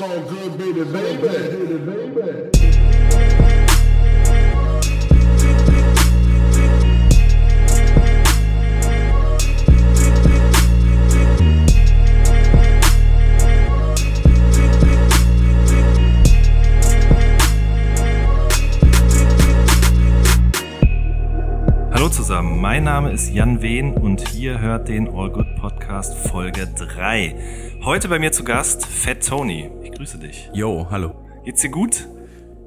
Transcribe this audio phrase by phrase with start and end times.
[0.00, 1.28] So good, baby, baby.
[21.92, 26.66] Hallo zusammen, mein Name ist Jan Wehn und hier hört den All Good Podcast Folge
[26.74, 27.34] 3.
[27.84, 29.70] Heute bei mir zu Gast Fat Tony.
[30.00, 30.48] Grüße dich.
[30.54, 31.12] Yo, hallo.
[31.44, 32.08] Geht's dir gut?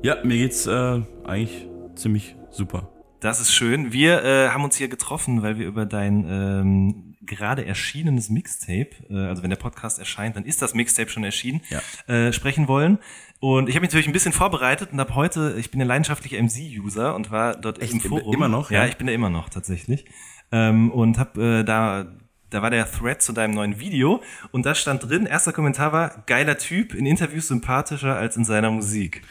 [0.03, 2.91] Ja, mir geht's äh, eigentlich ziemlich super.
[3.21, 3.91] Das ist schön.
[3.91, 9.16] Wir äh, haben uns hier getroffen, weil wir über dein ähm, gerade erschienenes Mixtape, äh,
[9.17, 11.81] also wenn der Podcast erscheint, dann ist das Mixtape schon erschienen, Ja.
[12.13, 12.99] äh, sprechen wollen.
[13.39, 16.38] Und ich habe mich natürlich ein bisschen vorbereitet und habe heute, ich bin ein leidenschaftlicher
[16.39, 17.94] MC-User und war dort Echt?
[17.94, 18.31] im Forum.
[18.36, 18.89] Immer noch, Ja, ja?
[18.89, 20.05] ich bin da immer noch tatsächlich.
[20.52, 22.05] Ähm, und habe äh, da,
[22.53, 24.21] da war der Thread zu deinem neuen Video
[24.52, 28.70] und da stand drin, erster Kommentar war, geiler Typ, in Interviews sympathischer als in seiner
[28.70, 29.23] Musik.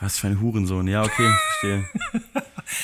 [0.00, 0.88] Was für ein Hurensohn.
[0.88, 1.84] Ja, okay, verstehe.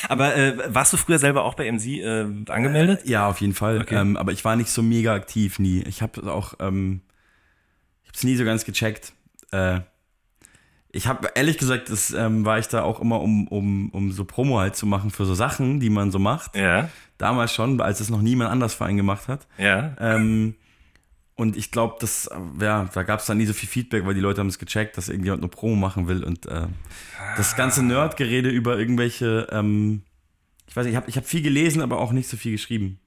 [0.07, 3.05] Aber äh, warst du früher selber auch bei MC äh, angemeldet?
[3.05, 3.81] ja, auf jeden Fall.
[3.81, 3.95] Okay.
[3.95, 5.83] Ähm, aber ich war nicht so mega aktiv nie.
[5.83, 7.01] Ich habe auch, ähm,
[8.03, 9.13] ich habe es nie so ganz gecheckt.
[9.51, 9.81] Äh,
[10.91, 14.23] ich habe ehrlich gesagt, das ähm, war ich da auch immer, um, um, um so
[14.25, 16.55] Promo halt zu machen für so Sachen, die man so macht.
[16.55, 16.89] Ja,
[17.23, 19.47] Damals schon, als es noch niemand anders Verein gemacht hat.
[19.57, 19.95] ja.
[19.97, 20.55] Ähm,
[21.35, 24.19] und ich glaube, das, ja, da gab es dann nie so viel Feedback, weil die
[24.19, 26.23] Leute haben es gecheckt, dass irgendjemand eine Promo machen will.
[26.23, 26.67] Und äh,
[27.37, 30.03] das ganze Nerdgerede über irgendwelche, ähm,
[30.67, 32.99] ich weiß nicht, ich habe ich hab viel gelesen, aber auch nicht so viel geschrieben.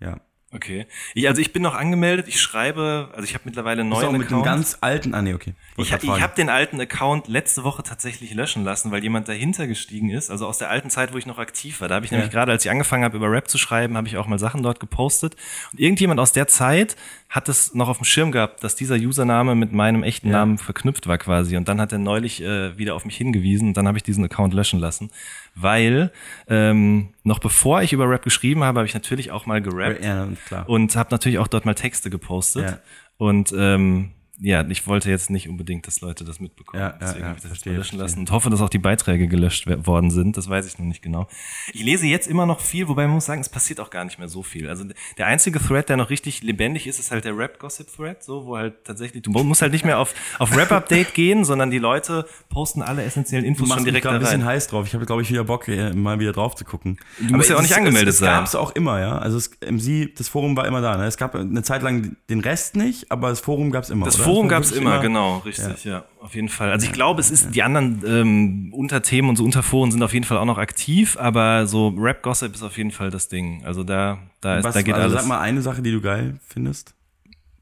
[0.00, 0.20] Ja.
[0.52, 0.86] Okay.
[1.14, 4.30] Ich, also ich bin noch angemeldet, ich schreibe, also ich habe mittlerweile einen neuen mit
[4.30, 4.44] dem Account.
[4.44, 5.54] ganz alten, ah nee, okay.
[5.72, 9.28] ich Wollte ich grad habe den alten Account letzte Woche tatsächlich löschen lassen, weil jemand
[9.28, 11.88] dahinter gestiegen ist, also aus der alten Zeit, wo ich noch aktiv war.
[11.88, 14.16] Da habe ich nämlich gerade, als ich angefangen habe, über Rap zu schreiben, habe ich
[14.18, 15.34] auch mal Sachen dort gepostet.
[15.72, 16.96] Und irgendjemand aus der Zeit
[17.28, 21.06] hat es noch auf dem Schirm gehabt, dass dieser Username mit meinem echten Namen verknüpft
[21.06, 21.56] war quasi.
[21.56, 24.24] Und dann hat er neulich äh, wieder auf mich hingewiesen und dann habe ich diesen
[24.24, 25.10] Account löschen lassen,
[25.54, 26.12] weil
[26.48, 30.04] ähm, noch bevor ich über Rap geschrieben habe, habe ich natürlich auch mal gerappt.
[30.04, 30.68] Ja, klar.
[30.68, 32.70] Und habe natürlich auch dort mal Texte gepostet.
[32.70, 32.78] Ja.
[33.18, 36.82] Und ähm, ja, ich wollte jetzt nicht unbedingt, dass Leute das mitbekommen.
[36.82, 39.28] Ja, Deswegen ja, habe ich das verstehe, löschen lassen und hoffe, dass auch die Beiträge
[39.28, 40.36] gelöscht worden sind.
[40.36, 41.26] Das weiß ich noch nicht genau.
[41.72, 44.18] Ich lese jetzt immer noch viel, wobei man muss sagen, es passiert auch gar nicht
[44.18, 44.68] mehr so viel.
[44.68, 44.84] Also
[45.16, 48.84] der einzige Thread, der noch richtig lebendig ist, ist halt der Rap-Gossip-Thread, so, wo halt
[48.84, 53.04] tatsächlich, du musst halt nicht mehr auf, auf Rap-Update gehen, sondern die Leute posten alle
[53.04, 54.50] essentiellen Infos schon direkt da ein bisschen rein.
[54.50, 54.86] heißt drauf.
[54.86, 56.98] Ich habe, glaube ich, wieder Bock, mal wieder drauf zu gucken.
[57.20, 58.28] Du musst ja auch nicht angemeldet es, sein.
[58.28, 59.16] Es gab es auch immer, ja.
[59.18, 60.98] Also es, MC, das Forum war immer da.
[60.98, 61.06] Ne?
[61.06, 64.04] Es gab eine Zeit lang den Rest nicht, aber das Forum gab es immer.
[64.04, 64.25] Das oder?
[64.26, 66.04] Forum gab es wirklich immer, genau, richtig, ja.
[66.20, 66.70] auf jeden Fall.
[66.70, 70.24] Also ich glaube, es ist, die anderen ähm, Unterthemen und so Unterforen sind auf jeden
[70.24, 73.64] Fall auch noch aktiv, aber so Rap-Gossip ist auf jeden Fall das Ding.
[73.64, 75.22] Also da, da, ist, Was, da geht also alles.
[75.22, 76.95] sag mal eine Sache, die du geil findest.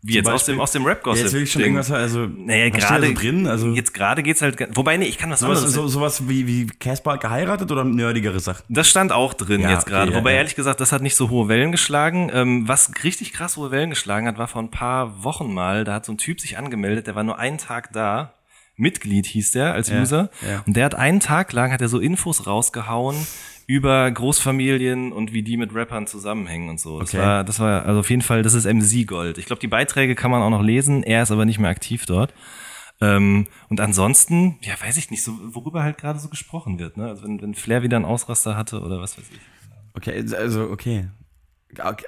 [0.07, 1.25] Wie jetzt aus dem, aus dem Ja, Rap-Gossip.
[1.25, 4.59] jetzt will ich schon irgendwas, also Naja, gerade so drin, also jetzt gerade geht's halt,
[4.77, 5.75] wobei nee, ich kann was sowas, anderes.
[5.75, 8.63] so, sowas wie wie Casper geheiratet oder nerdigere Sachen.
[8.69, 10.13] Das stand auch drin Ja, jetzt okay, gerade.
[10.13, 10.37] ja, Wobei ja.
[10.39, 12.31] ehrlich gesagt, das hat nicht so hohe Wellen geschlagen.
[12.35, 15.85] Ähm, was richtig krass hohe Wellen geschlagen hat, war vor ein paar Wochen mal.
[15.85, 18.35] Da hat so ein Typ sich angemeldet, der war nur einen Tag da.
[18.77, 20.31] Mitglied hieß der als User.
[20.47, 20.63] ja.
[20.67, 23.17] Und der hat einen Tag lang hat er so Infos rausgehauen
[23.67, 27.01] über Großfamilien und wie die mit Rappern zusammenhängen und so.
[27.01, 27.19] Das Okay.
[27.19, 29.39] war, das war, also auf jeden Fall, das ist MC Gold.
[29.39, 31.03] Ich glaube, die Beiträge kann man auch noch lesen.
[31.03, 32.35] Er ist aber nicht mehr aktiv dort.
[33.01, 37.09] Ähm, und ansonsten, ja, weiß ich nicht, so, worüber halt gerade so gesprochen wird, ne?
[37.09, 39.41] Also wenn, wenn Flair wieder einen Ausraster hatte oder was weiß ich.
[39.95, 41.09] Okay, also okay.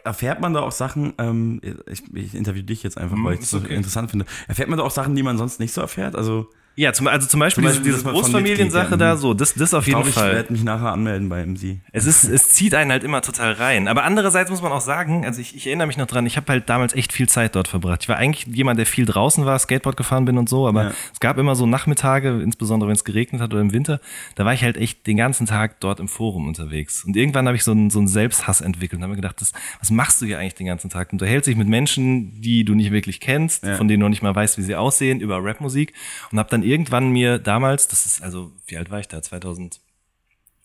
[0.05, 3.53] Erfährt man da auch Sachen, ähm, ich, ich interview dich jetzt einfach, weil ich das
[3.53, 3.75] Mhm, ist so okay.
[3.75, 4.27] interessant finde.
[4.47, 6.15] Erfährt man da auch Sachen, die man sonst nicht so erfährt?
[6.15, 6.49] Also,
[6.79, 9.87] Ja, zum, also zum Beispiel, Zum Beispiel, diese, diese Großfamiliensache da, so, das, das auf
[9.87, 10.35] jeden glaube, ich Fall.
[10.35, 11.79] werde mich nachher anmelden bei MC.
[11.93, 13.89] Es ist, es zieht einen halt immer total rein.
[13.89, 16.47] Aber andererseits muss man auch sagen, also ich, ich erinnere mich noch dran, ich habe
[16.53, 18.03] halt damals echt viel Zeit dort verbracht.
[18.03, 20.93] Ich war eigentlich jemand, der viel draußen war, Skateboard gefahren bin und so, aber Ja.
[21.15, 23.99] es gab immer so Nachmittage, insbesondere wenn es geregnet hat oder im Winter,
[24.35, 27.05] da war ich halt echt den ganzen Tag dort im Forum unterwegs.
[27.05, 29.53] Und irgendwann habe ich so einen, so einen Selbsthass entwickelt und habe mir gedacht, das,
[29.81, 31.09] was machst du hier eigentlich den ganzen Tag?
[31.09, 33.77] Du unterhältst dich mit Menschen, die du nicht wirklich kennst, Ja.
[33.77, 35.95] von denen du noch nicht mal weißt, wie sie aussehen, über Rapmusik
[36.31, 39.23] und habe dann irgendwann mir damals, das ist also, wie alt war ich da?
[39.23, 39.81] 2000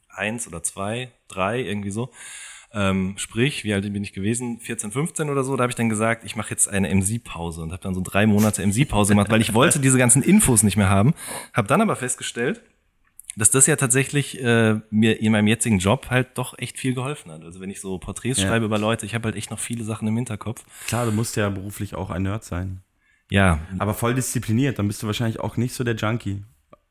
[0.09, 2.11] eins oder zwei, drei, irgendwie so.
[2.73, 4.59] Ähm, sprich, wie alt bin ich gewesen?
[4.59, 5.55] 14, 15 oder so.
[5.57, 8.25] Da habe ich dann gesagt, ich mache jetzt eine MC-Pause und habe dann so drei
[8.25, 11.13] Monate MC-Pause gemacht, weil ich wollte diese ganzen Infos nicht mehr haben.
[11.53, 12.61] Habe dann aber festgestellt,
[13.35, 17.31] dass das ja tatsächlich äh, mir in meinem jetzigen Job halt doch echt viel geholfen
[17.31, 17.43] hat.
[17.43, 18.47] Also wenn ich so Porträts Ja.
[18.47, 20.63] schreibe über Leute, ich habe halt echt noch viele Sachen im Hinterkopf.
[20.87, 22.81] Klar, du musst ja beruflich auch ein Nerd sein.
[23.31, 26.43] Ja, Aber voll diszipliniert, dann bist du wahrscheinlich auch nicht so der Junkie,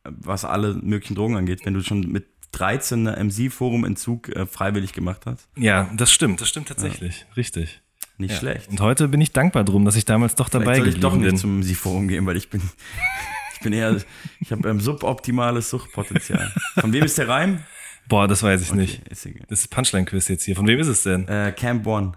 [0.04, 5.22] was alle möglichen Drogen angeht, wenn du schon mit 13 eine MC-Forum-Entzug äh, freiwillig gemacht
[5.26, 5.48] hast.
[5.56, 7.80] ja, das stimmt, das stimmt tatsächlich, richtig.
[8.18, 8.38] Nicht Ja.
[8.38, 8.68] schlecht.
[8.70, 11.14] Und heute bin ich dankbar drum, dass ich damals doch dabei Vielleicht soll ich doch
[11.16, 11.36] nicht bin.
[11.36, 12.60] zum MC-Forum gehen, weil ich bin
[13.54, 13.94] Ich bin eher,
[14.40, 16.50] ich habe ähm, suboptimales Suchtpotenzial.
[16.78, 17.60] Von wem ist der Reim?
[18.08, 19.06] Boah, das weiß ich nicht.
[19.08, 19.44] Ist egal.
[19.50, 20.56] Das ist Punchline-Quiz jetzt hier.
[20.56, 21.28] Von wem ist es denn?
[21.28, 22.12] Äh, Camp One.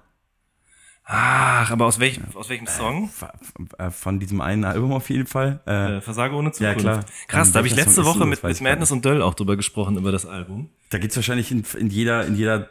[1.05, 3.05] Ach, aber aus welchem, aus welchem Song?
[3.05, 5.59] F- f- äh, Von diesem einen Album auf jeden Fall.
[5.67, 6.79] Äh, Äh, Versage ohne Zukunft.
[6.79, 7.03] klar.
[7.27, 9.57] Krass, Ähm, da habe ich letzte Song Woche mit, mit Madness und Döll auch drüber
[9.57, 10.69] gesprochen, über das Album.
[10.91, 12.69] Da geht es wahrscheinlich in, in jeder, in jeder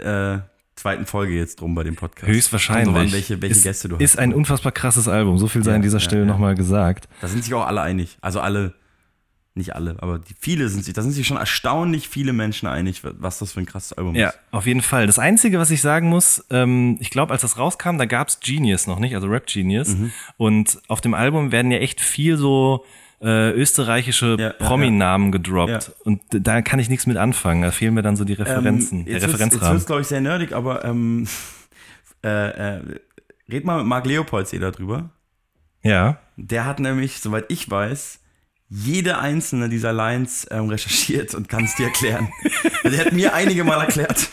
[0.00, 0.38] äh,
[0.74, 2.26] zweiten Folge jetzt drum bei dem Podcast.
[2.26, 2.96] Höchstwahrscheinlich.
[2.96, 4.02] An, welche, welche ist, Gäste du hast.
[4.02, 5.38] Ist ein unfassbar krasses Album.
[5.38, 6.28] So viel sei Ja, an dieser ja, Stelle ja.
[6.28, 7.08] nochmal gesagt.
[7.20, 8.18] Da sind sich auch alle einig.
[8.20, 8.74] Also alle,
[9.54, 13.02] nicht alle, aber die, viele sind sich, da sind sich schon erstaunlich viele Menschen einig,
[13.04, 14.38] was das für ein krasses Album Ja, ist.
[14.52, 15.06] auf jeden Fall.
[15.08, 18.86] Das Einzige, was ich sagen muss, ähm, ich glaube, als das rauskam, da gab's Genius
[18.86, 19.88] noch nicht, also Rap Genius.
[19.96, 20.12] Mhm.
[20.36, 22.84] Und auf dem Album werden ja echt viel so
[23.20, 25.70] äh, österreichische Ja, ja, Prominamen gedroppt.
[25.70, 25.80] Ja.
[26.04, 27.62] Und da kann ich nichts mit anfangen.
[27.62, 29.72] Da fehlen mir dann so die Referenzen, Ähm, der jetzt wird's- Jetzt Referenzrahmen.
[29.72, 31.26] wird es, glaube ich, sehr nerdig, aber ähm,
[32.22, 32.28] äh,
[32.76, 32.80] äh,
[33.50, 35.10] red mal mit Marc Leopoldsee darüber.
[35.82, 36.18] ja.
[36.36, 38.20] Der hat nämlich, soweit ich weiß,
[38.70, 42.28] jede einzelne dieser Lines ähm, recherchiert und kann es dir erklären.
[42.84, 44.28] also er hat mir einige Mal erklärt.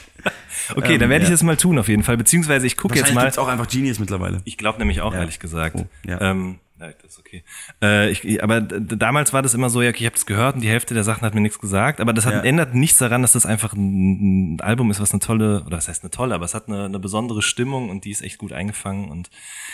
[0.76, 1.34] Okay, Ähm, dann werde ich ja.
[1.36, 2.18] das mal tun auf jeden Fall.
[2.18, 3.22] Beziehungsweise ich gucke jetzt mal.
[3.22, 4.42] gibt es auch einfach Genius mittlerweile.
[4.46, 5.20] Ich glaube nämlich auch, Ja.
[5.20, 5.76] ehrlich gesagt.
[5.78, 6.20] Oh, ja.
[6.22, 7.44] ähm, ja, das ist okay.
[7.82, 10.62] Äh, ich, aber damals war das immer so, ja, okay, ich habe das gehört und
[10.62, 12.02] die Hälfte der Sachen hat mir nichts gesagt.
[12.02, 12.42] Aber das hat, Ja.
[12.42, 15.88] ändert nichts daran, dass das einfach ein, ein Album ist, was eine tolle, oder das
[15.88, 18.52] heißt eine tolle, aber es hat eine, eine besondere Stimmung und die ist echt gut
[18.52, 19.10] eingefangen.
[19.10, 19.30] Und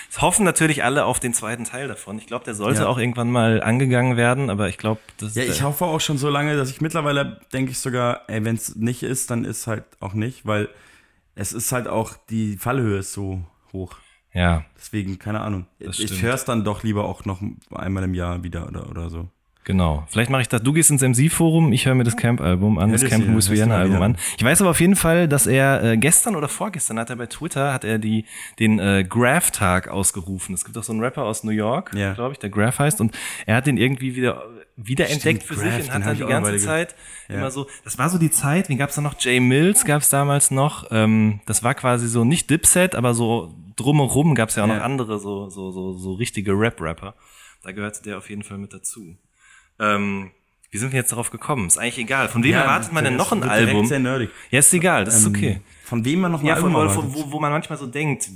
[0.10, 2.18] es hoffen natürlich alle auf den zweiten Teil davon.
[2.20, 2.88] Ich glaube, der sollte Ja.
[2.88, 6.30] auch irgendwann mal angegangen werden, aber ich glaube, das Ja, ich hoffe auch schon so
[6.30, 9.86] lange, dass ich mittlerweile denke ich sogar, ey, wenn es nicht ist, dann ist halt
[10.00, 10.70] auch nicht, weil
[11.34, 13.42] es ist halt auch, die Fallhöhe ist so
[13.74, 13.96] hoch.
[14.34, 15.66] Ja, Deswegen, keine Ahnung.
[15.80, 17.42] Das Ich höre es dann doch lieber auch noch
[17.74, 19.28] einmal im Jahr wieder oder, oder so.
[19.64, 20.04] Genau.
[20.10, 20.64] Vielleicht mache ich das.
[20.64, 23.54] Du gehst ins MC-Forum, ich höre mir das Camp-Album an, das das Camp Louis das
[23.54, 24.06] Vienna mal Album wieder.
[24.06, 24.18] an.
[24.38, 27.28] Ich weiß aber auf jeden Fall, dass er äh, gestern oder vorgestern hat er bei
[27.28, 28.26] Twitter hat er die
[28.58, 30.56] den äh, Graph-Tag ausgerufen.
[30.56, 32.14] Es gibt auch so einen Rapper aus New York, Ja.
[32.14, 34.44] glaube ich, der Graph heißt und er hat den irgendwie wieder
[34.88, 36.96] wiederentdeckt für Graph, sich und hat dann die ganze Zeit
[37.28, 37.36] Ja.
[37.36, 37.68] immer so.
[37.84, 38.70] Das war so die Zeit.
[38.70, 39.16] Wie gab's da noch?
[39.20, 40.88] Jay Mills gab's damals noch.
[40.92, 44.82] Ähm, das war quasi so nicht Dipset, aber so drumherum gab's ja auch noch Ja.
[44.82, 47.16] andere so so so so richtige Rap-Rapper.
[47.64, 49.16] Da gehörte der auf jeden Fall mit dazu.
[49.80, 50.32] Ähm,
[50.70, 51.68] wie sind wir jetzt darauf gekommen?
[51.68, 52.30] Ist eigentlich egal.
[52.30, 53.86] Von wem erwartet man denn noch ein Album?
[53.86, 54.30] Sehr nerdig.
[54.52, 55.62] Ja, ist egal, das ist Ähm, okay.
[55.84, 57.26] Von wem man noch ein Ja, von, Album wo, erwartet.
[57.28, 58.30] wo, wo man manchmal so denkt,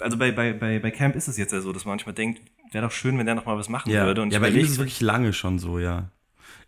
[0.00, 2.40] also bei, bei, bei, bei Camp ist es jetzt ja so, dass man manchmal denkt,
[2.74, 4.22] wäre doch schön, wenn der noch mal was machen Ja, würde.
[4.22, 6.10] Und ja bei ihm ist es wirklich lange schon so, ja.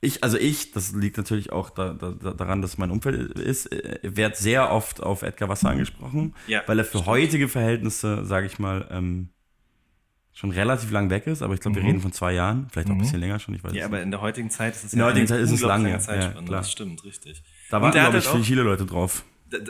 [0.01, 3.73] Ich, also ich, das liegt natürlich auch da, da, da, daran, dass mein Umfeld ist,
[3.73, 8.47] äh, wird sehr oft auf Edgar Wasser angesprochen, Ja, weil er für heutige Verhältnisse, sage
[8.47, 9.31] ich mal, ähm,
[10.33, 12.93] schon relativ lang weg ist, aber ich glaube, wir reden von zwei Jahren, vielleicht auch
[12.93, 13.79] ein bisschen länger schon, ich weiß Mhm.
[13.79, 15.51] ja, aber in der heutigen Zeit ist es In der ja heutigen eine Zeit ist
[15.51, 16.45] es lange, ja, klar.
[16.47, 17.43] Das stimmt, richtig.
[17.71, 19.25] Da der hat glaube ich, halt viele Leute drauf.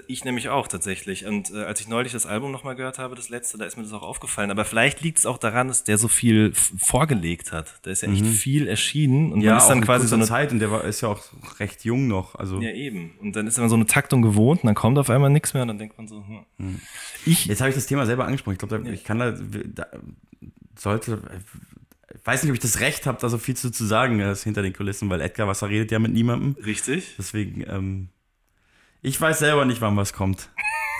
[0.08, 1.26] Ich nämlich auch tatsächlich.
[1.26, 3.82] Und äh, als ich neulich das Album nochmal gehört habe, das letzte, da ist mir
[3.82, 4.50] das auch aufgefallen.
[4.50, 7.74] Aber vielleicht liegt es auch daran, dass der so viel vorgelegt hat.
[7.82, 9.44] Da ist ja echt viel erschienen und Mhm.
[9.44, 11.22] Ja, man ist dann quasi so eine Zeit und der war, ist ja auch
[11.60, 13.12] recht jung noch, also Ja, eben.
[13.20, 15.62] Und dann ist man so eine Taktung gewohnt und dann kommt auf einmal nichts mehr
[15.62, 16.24] und dann denkt man so,
[16.56, 16.80] hm.
[17.26, 18.54] Ich, Jetzt habe ich das Thema selber angesprochen.
[18.54, 19.86] Ich glaube, ich kann da, da
[20.78, 21.20] sollte,
[22.14, 24.34] ich weiß nicht, ob ich das Recht habe, da so viel zu, zu sagen äh,
[24.34, 26.56] hinter den Kulissen, weil Edgar Wasser redet ja mit niemandem.
[26.64, 27.14] richtig?
[27.18, 28.08] Deswegen, ähm,
[29.02, 30.50] ich weiß selber nicht, wann was kommt.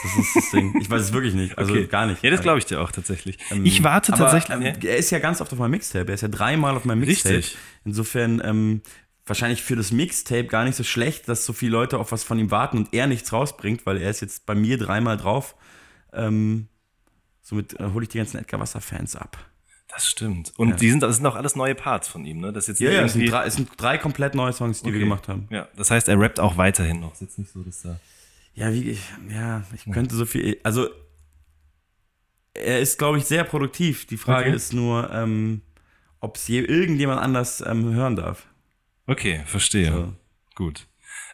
[0.03, 0.77] Das ist das Ding.
[0.81, 1.57] Ich weiß es wirklich nicht.
[1.59, 2.23] Also gar nicht.
[2.23, 3.39] Ja, das glaube ich dir auch tatsächlich.
[3.51, 4.55] Ähm, ich warte tatsächlich.
[4.55, 6.09] Ähm, er ist ja ganz oft auf meinem Mixtape.
[6.09, 7.37] Er ist ja dreimal auf meinem Mixtape.
[7.37, 7.59] Richtig.
[7.85, 8.83] Insofern ähm,
[9.25, 12.39] wahrscheinlich für das Mixtape gar nicht so schlecht, dass so viele Leute auf was von
[12.39, 15.57] ihm warten und er nichts rausbringt, weil er ist jetzt bei mir dreimal drauf.
[16.13, 16.69] Ähm,
[17.43, 19.39] somit äh, hole ich die ganzen Edgar Wasser-Fans ab.
[19.89, 20.53] Das stimmt.
[20.57, 20.77] Und Ja.
[20.77, 22.53] die sind, das sind auch alles neue Parts von ihm, ne?
[22.53, 24.93] Das jetzt Ja, ja, es sind, drei, es sind drei komplett neue Songs, die wir
[24.95, 24.99] Okay.
[25.01, 25.47] gemacht haben.
[25.51, 27.13] Ja, das heißt, er rappt auch weiterhin noch.
[27.15, 27.99] Ist jetzt nicht so, dass da.
[28.55, 29.01] Ja, wie ich,
[29.31, 30.59] ja, ich könnte so viel.
[30.65, 30.89] Also,
[32.55, 34.07] er ist, glaube ich, sehr produktiv.
[34.07, 34.57] Die Frage Okay.
[34.57, 35.63] ist nur, ähm,
[36.21, 38.47] ob es je irgendjemand anders ähm, hören darf.
[39.07, 39.93] Okay, verstehe.
[39.93, 40.13] So.
[40.55, 40.87] Gut.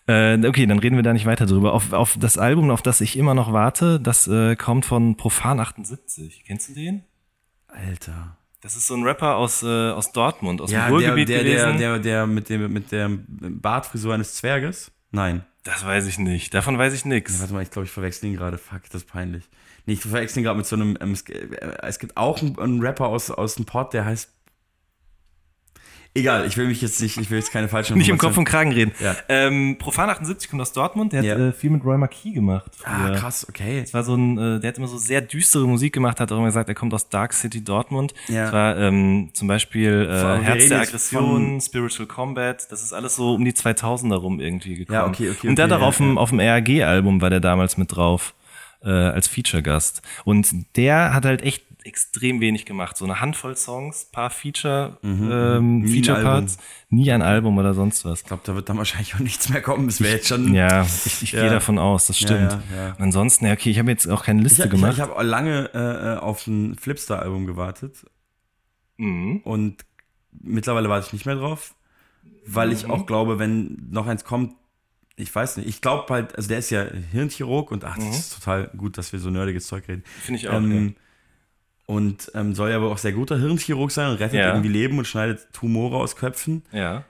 [0.08, 1.72] Äh, okay, dann reden wir da nicht weiter drüber.
[1.72, 5.60] Auf, auf das Album, auf das ich immer noch warte, das äh, kommt von Profan
[5.60, 6.42] 78.
[6.44, 7.04] Kennst du den?
[7.68, 8.36] Alter.
[8.62, 11.42] Das ist so ein Rapper aus, äh, aus Dortmund, aus Ja, dem der, Ruhrgebiet der,
[11.42, 11.78] der, gewesen.
[11.78, 14.92] der, der mit, dem, mit der Bartfrisur eines Zwerges?
[15.10, 15.44] Nein.
[15.64, 16.54] das weiß ich nicht.
[16.54, 17.40] Davon weiß ich nix.
[17.40, 18.58] Warte mal, ich glaube, ich verwechsel ihn gerade.
[18.58, 19.44] Fuck, das ist peinlich.
[19.84, 20.96] Nee, ich verwechsel ihn gerade mit so einem.
[21.00, 24.30] Ähm, es, äh, gibt auch einen, einen Rapper aus, aus dem Pod, der heißt.
[26.14, 28.44] Egal, ich will mich jetzt nicht, ich will jetzt keine falschen Nicht im Kopf und
[28.44, 28.92] Kragen reden.
[29.00, 29.16] Ja.
[29.30, 31.38] Ähm, Profan 78 kommt aus Dortmund, der hat Ja.
[31.48, 32.70] äh, viel mit Roy Marquis gemacht.
[32.84, 33.14] Ah, früher.
[33.16, 33.80] krass, okay.
[33.80, 36.36] Das war so ein, äh, der hat immer so sehr düstere Musik gemacht, hat auch
[36.36, 38.12] immer gesagt, er kommt aus Dark City Dortmund.
[38.28, 38.44] Ja.
[38.44, 43.34] Das war ähm, zum Beispiel äh, Herz der Aggression, Spiritual Combat, das ist alles so
[43.34, 44.94] um die 2000er rum irgendwie gekommen.
[44.94, 47.40] Ja, okay, okay, Und der okay, hat auch auf dem, auf dem RAG-Album war der
[47.40, 48.34] damals mit drauf,
[48.84, 50.02] äh, als Feature-Gast.
[50.24, 52.96] Und der hat halt echt extrem wenig gemacht.
[52.96, 55.28] So eine Handvoll Songs, paar Feature, Mhm.
[55.32, 56.58] ähm, Nie ein Feature-Parts,
[56.90, 58.20] nie ein Album oder sonst was.
[58.20, 59.88] Ich glaube, da wird dann wahrscheinlich auch nichts mehr kommen.
[59.88, 60.52] Es wäre jetzt schon.
[60.54, 61.42] Ja, ich, ich Ja.
[61.42, 62.52] gehe davon aus, das stimmt.
[62.52, 64.94] Ja, ja, ansonsten, ja, okay, ich habe jetzt auch keine Ich, Liste ich, gemacht.
[64.94, 68.04] ich habe lange äh, auf ein Flipstar-Album gewartet
[68.96, 69.40] mhm.
[69.44, 69.84] und
[70.40, 71.74] mittlerweile warte ich nicht mehr drauf,
[72.46, 74.54] weil ich auch glaube, wenn noch eins kommt,
[75.16, 78.34] ich weiß nicht, ich glaube halt, also der ist ja Hirnchirurg und ach, das ist
[78.34, 80.02] total gut, dass wir so nerdiges Zeug reden.
[80.22, 80.54] Finde ich auch.
[80.54, 80.96] Ähm,
[81.92, 84.48] Und ähm, soll ja aber auch sehr guter Hirnchirurg sein und rettet Ja.
[84.48, 86.62] irgendwie Leben und schneidet Tumore aus Köpfen.
[86.72, 86.78] ja.
[86.78, 87.04] ja.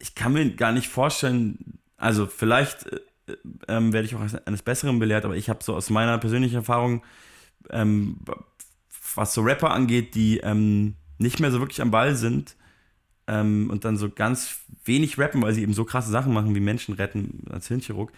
[0.00, 3.34] Ich kann mir gar nicht vorstellen, also vielleicht äh,
[3.66, 7.02] ähm, werde ich auch eines Besseren belehrt, aber ich habe so aus meiner persönlichen Erfahrung,
[7.70, 8.18] ähm,
[9.16, 12.54] was so Rapper angeht, die ähm, nicht mehr so wirklich am Ball sind
[13.26, 16.60] ähm, und dann so ganz wenig rappen, weil sie eben so krasse Sachen machen wie
[16.60, 18.12] Menschen retten als Hirnchirurg,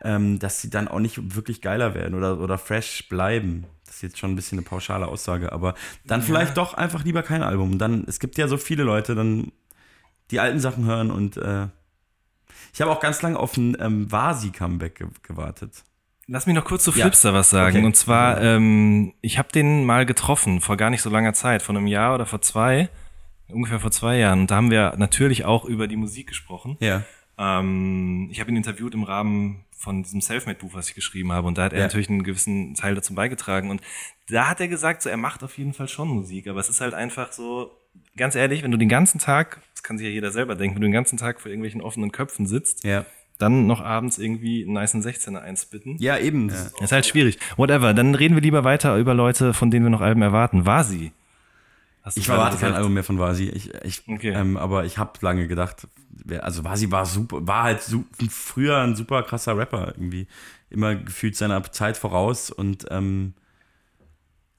[0.00, 3.64] ähm, dass sie dann auch nicht wirklich geiler werden oder, oder fresh bleiben.
[3.86, 5.74] Das ist jetzt schon ein bisschen eine pauschale Aussage, aber
[6.04, 7.78] dann vielleicht doch einfach lieber kein Album.
[7.78, 9.52] Dann, es gibt ja so viele Leute, dann
[10.30, 11.68] die alten Sachen hören und äh,
[12.74, 15.84] ich habe auch ganz lange auf ein ähm, Vasi-Comeback ge gewartet.
[16.26, 17.04] Lass mich noch kurz zu Ja.
[17.04, 17.78] Flipster was sagen.
[17.78, 17.86] Okay.
[17.86, 21.76] Und zwar, ähm, ich habe den mal getroffen, vor gar nicht so langer Zeit, vor
[21.76, 22.88] einem Jahr oder vor zwei,
[23.48, 24.40] ungefähr vor zwei Jahren.
[24.40, 26.76] Und da haben wir natürlich auch über die Musik gesprochen.
[26.80, 27.04] Ja.
[27.38, 31.46] Ähm, ich habe ihn interviewt im Rahmen von diesem Selfmade-Buch, was ich geschrieben habe.
[31.46, 31.84] Und da hat er Ja.
[31.84, 33.70] natürlich einen gewissen Teil dazu beigetragen.
[33.70, 33.80] Und
[34.28, 36.48] da hat er gesagt, so, er macht auf jeden Fall schon Musik.
[36.48, 37.70] Aber es ist halt einfach so,
[38.16, 40.82] ganz ehrlich, wenn du den ganzen Tag, das kann sich ja jeder selber denken, wenn
[40.82, 43.04] du den ganzen Tag vor irgendwelchen offenen Köpfen sitzt, Ja.
[43.38, 45.96] dann noch abends irgendwie einen niceen 16er einspitten.
[45.98, 46.48] Ja, eben.
[46.48, 47.38] Das ist halt schwierig.
[47.56, 50.64] Whatever, dann reden wir lieber weiter über Leute, von denen wir noch Alben erwarten.
[50.64, 51.12] War sie?
[52.06, 52.72] Hast du Ich erwarte kein?
[52.72, 53.48] Album mehr von Vasi.
[53.48, 54.30] Ich, ich, Okay.
[54.32, 55.86] ähm, aber ich habe lange gedacht,
[56.24, 60.26] wer- also Vasi war super, war halt su früher ein super krasser Rapper irgendwie.
[60.70, 63.34] Immer gefühlt seiner Zeit voraus und ähm,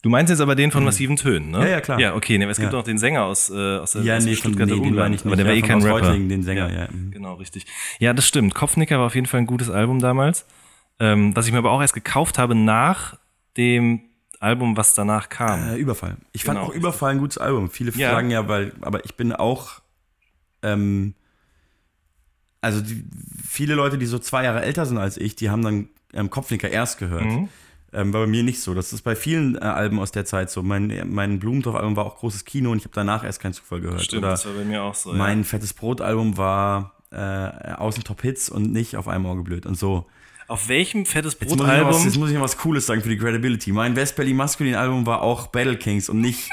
[0.03, 1.59] Du meinst jetzt aber den von massiven Tönen, ne?
[1.61, 1.99] Ja, ja, klar.
[1.99, 2.77] Ja, okay, ne, aber es gibt Ja.
[2.77, 4.89] noch den Sänger aus, äh, aus der ja, aus nee, von, nee, Stuttgarter den meine
[4.91, 5.15] Umland.
[5.15, 5.25] ich nicht.
[5.25, 6.07] aber der war ja, eh von kein Rapper.
[6.07, 6.87] Reutlingen, den Sänger, ja.
[6.91, 7.11] mhm.
[7.11, 7.65] Genau, richtig.
[7.99, 8.53] Ja, das stimmt.
[8.53, 10.45] Kopfnicker war auf jeden Fall ein gutes Album damals.
[10.99, 13.17] Ähm, was ich mir aber auch erst gekauft habe nach
[13.57, 14.01] dem
[14.39, 15.69] Album, was danach kam.
[15.69, 16.17] Äh, Überfall.
[16.31, 17.69] Ich fand Genau, auch Überfall ein gutes Album.
[17.69, 18.11] Viele Ja.
[18.11, 19.81] sagen ja, weil, aber ich bin auch,
[20.61, 21.13] ähm,
[22.61, 23.03] also die,
[23.45, 26.69] viele Leute, die so zwei Jahre älter sind als ich, die haben dann ähm, Kopfnicker
[26.69, 27.25] erst gehört.
[27.25, 27.49] Mhm.
[27.93, 28.73] Ähm, war bei mir nicht so.
[28.73, 30.61] Das ist bei vielen äh, Alben aus der Zeit so.
[30.61, 34.01] Mein, mein Blumentopf-Album war auch großes Kino und ich habe danach erst kein Zufall gehört.
[34.01, 35.13] Stimmt, Oder das war bei mir auch so.
[35.13, 37.17] mein fettes Brot-Album war äh,
[37.73, 40.05] außen Top-Hits und nicht auf einem Auge blöd und so.
[40.49, 42.03] Auf welchem fettes Jetzt muss, ich noch was, Brot-Album?
[42.05, 43.71] jetzt muss ich noch was Cooles sagen für die Credibility.
[43.73, 46.49] Mein West Berlin Maskulin Album war auch Battle Kings und nicht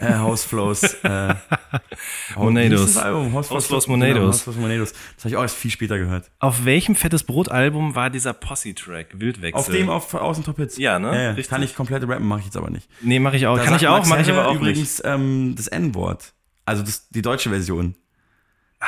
[0.00, 0.82] äh, House Flows.
[1.04, 1.34] Äh,
[2.36, 2.70] Monados.
[2.70, 3.32] wie hieß Das Album?
[3.32, 4.26] House, House Flows Genau, Monados.
[4.26, 4.92] House Flows Monados.
[4.92, 6.30] Das habe ich auch erst viel später gehört.
[6.40, 9.20] Auf welchem fettes Brot-Album war dieser Posse-Track?
[9.20, 9.58] Wildwechsel.
[9.60, 10.76] Auf dem auf Außen Top Hits.
[10.78, 11.08] Ja, ne?
[11.14, 11.28] Ja, ja.
[11.30, 11.48] Richtig.
[11.48, 12.88] Kann ich komplett rappen, mache ich jetzt aber nicht.
[13.00, 13.56] Nee, mache ich auch.
[13.56, 14.60] Da Kann ich auch, mache ich aber auch nicht.
[14.62, 16.32] übrigens ähm, das N-Wort.
[16.64, 17.94] Also das, die deutsche Version.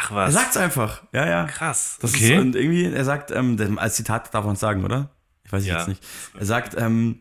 [0.00, 0.34] Ach Er was.
[0.34, 1.02] sagt's einfach.
[1.12, 1.44] Ja, ja.
[1.46, 1.98] Krass.
[2.00, 2.34] Das okay.
[2.34, 5.10] ist, und irgendwie, er sagt, ähm, als Zitat darf man es sagen, oder?
[5.44, 5.78] Ich weiß Ja.
[5.78, 6.04] jetzt nicht.
[6.38, 7.20] Er sagt, ähm,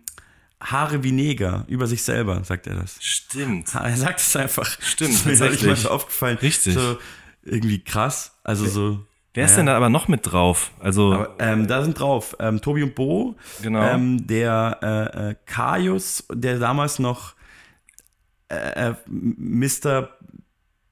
[0.59, 2.97] Haare wie Neger, über sich selber, sagt er das.
[2.99, 3.73] Stimmt.
[3.75, 4.65] Er sagt es einfach.
[4.81, 5.83] Stimmt, Das ist mir tatsächlich.
[5.83, 6.37] mal aufgefallen.
[6.39, 6.73] Richtig.
[6.73, 6.97] So,
[7.43, 8.37] irgendwie krass.
[8.43, 9.05] Also so.
[9.33, 9.57] Wer ist ja.
[9.57, 10.71] denn da aber noch mit drauf?
[10.79, 13.83] Also, Aber, ähm, da sind drauf ähm, Tobi und Bo, Genau.
[13.83, 17.35] ähm, der äh, äh, Kaius, der damals noch
[18.49, 20.09] äh, äh, Mr.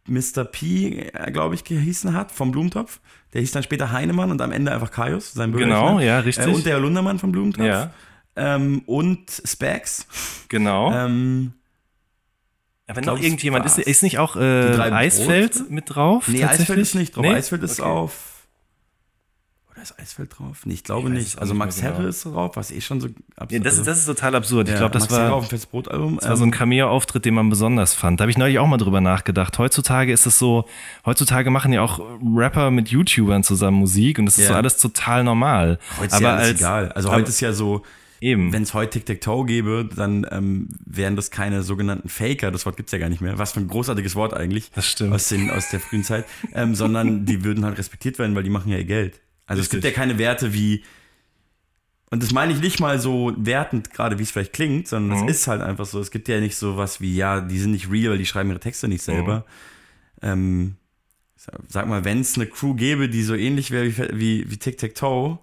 [0.08, 0.46] Mr.
[0.46, 3.00] P, äh, glaube ich, gehießen hat, vom Blumentopf.
[3.34, 5.80] Der hieß dann später Heinemann und am Ende einfach Kaius, sein Bürgerlicher.
[5.82, 6.46] Genau, ja, richtig.
[6.48, 7.66] Äh, und der Lundermann vom Blumentopf.
[7.66, 7.92] ja,
[8.36, 10.06] Ähm, und Spax.
[10.50, 10.94] genau.
[10.94, 11.54] Ähm,
[12.88, 13.88] aber glaub, noch irgendjemand, ist, war's.
[13.88, 15.74] ist nicht auch äh, Eisfeld Brote?
[15.74, 16.28] mit drauf?
[16.28, 16.44] nee?
[16.44, 17.24] Eisfeld ist nicht drauf.
[17.26, 17.34] Nee?
[17.34, 17.90] Eisfeld ist Okay.
[17.90, 18.35] auf.
[19.92, 20.66] Ist Eisfeld drauf?
[20.66, 21.28] Nee, ich glaube weiß nicht.
[21.28, 21.88] es Also nicht Max genau.
[21.94, 24.36] Herre ist drauf, was eh schon so absurd Ja, das, also- ist, das ist total
[24.36, 24.68] absurd.
[24.68, 27.94] Ich Ja, glaube, das war, auf dem das war so ein Cameo-Auftritt, den man besonders
[27.94, 28.20] fand.
[28.20, 29.58] Da habe ich neulich auch mal drüber nachgedacht.
[29.60, 30.66] Heutzutage ist es so,
[31.06, 32.00] heutzutage machen ja auch
[32.36, 34.50] Rapper mit YouTubern zusammen Musik und das ist Ja.
[34.50, 35.80] so alles total normal.
[36.00, 36.92] Heute ist ja egal.
[36.94, 37.84] Also aber- heute ist ja so,
[38.22, 42.92] wenn es heute Tic-Tac-Toe gäbe, dann ähm, wären das keine sogenannten Faker, das Wort gibt's
[42.92, 43.38] ja gar nicht mehr.
[43.38, 44.72] Was für ein großartiges Wort eigentlich.
[44.74, 45.14] Das stimmt.
[45.14, 46.26] Aus, den, aus der frühen Zeit.
[46.54, 49.20] Ähm, sondern die würden halt respektiert werden, weil die machen ja ihr Geld.
[49.48, 50.84] Also es gibt ja keine Werte wie,
[52.10, 55.28] und das meine ich nicht mal so wertend, gerade wie es vielleicht klingt, sondern Mhm.
[55.28, 56.00] es ist halt einfach so.
[56.00, 58.50] Es gibt ja nicht so was wie, ja, die sind nicht real, weil die schreiben
[58.50, 59.46] ihre Texte nicht selber.
[60.22, 60.28] Mhm.
[60.30, 60.76] Ähm,
[61.68, 65.38] sag- mal, wenn es eine Crew gäbe, die so ähnlich wäre wie, wie, wie Tic-Tac-Toe,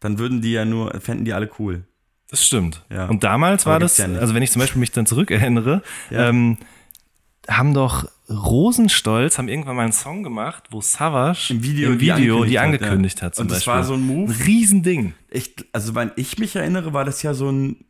[0.00, 1.84] dann würden die ja nur, fänden die alle cool.
[2.30, 2.84] Das stimmt.
[2.90, 3.06] Ja.
[3.06, 6.28] Und damals Aber war das, ja also wenn ich zum Beispiel mich dann zurückerinnere, Ja.
[6.28, 6.58] ähm,
[7.48, 12.06] haben doch Rosenstolz haben irgendwann mal einen Song gemacht, wo Savage Im Video im die
[12.06, 13.26] Video die angekündigt hat, angekündigt ja.
[13.26, 13.34] hat.
[13.34, 13.72] Zum Und das Beispiel.
[13.72, 14.34] war so ein Move.
[14.46, 15.14] Riesending.
[15.30, 17.84] Ich, also, wenn ich mich erinnere, war das ja so ein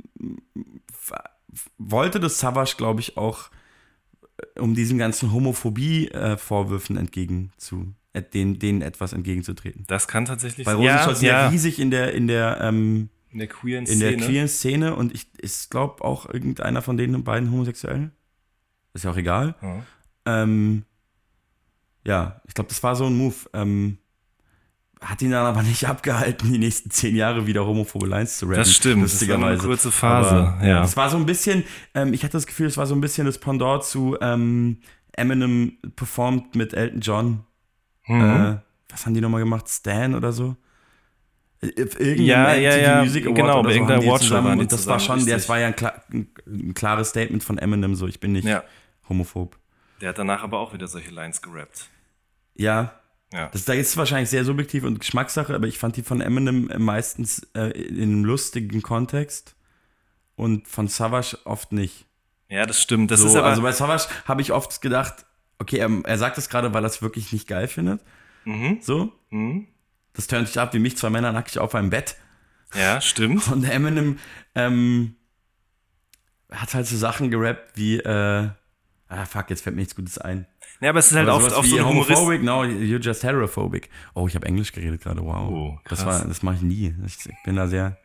[1.78, 3.50] wollte das Savage, glaube ich, auch,
[4.36, 9.84] äh, um diesen ganzen Homophobie-Vorwürfen entgegen zu, äh, denen, denen etwas entgegenzutreten.
[9.86, 10.86] Das kann tatsächlich Weil sein.
[10.86, 14.16] Rosenstolz ja, ja, ja, riesig in der, in der, ähm, in der queeren in Szene.
[14.16, 18.10] der queeren Szene und ich, ich glaube auch irgendeiner von denen beiden homosexuell.
[18.94, 19.54] Ist ja auch egal.
[19.62, 19.82] Ja.
[20.28, 20.84] Ähm,
[22.04, 23.34] ja, ich glaube, das war so ein Move.
[23.54, 23.98] Ähm,
[25.00, 28.58] hat ihn dann aber nicht abgehalten, die nächsten zehn Jahre wieder homophobe Lines zu rappen.
[28.58, 29.66] Das stimmt, das war eine lustigerweise.
[29.66, 30.84] kurze Phase, Aber, ja.
[30.84, 33.26] Es war so ein bisschen, ähm, ich hatte das Gefühl, es war so ein bisschen
[33.26, 34.78] das Pendant zu ähm,
[35.12, 37.44] Eminem performt mit Elton John.
[38.06, 38.20] Mhm.
[38.20, 38.56] Äh,
[38.90, 39.68] was haben die nochmal gemacht?
[39.68, 40.56] Stan oder so?
[41.60, 44.72] Äh, Irgendein Ja, ja, ja, Music Award genau, bei oder so die Awardshow zusammen und
[44.72, 48.20] das war schon, das war ja ein, klar, ein klares Statement von Eminem, so ich
[48.20, 48.62] bin nicht ja.
[49.08, 49.58] homophob.
[50.00, 51.88] Der hat danach aber auch wieder solche Lines gerappt.
[52.54, 53.00] Ja,
[53.32, 53.48] Ja.
[53.48, 57.46] das da ist wahrscheinlich sehr subjektiv und Geschmackssache, aber ich fand die von Eminem meistens
[57.54, 59.54] äh, in einem lustigen Kontext
[60.36, 62.06] und von Savage oft nicht.
[62.48, 63.10] ja, das stimmt.
[63.10, 63.48] Das so, ist aber.
[63.48, 65.26] also bei Savage habe ich oft gedacht,
[65.58, 68.00] okay, er, er sagt das gerade, weil er es wirklich nicht geil findet.
[68.44, 68.78] mhm.
[68.80, 69.66] So, Mhm.
[70.14, 72.16] das tönt sich ab wie mich, zwei Männer nackig auf einem Bett.
[72.74, 73.48] Ja, stimmt.
[73.52, 74.18] Und Eminem
[74.54, 75.16] ähm,
[76.50, 78.48] hat halt so Sachen gerappt wie, äh,
[79.08, 80.46] ah fuck, jetzt fällt mir nichts Gutes ein.
[80.80, 83.90] Ja, aber es ist halt oft auf wie so eine homophobic, no, you're just heterophobic.
[84.14, 85.50] Oh, ich habe Englisch geredet gerade, wow.
[85.50, 86.20] Oh, das krass.
[86.20, 86.94] war, das mache ich nie.
[87.04, 87.98] Ich bin da sehr,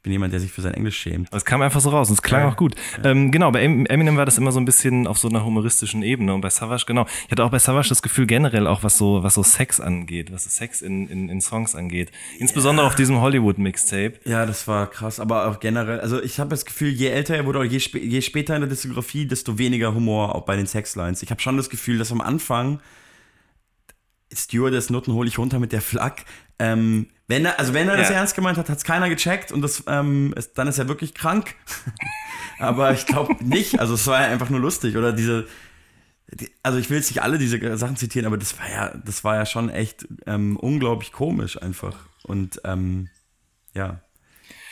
[0.00, 1.28] ich bin jemand, der sich für sein Englisch schämt.
[1.30, 2.74] Es kam einfach so raus und es klang auch gut.
[3.04, 6.02] Ähm, genau, bei Em- Eminem war das immer so ein bisschen auf so einer humoristischen
[6.02, 7.04] Ebene und bei Savage, genau.
[7.26, 10.32] Ich hatte auch bei Savage das Gefühl generell auch, was so, was so Sex angeht,
[10.32, 12.12] was Sex in, in, in Songs angeht.
[12.38, 14.14] Insbesondere auf diesem Hollywood-Mixtape.
[14.24, 17.44] Ja, das war krass, aber auch generell, also ich habe das Gefühl, je älter er
[17.44, 20.66] wurde oder je, spä je später in der Diskografie, desto weniger Humor auch bei den
[20.66, 21.22] Sexlines.
[21.22, 22.80] Ich habe schon das Gefühl, dass am Anfang
[24.32, 26.24] Stewardess Nutten hole ich runter mit der Flak.
[26.58, 28.16] Ähm, wenn er, also wenn er das Ja.
[28.16, 31.14] ernst gemeint hat, hat es keiner gecheckt und das, ähm, ist, dann ist er wirklich
[31.14, 31.54] krank.
[32.58, 33.78] aber ich glaube nicht.
[33.80, 35.46] Also es war ja einfach nur lustig oder diese,
[36.32, 39.24] die, also ich will jetzt nicht alle diese Sachen zitieren, aber das war ja, das
[39.24, 43.08] war ja schon echt ähm, unglaublich komisch einfach und ähm,
[43.74, 44.00] ja.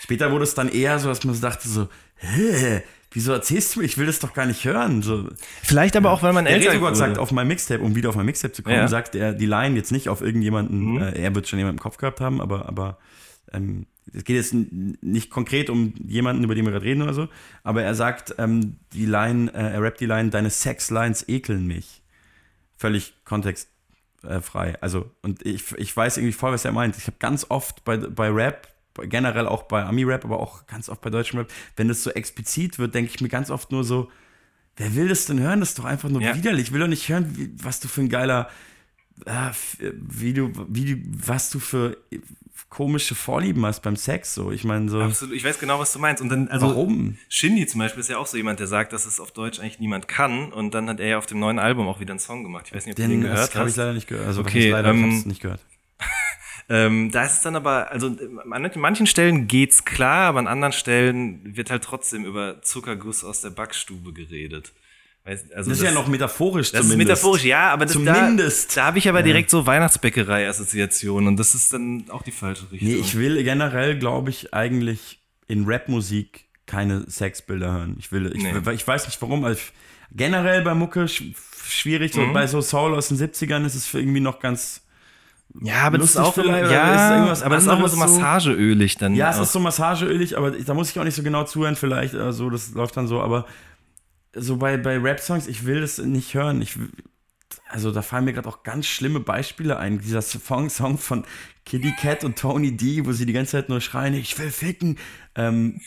[0.03, 3.81] Später wurde es dann eher so, dass man so dachte so, hä, wieso erzählst du
[3.81, 3.87] mir?
[3.87, 5.03] Ich will das doch gar nicht hören.
[5.03, 5.29] So,
[5.62, 6.97] Vielleicht aber auch, weil man der älter Retro wurde.
[6.97, 8.88] sagt auf mein Mixtape, um wieder auf mein Mixtape zu kommen, Ja.
[8.88, 10.99] sagt er die Line jetzt nicht auf irgendjemanden, Mhm.
[11.03, 12.99] äh, er wird schon jemanden im Kopf gehabt haben, aber, aber
[13.53, 17.29] ähm, es geht jetzt nicht konkret um jemanden, über den wir gerade reden oder so,
[17.62, 22.03] aber er sagt ähm, die Line, äh, er rappt die Line, deine Sex-Lines ekeln mich.
[22.77, 23.14] Völlig
[24.23, 24.81] kontextfrei.
[24.81, 26.97] Also, und ich, ich weiß irgendwie voll, was er meint.
[26.97, 28.68] Ich habe ganz oft bei, bei Rap,
[29.06, 32.78] generell auch bei Ami-Rap, aber auch ganz oft bei deutschem Rap, wenn das so explizit
[32.78, 34.11] wird, denke ich mir ganz oft nur so,
[34.76, 35.61] wer will das denn hören?
[35.61, 36.34] Das ist doch einfach nur Ja.
[36.34, 36.68] widerlich.
[36.68, 38.48] Ich will doch nicht hören, wie, was du für ein geiler,
[39.26, 41.96] f- wie du, wie du, was du für
[42.70, 44.34] komische Vorlieben hast beim Sex.
[44.34, 46.20] So, ich meine so, Absolut, ich weiß genau, was du meinst.
[46.22, 47.16] Und dann, also, warum?
[47.28, 49.80] Shindy zum Beispiel ist ja auch so jemand, der sagt, dass es auf Deutsch eigentlich
[49.80, 50.52] niemand kann.
[50.52, 52.66] Und dann hat er ja auf dem neuen Album auch wieder einen Song gemacht.
[52.68, 53.76] Ich weiß nicht, ob du den Den gehört habe ich hast.
[53.78, 54.26] leider nicht gehört.
[54.26, 55.64] Also, Okay, leider, ähm, ich nicht gehört.
[56.70, 58.14] Ähm, da ist es dann aber, also
[58.50, 63.40] an manchen Stellen geht's klar, aber an anderen Stellen wird halt trotzdem über Zuckerguss aus
[63.40, 64.72] der Backstube geredet.
[65.24, 67.11] Also Das ist ja noch metaphorisch das zumindest.
[67.11, 68.76] ist metaphorisch, ja, aber das, Zumindest.
[68.76, 72.70] da, da habe ich aber direkt so Weihnachtsbäckerei-Assoziationen und das ist dann auch die falsche
[72.72, 72.88] Richtung.
[72.88, 77.96] Nee, ich will generell, glaube ich, eigentlich in Rapmusik keine Sexbilder hören.
[77.98, 78.72] Ich will, ich, Nee.
[78.74, 79.44] ich weiß nicht warum.
[79.44, 79.61] Also
[80.12, 81.22] generell bei Mucke sch
[81.66, 82.14] schwierig.
[82.16, 82.33] Mhm.
[82.33, 84.83] Bei so Soul aus den 70ern ist es irgendwie noch ganz.
[85.61, 87.97] Ja, aber das ist auch, vielleicht, oder ja, ist aber das ist auch immer so
[87.97, 89.14] massageölig dann.
[89.14, 89.42] Ja, es auch.
[89.42, 92.14] ist so massageölig, aber da muss ich auch nicht so genau zuhören, vielleicht.
[92.14, 93.47] Also, das läuft dann so, aber
[94.35, 96.62] so bei, bei Rap-Songs, ich will das nicht hören.
[96.62, 96.79] Ich,
[97.68, 100.01] also da fallen mir gerade auch ganz schlimme Beispiele ein.
[100.01, 101.25] Dieser Song, Song von
[101.64, 104.99] Kitty Cat und Tony D, wo sie die ganze Zeit nur schreien, ich will ficken.
[105.35, 105.81] Ähm,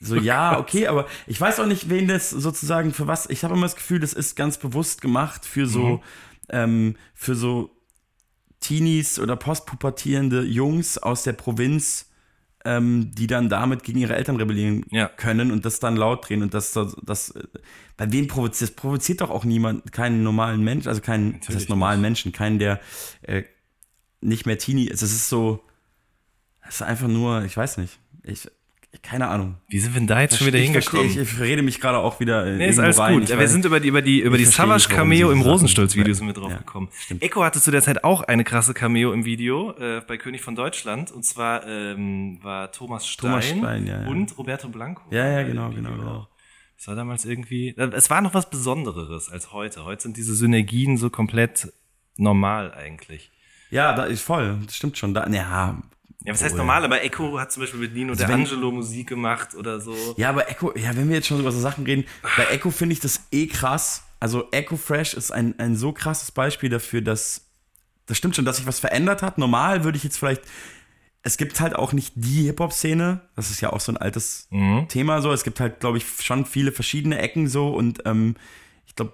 [0.00, 3.28] so, ja, okay, aber ich weiß auch nicht, wen das sozusagen für was.
[3.28, 6.02] Ich habe immer das Gefühl, das ist ganz bewusst gemacht für so,
[6.50, 7.77] ähm, für so
[8.68, 12.10] Teenies oder postpubertierende Jungs aus der Provinz,
[12.66, 15.08] ähm, die dann damit gegen ihre Eltern rebellieren Ja.
[15.08, 17.44] können und das dann laut drehen und das, das, das äh,
[17.96, 21.62] bei wem provoziert, das provoziert doch auch niemand, keinen normalen Mensch, also keinen, das Natürlich
[21.62, 22.78] heißt normalen Menschen, keinen, der
[23.22, 23.44] äh,
[24.20, 25.00] nicht mehr Teenie ist.
[25.00, 25.64] Es ist so,
[26.68, 28.50] es ist einfach nur, ich weiß nicht, ich,
[29.02, 29.56] keine Ahnung.
[29.68, 31.06] Wie sind wir denn da jetzt schon wieder hingekommen?
[31.06, 33.20] ich, ich rede mich gerade auch wieder äh, Nee, ist alles rein.
[33.20, 33.28] gut.
[33.28, 36.34] Ja, wir sind über die, über die, über die Savage Cameo im Rosenstolz-Video sind wir
[36.34, 36.88] drauf ja, gekommen.
[36.98, 37.22] stimmt.
[37.22, 40.54] Echo hatte zu der Zeit auch eine krasse Cameo im Video äh, bei König von
[40.54, 41.10] Deutschland.
[41.10, 45.02] Und zwar ähm, war Thomas Stein, Thomas Stein, ja, und Roberto Blanco.
[45.10, 46.10] Ja, ja, genau, genau, genau.
[46.10, 46.28] auch.
[46.76, 47.74] Das war damals irgendwie.
[47.76, 49.84] Es war noch was Besonderes als heute.
[49.84, 51.72] Heute sind diese Synergien so komplett
[52.16, 53.30] normal eigentlich.
[53.70, 55.12] Ja, da ist voll, das stimmt schon.
[55.12, 55.82] Da, ja,
[56.24, 56.58] Ja, was heißt Wohl.
[56.58, 56.84] normal?
[56.84, 59.94] Aber Echo hat zum Beispiel mit Nino Also De wenn- Angelo Musik gemacht oder so.
[60.16, 62.04] Ja, aber Echo, ja, wenn wir jetzt schon über so Sachen reden,
[62.36, 64.02] bei Echo finde ich das eh krass.
[64.20, 67.42] Also Echo Fresh ist ein, ein so krasses Beispiel dafür, dass
[68.06, 69.38] das stimmt schon, dass sich was verändert hat.
[69.38, 70.42] Normal würde ich jetzt vielleicht,
[71.22, 73.20] es gibt halt auch nicht die Hip-Hop-Szene.
[73.36, 74.48] Das ist ja auch so ein altes
[74.88, 75.30] Thema so.
[75.30, 78.34] Es gibt halt, glaube ich, schon viele verschiedene Ecken so und ähm,
[78.86, 79.12] ich glaube,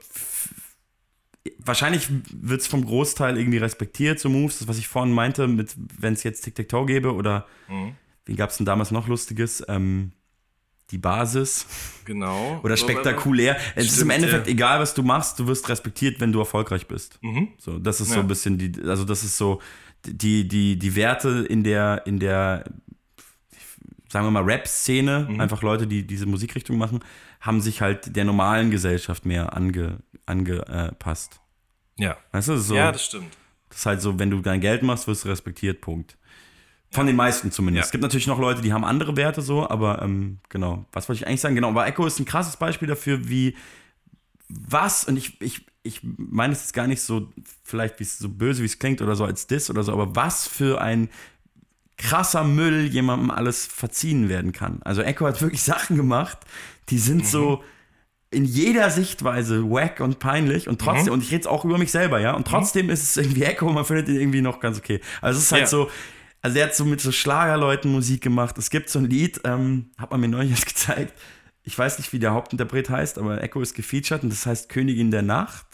[1.58, 5.74] wahrscheinlich wird es vom Großteil irgendwie respektiert, so Moves, das was ich vorhin meinte, mit
[5.98, 7.46] wenn es jetzt Tic-Tac-Toe gäbe oder
[8.26, 9.62] wie gab es denn damals noch Lustiges?
[9.68, 10.12] Ähm,
[10.90, 11.66] die Basis
[12.04, 12.60] Genau.
[12.62, 13.56] oder So, spektakulär.
[13.74, 14.52] Es ist im Stimmt, Endeffekt ja.
[14.52, 17.18] egal, was du machst, du wirst respektiert, wenn du erfolgreich bist.
[17.22, 17.48] Mhm.
[17.58, 18.20] So, das ist so Ja.
[18.20, 19.60] ein bisschen die, also das ist so
[20.06, 22.64] die, die, die Werte in der, in der,
[24.10, 25.40] sagen wir mal, Rap-Szene, Mhm.
[25.40, 27.00] einfach Leute, die diese Musikrichtung machen,
[27.40, 31.40] haben sich halt der normalen Gesellschaft mehr ange, angepasst.
[31.96, 32.16] Ja.
[32.32, 33.36] Weißt du, so, ja, das stimmt.
[33.68, 36.16] das ist halt so, wenn du dein Geld machst, wirst du respektiert, Punkt.
[36.90, 37.84] Von den meisten zumindest.
[37.84, 37.86] Ja.
[37.86, 40.84] Es gibt natürlich noch Leute, die haben andere Werte so, aber ähm, genau.
[40.92, 41.56] Was wollte ich eigentlich sagen?
[41.56, 43.56] Genau, aber Echo ist ein krasses Beispiel dafür, wie
[44.48, 47.32] was, und ich, ich, ich meine es jetzt gar nicht so,
[47.64, 50.14] vielleicht wie es so böse, wie es klingt oder so als Diss oder so, aber
[50.14, 51.08] was für ein
[51.96, 54.80] krasser Müll jemandem alles verziehen werden kann.
[54.82, 56.38] Also Echo hat wirklich Sachen gemacht,
[56.90, 57.64] die sind so
[58.34, 62.20] in jeder Sichtweise wack und peinlich und trotzdem, und ich rede auch über mich selber,
[62.20, 65.00] ja, und trotzdem ist es irgendwie Echo und man findet ihn irgendwie noch ganz okay.
[65.22, 65.66] Also es ist halt Ja.
[65.68, 65.90] so,
[66.42, 68.58] also er hat so mit so Schlagerleuten Musik gemacht.
[68.58, 71.14] Es gibt so ein Lied, ähm, hat man mir neulich erst gezeigt.
[71.62, 75.10] Ich weiß nicht, wie der Hauptinterpret heißt, aber Echo ist gefeatured und das heißt Königin
[75.10, 75.64] der Nacht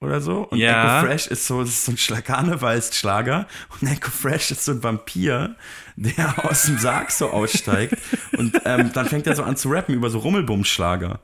[0.00, 0.44] oder so.
[0.44, 0.98] Und Ja.
[1.00, 3.46] Echo Fresh ist so, ist so ein Schla- Karnevalsschlager
[3.80, 5.56] und Echo Fresh ist so ein Vampir,
[5.96, 7.96] der aus dem Sarg so aussteigt
[8.38, 11.20] und ähm, dann fängt er so an zu rappen über so Rummelbumschlager.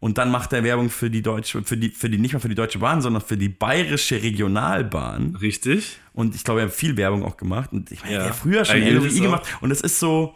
[0.00, 2.48] Und dann macht er Werbung für die deutsche, für die, für die, nicht mal für
[2.48, 5.36] die Deutsche Bahn, sondern für die bayerische Regionalbahn.
[5.36, 5.98] Richtig.
[6.14, 7.70] Und ich glaube, er hat viel Werbung auch gemacht.
[7.72, 8.20] Und ich meine, Ja.
[8.22, 9.42] er hat früher schon LOI gemacht.
[9.60, 10.34] Und es ist so.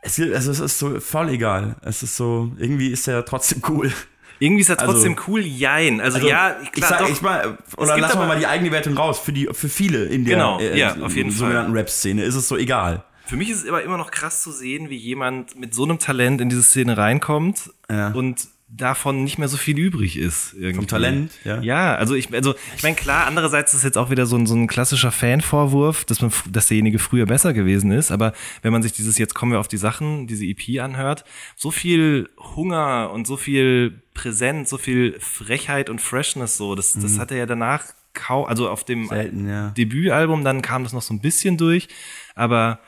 [0.00, 1.76] Es, ist- also es ist so voll egal.
[1.82, 3.92] Es ist so, irgendwie ist er trotzdem cool.
[4.38, 6.00] Irgendwie ist er Also- trotzdem cool, jein.
[6.00, 7.10] Also, Also, ja, ich klar, sag, doch.
[7.10, 9.18] ich mal, oder lassen wir mal die Eigenwertung raus.
[9.18, 11.38] Für, die, für viele in der Genau, ja, auf jeden Fall.
[11.40, 13.04] sogenannten Rap-Szene ist es so egal.
[13.28, 15.98] Für mich ist es aber immer noch krass zu sehen, wie jemand mit so einem
[15.98, 18.08] Talent in diese Szene reinkommt Ja.
[18.12, 20.52] und davon nicht mehr so viel übrig ist.
[20.52, 20.74] Irgendwie.
[20.74, 21.58] Vom Talent, ja.
[21.62, 24.46] Ja, also ich, also ich meine, klar, andererseits ist es jetzt auch wieder so ein,
[24.46, 28.10] so ein klassischer Fanvorwurf, dass, man, dass derjenige früher besser gewesen ist.
[28.10, 31.24] Aber wenn man sich dieses, jetzt kommen wir auf die Sachen, diese EP anhört,
[31.56, 37.18] so viel Hunger und so viel Präsenz, so viel Frechheit und Freshness so, das, das
[37.18, 39.08] hat er ja danach kaum, also auf dem Mhm.
[39.08, 39.68] Selten, ja.
[39.70, 41.88] Debütalbum, dann kam das noch so ein bisschen durch,
[42.34, 42.80] aber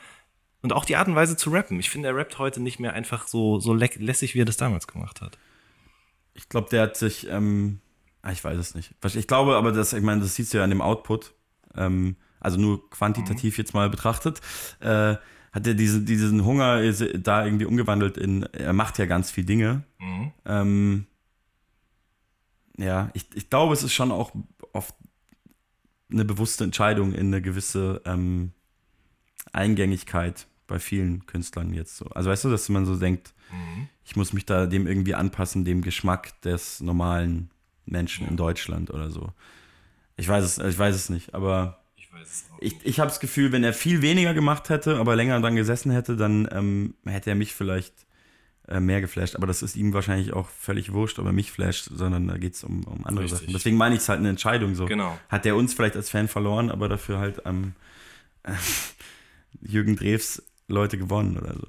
[0.61, 1.79] und auch die Art und Weise zu rappen.
[1.79, 4.87] Ich finde, er rappt heute nicht mehr einfach so, so lässig, wie er das damals
[4.87, 5.37] gemacht hat.
[6.33, 7.79] Ich glaube, der hat sich, ähm,
[8.21, 8.93] ah, ich weiß es nicht.
[9.15, 11.33] Ich glaube aber, dass, ich meine, das siehst du ja an dem Output,
[11.75, 14.39] ähm, also nur quantitativ jetzt mal betrachtet,
[14.79, 15.15] äh,
[15.51, 19.83] hat er diese, diesen Hunger da irgendwie umgewandelt in, er macht ja ganz viel Dinge.
[20.45, 21.07] Ähm,
[22.77, 24.31] ja, ich, ich glaube, es ist schon auch
[24.73, 24.95] oft
[26.09, 28.53] eine bewusste Entscheidung in eine gewisse ähm,
[29.51, 32.05] Eingängigkeit bei vielen Künstlern jetzt so.
[32.05, 33.33] Also weißt du, dass man so denkt,
[34.05, 37.49] ich muss mich da dem irgendwie anpassen, dem Geschmack des normalen
[37.85, 39.33] Menschen in Deutschland oder so.
[40.15, 43.51] Ich weiß es, ich weiß es nicht, aber Ich weiß ich, ich habe das Gefühl,
[43.51, 47.35] wenn er viel weniger gemacht hätte, aber länger dran gesessen hätte, dann ähm, hätte er
[47.35, 48.05] mich vielleicht
[48.67, 49.35] äh, mehr geflasht.
[49.35, 52.53] Aber das ist ihm wahrscheinlich auch völlig wurscht, ob er mich flasht, sondern da geht
[52.53, 53.41] es um, um andere Richtig.
[53.41, 53.53] Sachen.
[53.53, 54.85] Deswegen meine ich es halt eine Entscheidung so.
[54.85, 55.17] Genau.
[55.27, 57.73] Hat er uns vielleicht als Fan verloren, aber dafür halt am
[58.43, 58.53] äh,
[59.61, 61.67] Jürgen Drews Leute gewonnen oder so.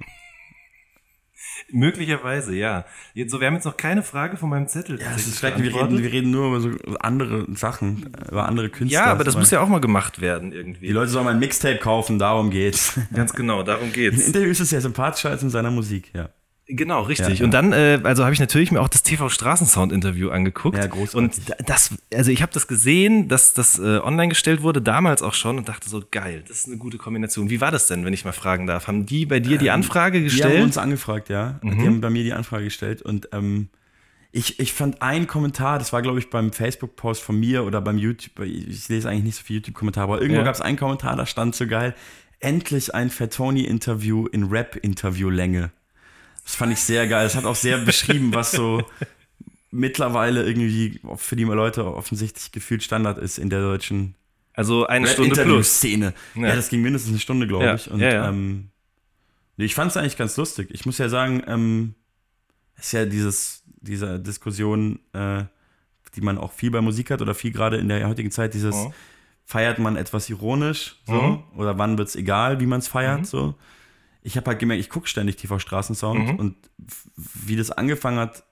[1.71, 2.85] Möglicherweise, ja.
[3.13, 4.99] Jetzt, so, wir haben jetzt noch keine Frage von meinem Zettel.
[4.99, 5.73] Ja, das ist schrecklich.
[5.73, 8.99] Wir reden, wir reden nur über so andere Sachen, über andere Künstler.
[8.99, 10.87] ja, aber das muss ja auch mal gemacht werden irgendwie.
[10.87, 12.99] Die Leute sollen mal ein Mixtape kaufen, darum geht's.
[13.13, 14.27] Ganz genau, darum In geht's.
[14.27, 16.29] Interviews ist er sympathischer als in seiner Musik, ja.
[16.65, 17.39] Genau, richtig.
[17.39, 17.45] Ja.
[17.45, 20.77] Und dann, äh, also habe ich natürlich mir auch das TV Straßensound-Interview angeguckt.
[20.77, 21.15] Ja, großartig.
[21.15, 25.21] Und da- das, also ich habe das gesehen, dass das äh, online gestellt wurde, damals
[25.23, 27.49] auch schon und dachte so, geil, das ist eine gute Kombination.
[27.49, 28.87] Wie war das denn, wenn ich mal fragen darf?
[28.87, 30.55] Haben die bei dir die Anfrage Die gestellt?
[30.57, 31.59] haben uns angefragt, ja.
[31.63, 33.67] Die haben bei mir die Anfrage gestellt und ähm,
[34.31, 37.97] ich, ich fand einen Kommentar, das war glaube ich beim Facebook-Post von mir oder beim
[37.97, 40.45] YouTube, ich lese eigentlich nicht so viel YouTube-Kommentare, aber irgendwo Ja.
[40.45, 41.93] gab es einen Kommentar, da stand so geil,
[42.39, 45.71] endlich ein Fettoni-Interview in Rap-Interview-Länge.
[46.43, 47.23] Das fand ich sehr geil.
[47.25, 48.83] Das hat auch sehr beschrieben, was so
[49.71, 54.15] mittlerweile irgendwie für die Leute offensichtlich gefühlt Standard ist in der deutschen
[54.55, 55.39] also eine Stunde plus.
[55.39, 56.13] Interview-Szene.
[56.35, 56.47] Ja.
[56.49, 56.55] Ja.
[56.55, 57.89] das ging mindestens eine Stunde, glaube Ja, ich.
[57.89, 58.29] Und ja.
[58.29, 58.69] Ähm,
[59.57, 60.69] ich fand es eigentlich ganz lustig.
[60.71, 61.95] Ich muss ja sagen, ähm,
[62.75, 65.43] es ist ja dieses, diese Diskussion, äh,
[66.15, 68.75] die man auch viel bei Musik hat oder viel gerade in der heutigen Zeit, dieses,
[68.75, 68.93] Oh.
[69.45, 71.43] feiert man etwas ironisch, so, Mhm.
[71.57, 73.55] oder wann wird's egal, wie man es feiert, so.
[74.23, 76.35] Ich habe halt gemerkt, ich gucke ständig TV Straßensound Mhm.
[76.39, 76.55] und
[77.15, 78.43] wie das angefangen hat,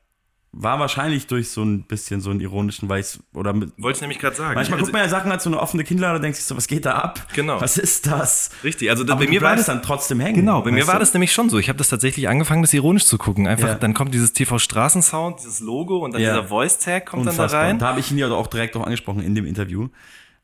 [0.53, 4.35] war wahrscheinlich durch so ein bisschen so einen ironischen Weiß oder Wollte ich nämlich gerade
[4.35, 4.53] sagen.
[4.55, 6.57] manchmal Also- guckt man ja Sachen als so eine offene Kinnlade und denkt sich so,
[6.57, 7.25] was geht da ab?
[7.35, 7.61] Genau.
[7.61, 8.49] Was ist das?
[8.61, 10.35] Richtig, also da, Aber bei mir war das dann trotzdem hängen.
[10.41, 10.99] Genau, bei mir war du?
[10.99, 11.57] das nämlich schon so.
[11.57, 13.47] Ich habe das tatsächlich angefangen, das ironisch zu gucken.
[13.47, 13.75] Einfach, Ja.
[13.75, 16.33] dann kommt dieses TV Straßensound, dieses Logo und dann Ja.
[16.35, 17.61] dieser Voice Tag kommt dann Unfassbar.
[17.61, 17.79] da rein.
[17.79, 19.87] Da habe ich ihn ja auch direkt auch angesprochen in dem Interview,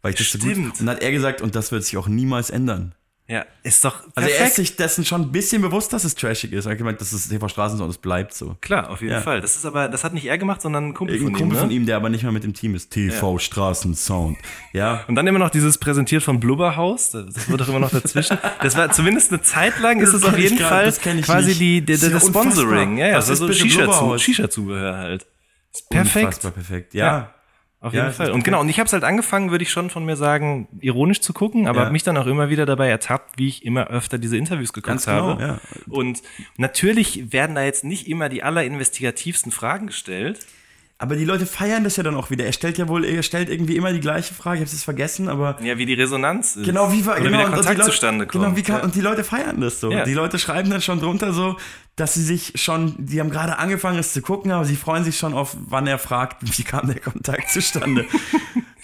[0.01, 0.51] weil ich das so gut.
[0.51, 0.79] Stimmt.
[0.79, 2.95] Und dann hat er gesagt, und das wird sich auch niemals ändern.
[3.29, 4.55] Ja, ist doch Also er ist perfekt.
[4.55, 6.65] sich dessen schon ein bisschen bewusst, dass es trashig ist.
[6.65, 8.55] Er hat gemeint, das ist TV Straßensound, es bleibt so.
[8.61, 9.21] Klar, auf jeden Ja.
[9.21, 9.41] Fall.
[9.41, 11.59] Das ist aber, das hat nicht er gemacht, sondern ein Kumpel Irgendein von Kumpel ihm.
[11.59, 11.75] von Ne?
[11.75, 12.89] ihm, der aber nicht mehr mit dem Team ist.
[12.91, 14.37] TV Straßensound.
[14.71, 15.03] Ja.
[15.09, 17.11] Und dann immer noch dieses präsentiert vom Blubberhaus.
[17.11, 18.37] Das wird doch immer noch dazwischen.
[18.61, 21.59] Das war zumindest eine Zeit lang, ist es auf jeden grad, Fall das quasi nicht.
[21.59, 22.97] die, der, Das ja Sponsoring.
[22.97, 24.17] Ja, ja, das ist so?
[24.17, 25.27] Shisha-Zubehör halt.
[25.73, 26.25] Ist perfekt.
[26.25, 26.93] Unfassbar perfekt.
[26.93, 27.33] Ja.
[27.79, 28.31] Auf Ja, jeden Fall.
[28.31, 31.21] Und genau, und ich habe es halt angefangen, würde ich schon von mir sagen, ironisch
[31.21, 31.85] zu gucken, aber Ja.
[31.85, 34.87] hab mich dann auch immer wieder dabei ertappt, wie ich immer öfter diese Interviews geguckt
[34.87, 35.41] Ganz genau, habe.
[35.43, 35.59] ja.
[35.87, 36.23] Und
[36.57, 40.39] natürlich werden da jetzt nicht immer die allerinvestigativsten Fragen gestellt.
[40.99, 42.43] Aber die Leute feiern das ja dann auch wieder.
[42.45, 44.55] Er stellt ja wohl, er stellt irgendwie immer die gleiche Frage.
[44.57, 46.65] Ich habe es vergessen, aber Ja, wie die Resonanz ist.
[46.65, 48.43] Genau, wie, war, Oder genau, wie der Kontakt Leute- zustande kommt.
[48.43, 48.83] Genau, wie kann, ja.
[48.83, 49.91] und die Leute feiern das so.
[49.91, 50.03] Ja.
[50.05, 51.55] Die Leute schreiben dann schon drunter so,
[51.97, 55.17] dass sie sich schon, die haben gerade angefangen, es zu gucken, aber sie freuen sich
[55.17, 58.05] schon auf, wann er fragt, wie kam der Kontakt zustande?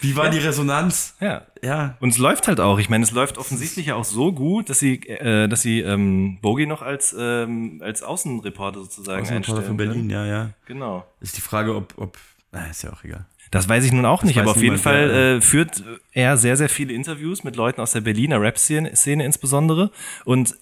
[0.02, 1.16] wie war die Resonanz?
[1.22, 1.44] ja.
[1.62, 1.96] Ja.
[2.02, 2.78] Und es läuft halt auch.
[2.78, 6.40] Ich meine, es läuft offensichtlich ja auch so gut, dass sie, äh, dass sie ähm,
[6.42, 9.78] Bogi noch als, ähm, als Außenreporter sozusagen Außenreporter einstellen.
[9.78, 10.50] für Berlin, ja, ja.
[10.66, 11.06] Genau.
[11.22, 12.18] Ist die Frage, ob, ob,
[12.52, 13.26] na, ist ja auch egal.
[13.52, 15.36] Das weiß ich nun auch nicht, weiß aber auf jeden Fall ja.
[15.36, 19.92] äh, führt er sehr, sehr viele Interviews mit Leuten aus der Berliner Rap-Szene Szene insbesondere.
[20.26, 20.56] Und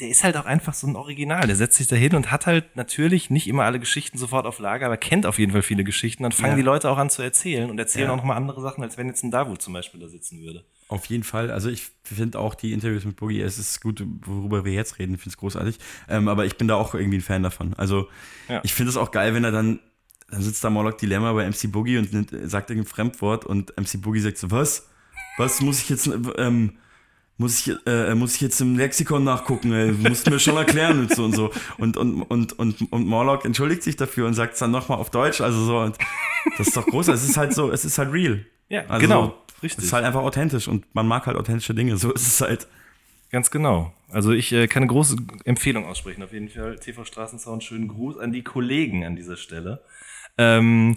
[0.00, 1.46] der ist halt auch einfach so ein Original.
[1.46, 4.58] Der setzt sich da hin und hat halt natürlich nicht immer alle Geschichten sofort auf
[4.58, 6.22] Lager, aber kennt auf jeden Fall viele Geschichten.
[6.22, 6.56] Dann fangen Ja.
[6.56, 8.12] die Leute auch an zu erzählen und erzählen Ja.
[8.12, 10.64] auch nochmal andere Sachen, als wenn jetzt ein Davut zum Beispiel da sitzen würde.
[10.88, 11.50] Auf jeden Fall.
[11.50, 15.14] Also ich finde auch die Interviews mit Boogie, es ist gut, worüber wir jetzt reden,
[15.14, 15.78] ich finde es großartig.
[16.08, 17.74] Ähm, aber ich bin da auch irgendwie ein Fan davon.
[17.74, 18.08] Also
[18.48, 18.60] Ja.
[18.64, 19.80] ich finde es auch geil, wenn er dann,
[20.30, 22.08] dann sitzt da Morlock Dilemma bei MC Boogie und
[22.50, 24.88] sagt irgendein Fremdwort und MC Boogie sagt so, was?
[25.38, 26.72] Was muss ich jetzt, ähm,
[27.38, 31.14] muss ich, äh, muss ich jetzt im Lexikon nachgucken, ey, musst mir schon erklären und
[31.14, 31.50] so und so.
[31.78, 35.10] Und, und, und, und, und Morlock entschuldigt sich dafür und sagt es dann nochmal auf
[35.10, 35.78] Deutsch, also so.
[35.78, 35.98] Und
[36.56, 37.22] das ist doch großartig.
[37.22, 38.44] Es ist halt so, es ist halt real.
[38.68, 39.34] Ja, Also, genau.
[39.58, 39.84] Es Richtig.
[39.84, 41.96] ist halt einfach authentisch und man mag halt authentische Dinge.
[41.96, 42.66] So ist es halt.
[43.30, 43.92] Ganz genau.
[44.10, 46.22] Also ich äh, kann eine große Empfehlung aussprechen.
[46.22, 47.64] Auf jeden Fall TV Straßensound.
[47.64, 49.82] Schönen Gruß an die Kollegen an dieser Stelle.
[50.38, 50.96] Ähm,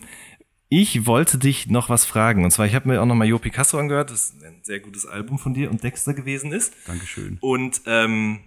[0.69, 2.43] ich wollte dich noch was fragen.
[2.43, 5.05] Und zwar, ich habe mir auch noch mal Jo Picasso angehört, das ein sehr gutes
[5.05, 6.73] Album von dir und Dexter gewesen ist.
[6.85, 7.37] Dankeschön.
[7.41, 8.39] Und ähm,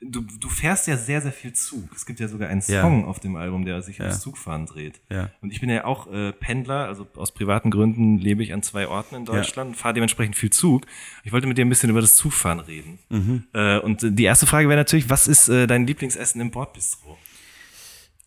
[0.00, 1.88] du, du fährst ja sehr, sehr viel Zug.
[1.96, 2.82] Es gibt ja sogar einen Ja.
[2.82, 4.04] Song auf dem Album, der sich Ja.
[4.04, 5.00] ums Zugfahren dreht.
[5.10, 5.30] Ja.
[5.40, 8.86] Und ich bin ja auch äh, Pendler, also aus privaten Gründen lebe ich an zwei
[8.86, 10.86] Orten in Deutschland, fahre dementsprechend viel Zug.
[11.24, 12.98] Ich wollte mit dir ein bisschen über das Zugfahren reden.
[13.08, 13.44] Mhm.
[13.52, 17.18] Äh, und äh, die erste Frage wäre natürlich, was ist äh, dein Lieblingsessen im Bordbistro?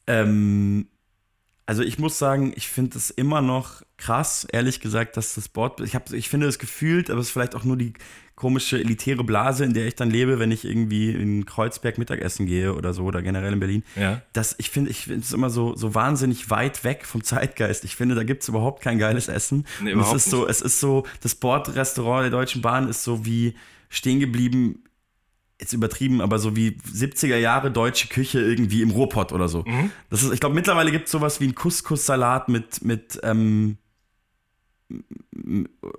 [0.07, 0.87] Ähm,
[1.67, 5.81] also ich muss sagen, ich finde es immer noch krass, ehrlich gesagt, dass das Board,
[5.81, 7.93] ich, hab, ich finde es gefühlt, aber es ist vielleicht auch nur die
[8.35, 12.73] komische elitäre Blase, in der ich dann lebe, wenn ich irgendwie in Kreuzberg Mittagessen gehe
[12.73, 13.83] oder so oder generell in Berlin.
[13.95, 14.21] Ja.
[14.31, 17.83] Das, ich finde ich finde es immer so, so wahnsinnig weit weg vom Zeitgeist.
[17.83, 19.65] Ich finde, da gibt es überhaupt kein geiles Essen.
[19.81, 23.03] Nee, Und es überhaupt ist so, es ist so, das Bordrestaurant der Deutschen Bahn ist
[23.03, 23.55] so wie
[23.89, 24.83] stehen geblieben,
[25.59, 29.63] jetzt übertrieben, aber so wie 70er Jahre deutsche Küche irgendwie im Ruhrpott oder so.
[29.65, 29.91] Mhm.
[30.09, 33.77] Das ist, ich glaube, mittlerweile gibt es sowas wie einen Couscous-Salat mit, mit, ähm,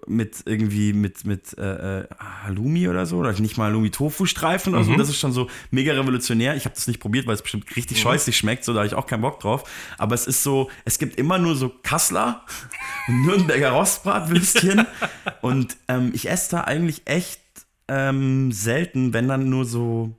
[0.06, 2.08] mit irgendwie mit, mit äh, äh,
[2.44, 4.94] Halloumi oder so, oder nicht mal Halloumi-Tofu-Streifen oder so.
[4.94, 6.56] Das ist schon so mega revolutionär.
[6.56, 8.94] Ich habe das nicht probiert, weil es bestimmt richtig scheußlich schmeckt, so da habe ich
[8.94, 9.64] auch keinen Bock drauf.
[9.98, 12.44] Aber es ist so, es gibt immer nur so Kassler,
[13.08, 14.86] Nürnberger Rostbratwürstchen
[15.42, 17.40] und ähm, ich esse da eigentlich echt
[17.88, 20.14] ähm, selten, wenn dann nur so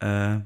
[0.00, 0.36] äh,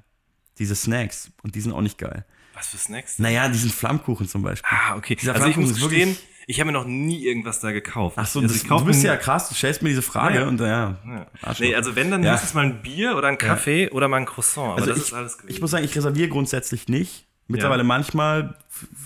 [0.59, 2.25] diese Snacks und die sind auch nicht geil.
[2.55, 3.19] Was für Snacks?
[3.19, 4.69] Naja, diesen Flammkuchen zum Beispiel.
[4.71, 5.15] Ah, okay.
[5.17, 8.17] Dieser Also ich muss gestehen, ich habe mir noch nie irgendwas da gekauft.
[8.19, 10.49] Ach so, also das, du bist ja krass, du stellst mir diese Frage Ja.
[10.49, 10.99] und ja.
[11.07, 11.27] Ja.
[11.59, 12.35] Nee, also wenn, dann Ja.
[12.35, 14.67] es mal ein Bier oder ein Kaffee oder mal ein Croissant.
[14.73, 15.55] Aber Also das ich, ist alles gewesen.
[15.55, 17.27] ich muss sagen, ich reserviere grundsätzlich nicht.
[17.51, 17.87] Mittlerweile Ja.
[17.89, 18.57] manchmal,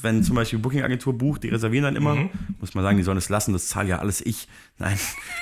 [0.03, 2.15] wenn zum Beispiel Booking-Agentur bucht, die reservieren dann immer.
[2.15, 2.31] Mhm.
[2.61, 4.49] Muss man sagen, die sollen es lassen, das zahle ja alles ich.
[4.79, 4.99] Nein.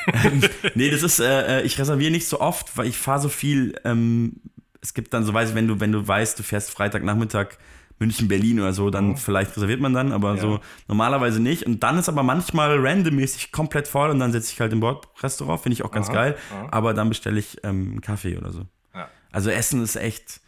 [0.74, 3.74] Nee, das ist, äh, äh, ich reserviere nicht so oft, weil ich fahre so viel.
[3.84, 4.36] Ähm,
[4.80, 7.58] es gibt dann so, weiß ich, wenn du, wenn du weißt, du fährst Freitagnachmittag
[7.98, 10.36] München, Berlin oder so, dann vielleicht reserviert man dann, aber Mhm.
[10.36, 10.42] Ja.
[10.42, 11.64] so normalerweise nicht.
[11.66, 15.60] Und dann ist aber manchmal randommäßig komplett voll und dann setze ich halt im Bordrestaurant,
[15.62, 16.36] finde ich auch ganz Aha, geil.
[16.52, 16.68] aha.
[16.72, 18.66] Aber dann bestelle ich ähm, einen Kaffee oder so.
[18.94, 19.08] Ja.
[19.30, 20.40] Also Essen ist echt.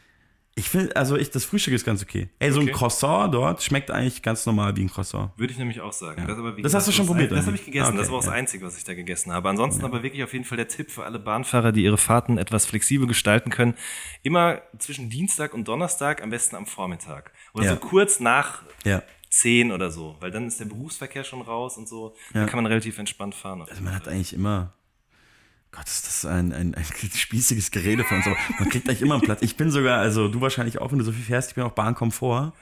[0.56, 2.28] Ich finde, also ich, das Frühstück ist ganz okay.
[2.38, 2.70] Ey, so Okay.
[2.70, 5.32] ein Croissant dort schmeckt eigentlich ganz normal wie ein Croissant.
[5.36, 6.24] Würde ich nämlich auch sagen.
[6.28, 7.94] Das, aber wie Das hast du schon probiert, Das oder habe ich gegessen.
[7.94, 8.32] Ah, das okay, war auch das ja.
[8.38, 9.48] Einzige, was ich da gegessen habe.
[9.48, 12.66] Ansonsten aber wirklich auf jeden Fall der Tipp für alle Bahnfahrer, die ihre Fahrten etwas
[12.66, 13.74] flexibel gestalten können.
[14.22, 17.32] Immer zwischen Dienstag und Donnerstag, am besten am Vormittag.
[17.52, 17.70] Oder Ja.
[17.72, 19.02] so kurz nach Ja.
[19.30, 20.14] 10 oder so.
[20.20, 22.14] Weil dann ist der Berufsverkehr schon raus und so.
[22.32, 23.62] Dann kann man relativ entspannt fahren.
[23.68, 24.72] Also man hat eigentlich immer.
[25.74, 26.84] Gott, ist das ein, ein, ein
[27.14, 29.42] spießiges Gerede von uns, aber man kriegt eigentlich immer einen Platz.
[29.42, 31.72] Ich bin sogar, also du wahrscheinlich auch, wenn du so viel fährst, ich bin auch
[31.72, 32.52] Bahnkomfort.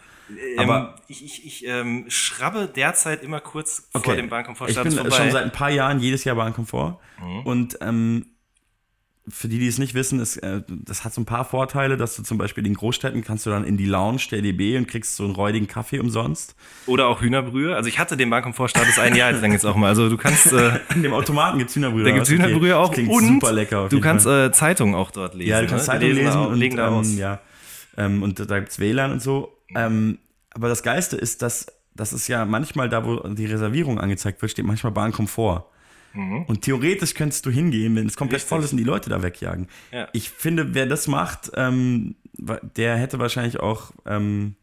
[0.57, 4.17] Aber ähm, ich, ich, ich ähm, schrabbe derzeit immer kurz vor Okay.
[4.17, 5.17] dem Ich Bahnkomfortstatus bin vorbei.
[5.17, 6.99] schon seit ein paar Jahren jedes Jahr Bahnkomfort.
[7.21, 7.41] Mhm.
[7.41, 8.27] Und ähm,
[9.29, 12.17] für die, die es nicht wissen, ist, äh, das hat so ein paar Vorteile, dass
[12.17, 15.15] du zum Beispiel in Großstädten kannst du dann in die Lounge der DB und kriegst
[15.15, 16.57] so einen räudigen Kaffee umsonst.
[16.87, 17.77] Oder auch Hühnerbrühe.
[17.77, 19.89] Also ich hatte den Bahnkomfortstatus ein Jahr lang jetzt auch mal.
[19.89, 22.05] Also du kannst, äh, In dem Automaten gibt's Hühnerbrühe.
[22.05, 22.43] da gibt's Okay.
[22.43, 23.89] Hühnerbrühe auch Das klingt und super lecker.
[23.89, 25.51] Du kannst äh, Zeitungen auch dort lesen.
[25.51, 25.99] Ja, du kannst ne?
[25.99, 27.41] Die Zeitung lesen auch, und, legen da ähm, ja,
[27.97, 29.57] ähm, und da gibt's WLAN und so.
[29.75, 30.19] Ähm,
[30.51, 34.51] aber das Geiste ist, dass das ist ja manchmal da, wo die Reservierung angezeigt wird,
[34.51, 35.67] steht manchmal Bahnkomfort.
[36.15, 38.43] Und theoretisch könntest du hingehen, wenn es komplett Mhm.
[38.43, 38.49] Richtig.
[38.51, 39.69] voll ist und die Leute da wegjagen.
[39.93, 40.09] Ja.
[40.13, 42.17] Ich finde, wer das macht, ähm,
[42.77, 44.55] der hätte wahrscheinlich auch, ähm,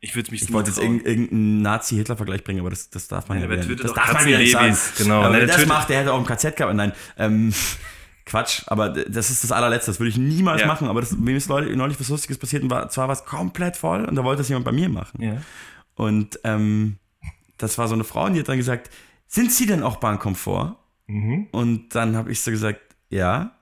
[0.00, 3.46] Ich würde mich ich wollte jetzt irgendeinen Nazi-Hitler-Vergleich bringen, aber das, das darf man Ja,
[3.48, 4.68] tötet Das darf man ja nicht sagen.
[4.68, 4.98] Katzenbabys?
[4.98, 5.22] Genau.
[5.22, 6.74] Aber wer der das tötet- macht, der hätte auch ein KZ gehabt.
[6.76, 7.52] Nein, ähm,
[8.26, 9.90] Quatsch, aber das ist das allerletzte.
[9.90, 10.66] Das würde ich niemals Ja.
[10.66, 10.86] machen.
[10.88, 14.04] Aber das, mir ist neulich, was Lustiges passiert und war, zwar war es komplett voll
[14.04, 15.22] und da wollte es jemand bei mir machen.
[15.22, 15.42] Ja.
[15.94, 16.96] Und ähm,
[17.56, 18.90] das war so eine Frau und die hat dann gesagt,
[19.26, 20.76] sind Sie denn auch Bahnkomfort?
[21.06, 21.48] Mhm.
[21.52, 23.52] Und dann habe ich so gesagt, ja.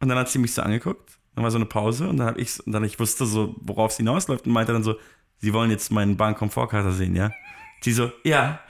[0.00, 1.18] Und dann hat sie mich so angeguckt.
[1.34, 3.92] Dann war so eine Pause und dann habe ich und dann ich wusste so, worauf
[3.92, 4.96] sie hinausläuft und meinte dann so,
[5.38, 7.32] Sie wollen jetzt meinen Bahnkomfortkater sehen, ja?
[7.80, 8.60] Sie so, ja.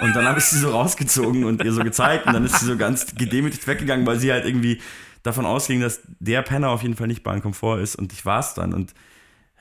[0.00, 2.66] Und dann habe ich sie so rausgezogen und ihr so gezeigt und dann ist sie
[2.66, 4.80] so ganz gedemütigt weggegangen, weil sie halt irgendwie
[5.24, 8.54] davon ausging, dass der Penner auf jeden Fall nicht Bahnkomfort ist und ich war es
[8.54, 8.94] dann und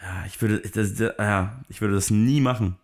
[0.01, 2.77] ja, ich würde das, ja, ich würde das nie machen.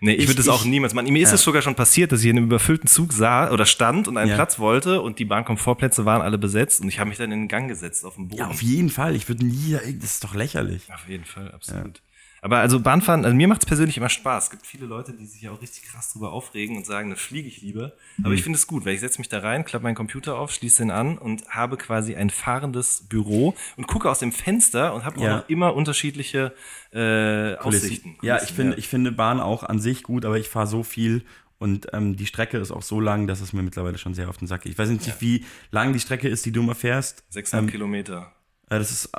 [0.00, 1.10] Nee, ich, Ich- würde das auch niemals machen.
[1.12, 4.08] Mir ist es sogar schon passiert, dass ich in einem überfüllten Zug sah oder stand
[4.08, 4.34] und einen Ja.
[4.36, 7.48] Platz wollte und die Bahnkomfortplätze waren alle besetzt und ich habe mich dann in den
[7.48, 8.40] Gang gesetzt auf den Boden.
[8.40, 9.16] Ja, auf jeden Fall.
[9.16, 10.82] Ich würde nie, das ist doch lächerlich.
[10.92, 12.02] Auf jeden Fall, absolut.
[12.42, 14.44] Aber also Bahnfahren, also mir macht es persönlich immer Spaß.
[14.44, 17.18] Es gibt viele Leute, die sich ja auch richtig krass drüber aufregen und sagen, das
[17.20, 17.92] fliege ich lieber.
[18.20, 18.34] Aber Mhm.
[18.34, 20.82] ich finde es gut, weil ich setze mich da rein, klappe meinen Computer auf, schließe
[20.82, 25.18] den an und habe quasi ein fahrendes Büro und gucke aus dem Fenster und habe
[25.18, 25.36] auch Ja.
[25.38, 26.54] noch immer unterschiedliche
[26.92, 28.16] äh, Aussichten.
[28.22, 30.82] Ja, Kulissen, ich finde, ich finde Bahn auch an sich gut, aber ich fahre so
[30.82, 31.24] viel
[31.58, 34.36] und ähm, die Strecke ist auch so lang, dass es mir mittlerweile schon sehr auf
[34.36, 34.72] den Sack geht.
[34.72, 37.24] Ich weiß nicht, wie lang die Strecke ist, die du immer fährst.
[37.30, 38.32] 600 Ähm, Kilometer.
[38.68, 39.10] äh, das ist,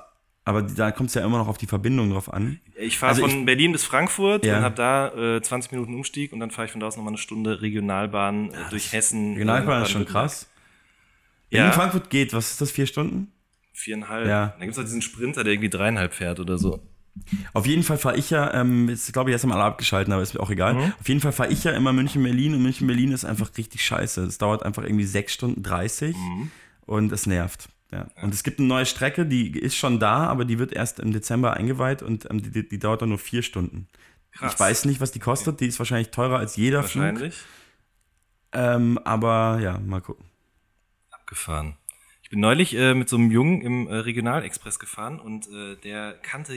[0.48, 2.60] aber da kommt es ja immer noch auf die Verbindung drauf an.
[2.80, 4.58] Ich fahre Also von Berlin bis Frankfurt Ja.
[4.58, 7.12] und habe da äh, 20 Minuten Umstieg und dann fahre ich von da aus nochmal
[7.12, 9.34] eine Stunde Regionalbahn äh, durch Hessen.
[9.34, 10.48] Regionalbahn äh, ist schon krass.
[11.50, 13.32] In Ja, Frankfurt geht, was ist das, vier Stunden?
[13.74, 14.28] viereinhalb.
[14.28, 14.56] Ja.
[14.58, 16.82] Da gibt es auch diesen Sprinter, der irgendwie dreieinhalb fährt oder so.
[17.54, 20.22] Auf jeden Fall fahre ich ja, ähm, jetzt glaube ich, jetzt haben alle abgeschalten, aber
[20.24, 20.74] ist mir auch egal.
[20.76, 20.94] Mhm.
[21.00, 24.24] Auf jeden Fall fahre ich ja immer München-Berlin und München-Berlin ist einfach richtig scheiße.
[24.24, 26.52] Es dauert einfach irgendwie 6 Stunden 30 Mhm.
[26.86, 27.70] und es nervt.
[27.92, 28.08] Ja.
[28.22, 31.14] Und es gibt eine neue Strecke, die ist schon da, aber die wird erst im
[31.14, 33.88] Dezember eingeweiht und ähm, die, die, dauert dann nur vier Stunden.
[34.32, 34.54] Krass.
[34.54, 35.62] Ich weiß nicht, was die kostet.
[35.62, 37.04] Die ist wahrscheinlich teurer als jeder Flug.
[37.04, 37.36] Wahrscheinlich.
[38.52, 40.26] Ähm, aber ja, mal gucken.
[41.12, 41.78] Abgefahren.
[42.24, 46.14] Ich bin neulich äh, mit so einem Jungen im äh, Regionalexpress gefahren und äh, der
[46.22, 46.56] kannte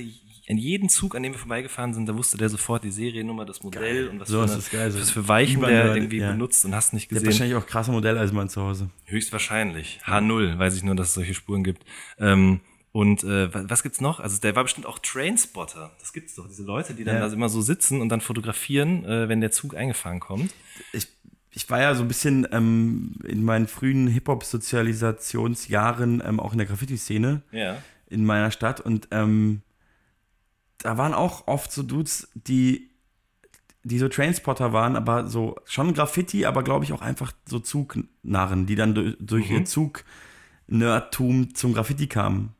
[0.51, 3.45] j- an jeden Zug, an dem wir vorbeigefahren sind, da wusste der sofort die Seriennummer,
[3.45, 5.71] das Modell und was, So für, ist eine, das geil, so was für Weichen der
[5.71, 6.33] Übernerd, irgendwie ja.
[6.33, 7.41] benutzt und hast nicht Der hat gesehen.
[7.41, 8.91] wahrscheinlich auch krasse Modelleisenbahn zu Hause.
[9.07, 10.01] Höchstwahrscheinlich.
[10.05, 11.85] H0, weiß ich nur, dass es solche Spuren gibt.
[12.19, 12.61] Ähm,
[12.93, 14.19] und äh, wa- was gibt's noch?
[14.19, 15.93] Also der war bestimmt auch Trainspotter.
[16.01, 17.29] Das gibt's doch, diese Leute, die dann Ja.
[17.29, 20.53] da immer so sitzen und dann fotografieren, äh, wenn der Zug eingefahren kommt.
[20.93, 21.07] ich,
[21.53, 26.67] ich war ja so ein bisschen ähm, in meinen frühen Hip-Hop-Sozialisationsjahren ähm, auch in der
[26.67, 27.77] Graffiti-Szene Ja.
[28.09, 29.63] in meiner Stadt und ähm,
[30.83, 32.91] da waren auch oft so Dudes, die,
[33.85, 38.67] die so Trainspotter waren, aber so schon Graffiti, aber glaube ich auch einfach so Zugnarren,
[38.67, 42.55] die dann durch, durch ihr Zug-Nerdtum zum Graffiti kamen.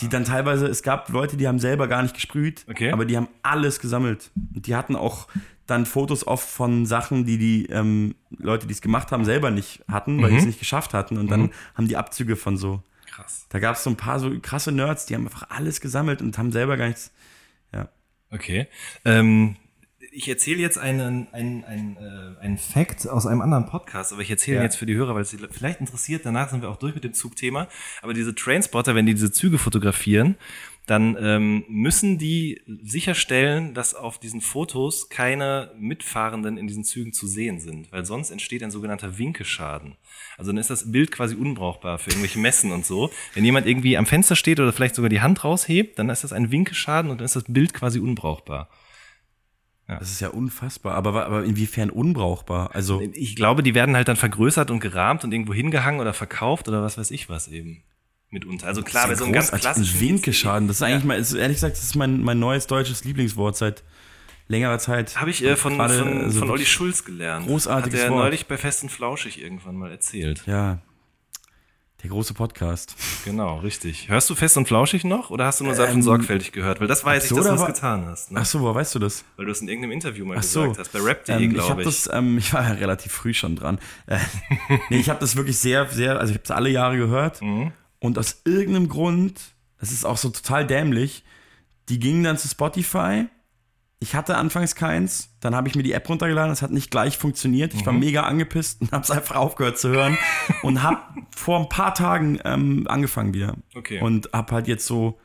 [0.00, 2.90] Die dann teilweise, es gab Leute, die haben selber gar nicht gesprüht, Okay.
[2.92, 4.30] aber die haben alles gesammelt.
[4.54, 5.28] Und die hatten auch
[5.66, 9.84] dann Fotos oft von Sachen, die die ähm, Leute, die es gemacht haben, selber nicht
[9.88, 11.18] hatten, weil die es nicht geschafft hatten.
[11.18, 12.82] Und dann haben die Abzüge von so.
[13.06, 13.46] Krass.
[13.50, 16.36] Da gab es so ein paar so krasse Nerds, die haben einfach alles gesammelt und
[16.38, 17.12] haben selber gar nichts.
[17.72, 17.88] Ja.
[18.30, 18.66] Okay.
[19.04, 19.56] Ähm,
[20.14, 24.30] ich erzähle jetzt einen, einen, einen, äh, einen Fact aus einem anderen Podcast, aber ich
[24.30, 24.64] erzähle ihn Ja.
[24.64, 26.26] jetzt für die Hörer, weil es sie vielleicht interessiert.
[26.26, 27.68] Danach sind wir auch durch mit dem Zugthema.
[28.02, 30.36] Aber diese Trainspotter, wenn die diese Züge fotografieren,
[30.86, 37.28] dann ähm, müssen die sicherstellen, dass auf diesen Fotos keine Mitfahrenden in diesen Zügen zu
[37.28, 39.96] sehen sind, weil sonst entsteht ein sogenannter Winkeschaden.
[40.36, 43.10] Also dann ist das Bild quasi unbrauchbar für irgendwelche Messen und so.
[43.34, 46.32] Wenn jemand irgendwie am Fenster steht oder vielleicht sogar die Hand raushebt, dann ist das
[46.32, 48.68] ein Winkeschaden und dann ist das Bild quasi unbrauchbar.
[49.86, 50.94] Das ist ja unfassbar.
[50.94, 52.74] Aber, aber inwiefern unbrauchbar?
[52.74, 56.68] Also, Ich glaube, die werden halt dann vergrößert und gerahmt und irgendwo hingehangen oder verkauft
[56.68, 57.82] oder was weiß ich was eben.
[58.32, 58.66] Mitunter.
[58.66, 60.66] Also klar, bei so ist einem ja ganz klassischen Winkeschaden.
[60.68, 63.82] Das ist eigentlich mal, ist, ehrlich gesagt, das ist mein, mein neues deutsches Lieblingswort seit
[64.48, 65.20] längerer Zeit.
[65.20, 67.46] Habe ich äh, von, Gerade, von, also von Olli Schulz gelernt.
[67.46, 68.24] Großartiges Hat er Wort.
[68.24, 70.42] neulich bei Fest und Flauschig irgendwann mal erzählt.
[70.46, 70.78] Ja.
[72.02, 72.96] Der große Podcast.
[73.24, 74.08] Genau, richtig.
[74.08, 76.80] Hörst du Fest und Flauschig noch oder hast du nur sanft und Ähm, sorgfältig gehört?
[76.80, 78.32] Weil das weiß ich, so, dass du war- getan hast.
[78.32, 78.40] Ne?
[78.42, 79.24] Ach so, woher weißt du das?
[79.36, 80.62] Weil du es in irgendeinem Interview mal Ach so.
[80.62, 80.92] gesagt hast.
[80.92, 81.86] Bei rap.de, Ähm, ich glaube habe ich.
[81.86, 83.78] das, ähm, ich war ja relativ früh schon dran.
[84.06, 84.18] Äh,
[84.90, 87.40] nee, ich habe das wirklich sehr, sehr, also ich habe es alle Jahre gehört.
[87.40, 87.70] Mhm.
[88.02, 89.40] Und aus irgendeinem Grund,
[89.78, 91.24] das ist auch so total dämlich,
[91.88, 93.26] die gingen dann zu Spotify.
[94.00, 97.16] Ich hatte anfangs keins, dann habe ich mir die App runtergeladen, das hat nicht gleich
[97.18, 97.72] funktioniert.
[97.74, 100.18] Ich war mega angepisst und habe es einfach aufgehört zu hören
[100.62, 100.98] und habe
[101.34, 103.56] vor ein paar Tagen ähm, angefangen wieder.
[103.76, 104.00] Okay.
[104.00, 105.20] Und habe halt jetzt so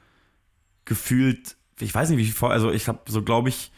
[0.86, 3.72] gefühlt, ich weiß nicht wie viel, vor- also ich habe so, glaube ich,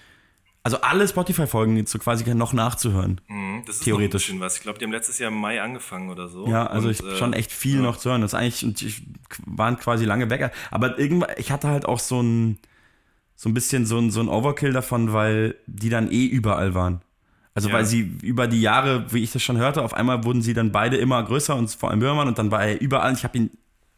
[0.63, 3.21] also alle Spotify-Folgen jetzt so quasi noch nachzuhören.
[3.27, 4.29] Mhm, das ist theoretisch.
[4.29, 4.57] Noch ein was.
[4.57, 6.47] Ich glaube, die haben letztes Jahr im Mai angefangen oder so.
[6.47, 8.21] Ja, also Und, ich äh, schon echt viel noch zu hören.
[8.21, 9.03] Das ist eigentlich, und ich
[9.45, 10.51] waren quasi lange weg.
[10.71, 12.59] Aber irgendwann, ich hatte halt auch so ein,
[13.35, 17.01] so ein bisschen so ein, so ein Overkill davon, weil die dann eh überall waren.
[17.55, 17.75] Also Ja.
[17.75, 20.71] weil sie über die Jahre, wie ich das schon hörte, auf einmal wurden sie dann
[20.71, 23.13] beide immer größer und vor allem Böhmermann und dann war er überall.
[23.13, 23.49] Ich habe ihn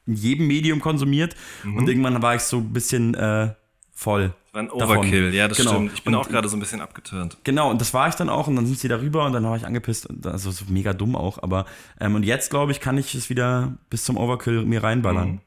[0.08, 1.78] in jedem Medium konsumiert Mhm.
[1.78, 3.54] und irgendwann war ich so ein bisschen äh,
[4.02, 4.34] voll.
[4.52, 4.98] War ein davon.
[4.98, 5.72] Overkill, ja, das Genau.
[5.72, 5.94] stimmt.
[5.94, 7.38] Ich bin Und- auch gerade so ein bisschen abgeturnt.
[7.44, 9.56] Genau, und das war ich dann auch und dann sind sie darüber und dann war
[9.56, 10.08] ich angepisst.
[10.26, 11.66] Also so mega dumm auch, aber
[12.00, 15.40] ähm, und jetzt glaube ich, kann ich es wieder bis zum Overkill mir reinballern.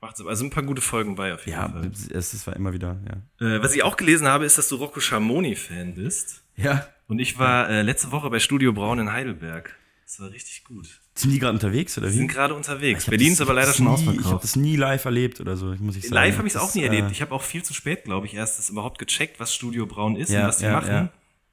[0.00, 1.90] Macht's also ein paar gute Folgen bei auf jeden Ja, Fall.
[2.10, 2.96] es, es war immer wieder,
[3.40, 3.46] ja.
[3.46, 6.42] Äh, was ich auch gelesen habe, ist, dass du Rocco Schamoni-Fan bist.
[6.56, 6.86] Ja.
[7.06, 9.76] Und ich war äh, letzte Woche bei Studio Braun in Heidelberg.
[10.06, 10.99] Das war richtig gut.
[11.20, 12.12] Sind die gerade unterwegs oder wie?
[12.12, 13.06] sind gerade unterwegs.
[13.06, 14.44] Berlin ist aber leider schon nie, Ich habe ausverkauft.
[14.44, 16.14] das nie live erlebt oder so, muss ich sagen.
[16.14, 17.08] Live habe ich es auch nie ist, erlebt.
[17.08, 19.86] äh, Ich habe auch viel zu spät, glaube ich, erst das überhaupt gecheckt, was Studio
[19.86, 20.88] Braun ist Ja, und was die ja, machen.
[20.90, 21.08] ja.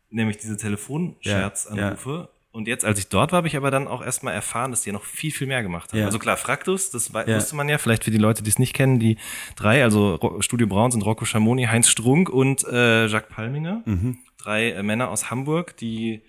[0.09, 2.29] Nämlich diese Telefonscherzanrufe.
[2.51, 4.89] Und jetzt, als ich dort war, habe ich aber dann auch erstmal erfahren, dass die
[4.89, 5.99] ja noch viel, viel mehr gemacht haben.
[5.99, 6.05] Ja.
[6.05, 7.27] Also klar, Fraktus, das Ja.
[7.35, 9.17] wusste man ja, vielleicht für die Leute, die es nicht kennen, die
[9.55, 13.83] drei, also Studio Braun sind Rocco Schamoni, Heinz Strunk und äh, Jacques Palminger.
[13.85, 14.17] Mhm.
[14.39, 16.21] Drei äh, Männer aus Hamburg, die,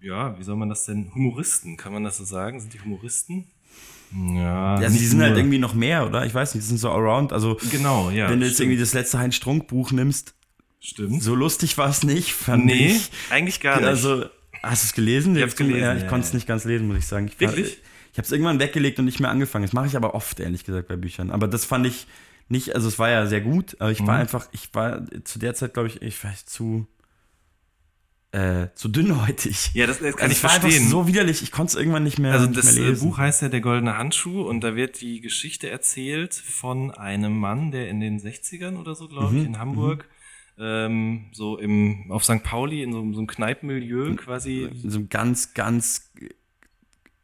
[0.00, 2.60] ja, wie soll man das denn, Humoristen, kann man das so sagen?
[2.60, 3.46] Sind die Humoristen?
[4.34, 5.38] Ja, Also die sind halt nur.
[5.38, 6.26] irgendwie noch mehr, oder?
[6.26, 7.32] Ich weiß nicht, die sind so around.
[7.32, 8.28] Also Genau, ja.
[8.28, 8.70] wenn du jetzt stimmt.
[8.70, 10.34] irgendwie das letzte Heinz Strunk Buch nimmst,
[10.80, 11.22] Stimmt.
[11.22, 13.10] so lustig war es nicht, fand Nee, ich.
[13.30, 13.86] eigentlich gar nicht.
[13.86, 14.24] Also,
[14.62, 15.36] hast du es gelesen?
[15.36, 16.36] Ich hab's gelesen, Ja, ich ja, konnte es ja.
[16.36, 17.26] nicht ganz lesen, muss ich sagen.
[17.28, 17.78] Ich war- Wirklich?
[18.12, 19.64] Ich habe es irgendwann weggelegt und nicht mehr angefangen.
[19.64, 21.30] Das mache ich aber oft, ehrlich gesagt, bei Büchern.
[21.30, 22.08] Aber das fand ich
[22.48, 24.20] nicht, also es war ja sehr gut, aber ich war Mhm.
[24.22, 26.88] einfach, ich war zu der Zeit, glaube ich, ich war zu,
[28.32, 29.70] äh, zu dünnhäutig.
[29.74, 30.64] ja, das, das kann also ich verstehen.
[30.72, 33.08] einfach so widerlich, ich konnte es irgendwann nicht mehr, also das mehr äh, lesen.
[33.08, 37.72] Buch heißt ja Der goldene Handschuh und da wird die Geschichte erzählt von einem Mann,
[37.72, 40.08] der in den 60ern oder so, glaube Mhm, ich, in Hamburg,
[40.58, 42.42] ähm, so im, auf St.
[42.44, 44.68] Pauli in so, so einem Kneipenmilieu quasi.
[44.84, 46.12] so ganz, ganz,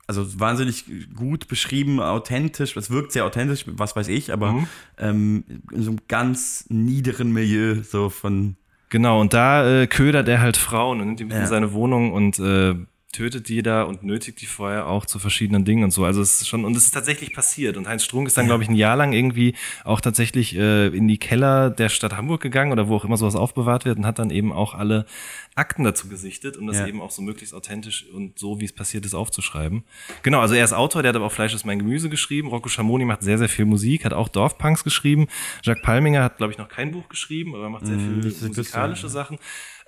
[0.09, 2.77] also wahnsinnig gut beschrieben, authentisch.
[2.77, 4.67] Es wirkt sehr authentisch, was weiß ich, aber Mhm.
[4.99, 8.57] ähm, in so einem ganz niederen Milieu, so von
[8.97, 11.41] Genau, und da äh, ködert er halt Frauen und nimmt die mit Ja.
[11.41, 12.75] in seine Wohnung und äh,
[13.17, 16.05] tötet die da und nötigt die vorher auch zu verschiedenen Dingen und so.
[16.05, 17.79] Also es ist schon, und es ist tatsächlich passiert.
[17.79, 19.55] Und Heinz Strunk ist dann, glaube ich, ein Jahr lang irgendwie
[19.85, 23.35] auch tatsächlich äh, in die Keller der Stadt Hamburg gegangen oder wo auch immer sowas
[23.35, 25.07] aufbewahrt wird und hat dann eben auch alle
[25.55, 26.87] Akten dazu gesichtet, um das Ja.
[26.87, 29.85] eben auch so möglichst authentisch und so, wie es passiert ist, aufzuschreiben.
[30.23, 32.49] Genau, also er ist Autor, der hat aber auch Fleisch ist mein Gemüse geschrieben.
[32.49, 35.29] Rocco Schamoni macht sehr, sehr viel Musik, hat auch Dorfpunks geschrieben.
[35.63, 38.49] Jacques Palminger hat, glaube ich, noch kein Buch geschrieben, aber macht sehr viel das ist
[38.49, 39.39] musikalische Sachen.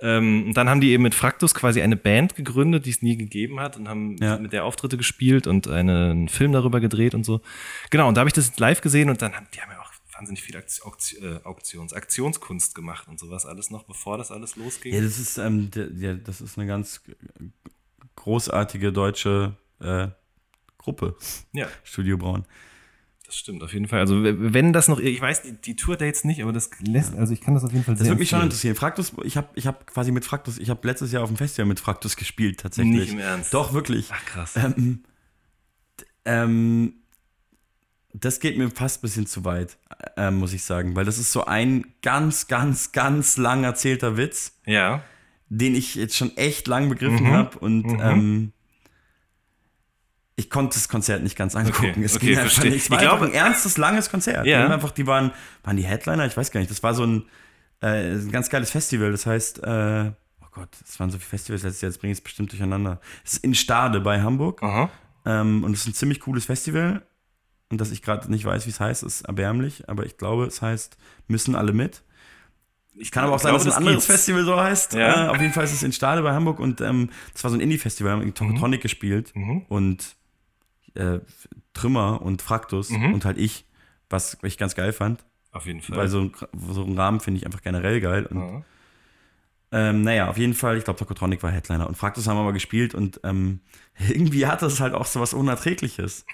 [0.01, 3.17] Ähm, und dann haben die eben mit Fraktus quasi eine Band gegründet, die es nie
[3.17, 4.37] gegeben hat und haben Ja.
[4.37, 7.41] mit der Auftritte gespielt und eine, einen Film darüber gedreht und so.
[7.89, 9.91] Genau, und da habe ich das live gesehen und dann haben die haben ja auch
[10.13, 14.55] wahnsinnig viel Auktion, Auktion, äh, Auktions, Aktionskunst gemacht und sowas alles noch, bevor das alles
[14.55, 14.93] losging.
[14.93, 17.01] Ja, das ist, ähm, der, das ist eine ganz
[18.15, 20.07] großartige deutsche äh,
[20.77, 21.15] Gruppe,
[21.51, 22.45] Ja, Studio Braun.
[23.29, 23.99] Das stimmt auf jeden Fall.
[23.99, 27.41] Also wenn das noch, ich weiß die, die Tour-Dates nicht, aber das lässt, also ich
[27.41, 28.75] kann das auf jeden Fall Das würde mich schon interessieren.
[28.75, 31.67] Fraktus, ich habe ich hab quasi mit Fraktus, ich habe letztes Jahr auf dem Festival
[31.67, 32.95] mit Fraktus gespielt, tatsächlich.
[32.95, 33.53] Nicht im Ernst.
[33.53, 34.09] Doch, wirklich.
[34.11, 34.55] Ach krass.
[34.55, 35.03] Ähm,
[36.25, 36.93] ähm,
[38.13, 39.77] das geht mir fast ein bisschen zu weit,
[40.17, 44.57] äh, muss ich sagen, weil das ist so ein ganz, ganz, ganz lang erzählter Witz,
[44.65, 45.01] 嗯
[45.49, 48.53] den ich jetzt schon echt lang begriffen habe und ähm,
[50.39, 51.91] ich konnte das Konzert nicht ganz angucken.
[51.91, 52.71] Okay, es okay, ging einfach verstehe.
[52.71, 52.83] nicht.
[52.85, 54.45] Es war Ich glaube- ein ernstes, langes Konzert.
[54.45, 54.65] Ja.
[54.67, 55.31] Die, einfach, die waren,
[55.63, 56.25] waren die Headliner?
[56.25, 56.71] Ich weiß gar nicht.
[56.71, 57.25] Das war so ein,
[57.81, 59.11] äh, ein ganz geiles Festival.
[59.11, 60.11] Das heißt, äh,
[60.41, 62.99] oh Gott, es waren so viele Festivals letztes Jahr, jetzt bringe ich es bestimmt durcheinander.
[63.25, 64.63] Es ist in Stade bei Hamburg.
[64.63, 64.89] Aha.
[65.25, 67.01] Ähm, und es ist ein ziemlich cooles Festival.
[67.71, 69.87] Und dass ich gerade nicht weiß, wie es heißt, ist erbärmlich.
[69.89, 72.01] Aber ich glaube, es heißt, müssen alle mit.
[72.95, 74.93] Ich Kann aber auch sein, dass ein anderes Festival so heißt.
[74.93, 75.27] Ja.
[75.27, 77.55] Äh, auf jeden Fall ist es in Stade bei Hamburg und ähm, das war so
[77.57, 79.61] ein Indie-Festival, haben Tokotronic gespielt Mhm.
[79.69, 80.15] und
[80.99, 81.19] äh,
[81.73, 83.13] Trümmer und Fraktus Mhm.
[83.13, 83.65] und halt ich,
[84.09, 85.23] was ich ganz geil fand.
[85.51, 85.97] Auf jeden Fall.
[85.97, 86.31] Weil so, ein-
[86.69, 88.25] so einen Rahmen finde ich einfach generell geil.
[88.27, 88.61] Und, Ja.
[89.71, 92.53] ähm, naja, auf jeden Fall, ich glaube, Tokotronic war Headliner und Fraktus haben wir mal
[92.53, 93.59] gespielt und ähm,
[94.09, 96.25] irgendwie hat das halt auch so was Unerträgliches.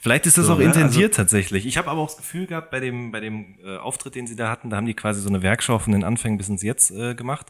[0.00, 0.64] Vielleicht ist das So, auch ne?
[0.64, 1.64] intendiert tatsächlich.
[1.66, 4.36] Ich habe aber auch das Gefühl gehabt, bei dem, bei dem äh, Auftritt, den sie
[4.36, 6.90] da hatten, da haben die quasi so eine Werkschau von den Anfängen bis ins Jetzt
[6.90, 7.46] äh, gemacht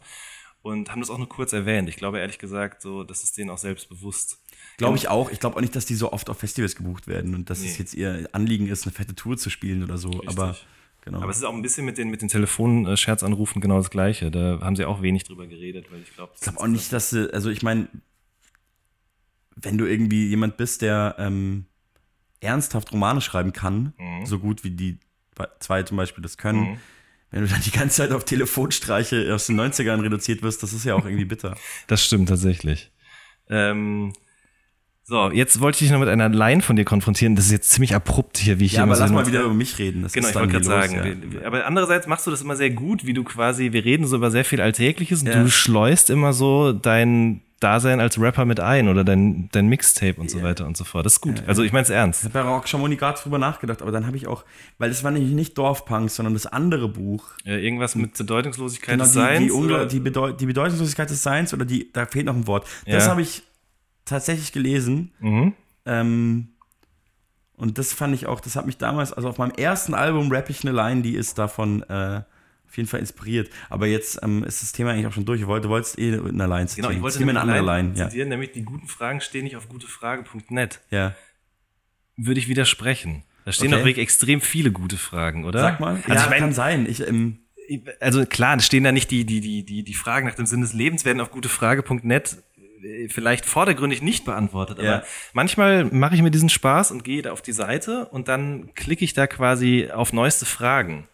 [0.63, 1.89] und haben das auch nur kurz erwähnt.
[1.89, 4.39] Ich glaube ehrlich gesagt, so, das ist denen auch selbst bewusst.
[4.79, 5.31] Glaube ich auch.
[5.31, 7.69] Ich glaube auch nicht, dass die so oft auf Festivals gebucht werden und dass Nee.
[7.69, 10.23] es jetzt ihr Anliegen ist, eine fette Tour zu spielen oder so.
[10.27, 10.57] Aber
[11.05, 11.21] genau.
[11.21, 14.31] Aber es ist auch ein bisschen mit den, mit den Telefonscherzanrufen genau das Gleiche.
[14.31, 16.33] Da haben sie auch wenig drüber geredet, weil ich glaube.
[16.37, 17.89] Ich glaube auch nicht, dass sie, also ich meine,
[19.57, 21.67] wenn du irgendwie jemand bist, der ähm,
[22.41, 24.27] ernsthaft Romane schreiben kann, Mhm.
[24.27, 24.99] so gut wie die
[25.61, 26.79] zwei zum Beispiel das können,
[27.31, 30.85] wenn du dann die ganze Zeit auf Telefonstreiche aus den 90ern reduziert wirst, das ist
[30.85, 31.57] ja auch irgendwie bitter.
[31.89, 32.91] Das stimmt tatsächlich.
[33.49, 34.13] Ähm,
[35.09, 37.35] so, jetzt wollte ich dich noch mit einer Line von dir konfrontieren.
[37.35, 39.27] Das ist jetzt ziemlich abrupt hier, wie ich Ja, hier aber immer lass so mal
[39.27, 40.03] wieder über mich reden.
[40.03, 41.23] Das Genau, ist ich wollte gerade sagen.
[41.31, 44.17] wir- Aber andererseits machst du das immer sehr gut, wie du quasi, wir reden so
[44.17, 45.43] über sehr viel Alltägliches und Ja.
[45.43, 50.31] du schleust immer so dein Dasein als Rapper mit ein oder dein, dein Mixtape und
[50.31, 51.05] so weiter und so fort.
[51.07, 51.43] Das ist gut.
[51.47, 52.23] Also ich meine es ernst.
[52.23, 54.45] Ich habe ja auch schon mal gerade drüber nachgedacht, aber dann habe ich auch,
[54.79, 57.25] weil es war nämlich nicht Dorfpunk, sondern das andere Buch.
[57.45, 59.53] Ja, irgendwas mit Bedeutungslosigkeit Genau, des die, Seins.
[59.53, 62.65] die, die, Bedeu die Bedeutungslosigkeit des Seins oder die, da fehlt noch ein Wort.
[62.87, 63.11] Das Ja.
[63.11, 63.43] habe ich
[64.09, 65.13] tatsächlich gelesen.
[65.21, 65.55] Mhm.
[65.87, 66.49] Ähm,
[67.57, 70.49] und das fand ich auch, das hat mich damals, also auf meinem ersten Album rapp
[70.51, 72.23] ich eine Line, die ist davon äh,
[72.69, 73.51] auf jeden Fall inspiriert.
[73.71, 75.41] Aber jetzt ähm, ist das Thema eigentlich auch schon durch.
[75.41, 76.91] Du wolltest, du wolltest eh eine Line zitieren.
[76.91, 77.99] Genau, ich wollte eine andere Line Line.
[77.99, 78.09] Ja.
[78.09, 80.81] zitieren, nämlich die guten Fragen stehen nicht auf gutefrage.net.
[80.91, 81.15] ja.
[82.21, 83.23] Würde ich widersprechen.
[83.45, 83.77] Da stehen Okay.
[83.77, 85.61] doch wirklich extrem viele gute Fragen, oder?
[85.61, 85.95] Sag mal.
[85.97, 86.85] Also ja, ich meine, kann sein.
[86.89, 87.39] Ich, ähm,
[88.01, 90.73] also klar, stehen da nicht die, die, die, die, die Fragen nach dem Sinn des
[90.73, 92.43] Lebens werden auf gutefrage.net
[93.09, 95.03] vielleicht vordergründig nicht beantwortet, aber Ja.
[95.33, 99.05] manchmal mache ich mir diesen Spaß und gehe da auf die Seite und dann klicke
[99.05, 101.09] ich da quasi auf neueste Fragen.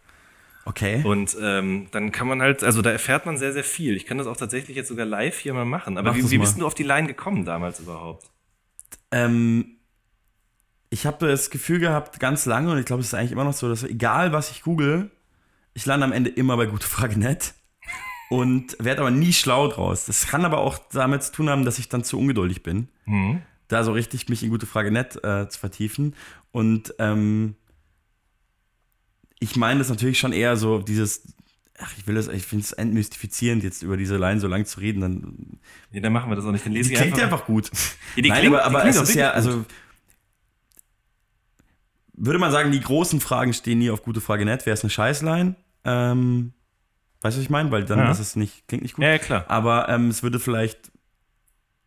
[0.65, 1.01] okay.
[1.03, 3.95] Und ähm, dann kann man halt, also da erfährt man sehr, sehr viel.
[3.95, 5.97] Ich kann das auch tatsächlich jetzt sogar live hier mal machen.
[5.97, 6.43] Aber Mach wie, wie mal.
[6.45, 8.25] bist du auf die Line gekommen damals überhaupt?
[9.11, 9.77] Ähm,
[10.89, 13.53] ich habe das Gefühl gehabt, ganz lange, und ich glaube, es ist eigentlich immer noch
[13.53, 15.11] so, dass egal was ich google,
[15.73, 17.53] ich lande am Ende immer bei gute Frage net
[18.29, 20.05] und werde aber nie schlau draus.
[20.05, 22.87] Das kann aber auch damit zu tun haben, dass ich dann zu ungeduldig bin,
[23.67, 26.15] da so richtig mich in gute Frage net äh, zu vertiefen.
[26.51, 27.55] Und ähm,
[29.39, 31.33] ich meine das natürlich schon eher so dieses,
[31.77, 34.79] ach, ich will das, ich finde es entmystifizierend, jetzt über diese Line so lang zu
[34.79, 35.59] reden, dann
[35.91, 36.65] Nee, dann machen wir das auch nicht.
[36.65, 37.31] Dann lese die ich klingt einfach.
[37.33, 37.69] einfach gut.
[38.15, 39.65] Ja, die Nein, klingt- aber, aber es ist ja, wirklich also
[42.13, 44.65] würde man sagen, die großen Fragen stehen nie auf gute Frage net.
[44.65, 45.55] Wäre es eine Scheißline?
[45.83, 46.53] Ähm,
[47.25, 47.71] weißt du, was ich meine?
[47.71, 48.11] Weil dann Ja.
[48.11, 49.03] ist es nicht, klingt nicht gut.
[49.03, 49.45] Ja, ja, klar.
[49.47, 50.91] Aber ähm, es würde vielleicht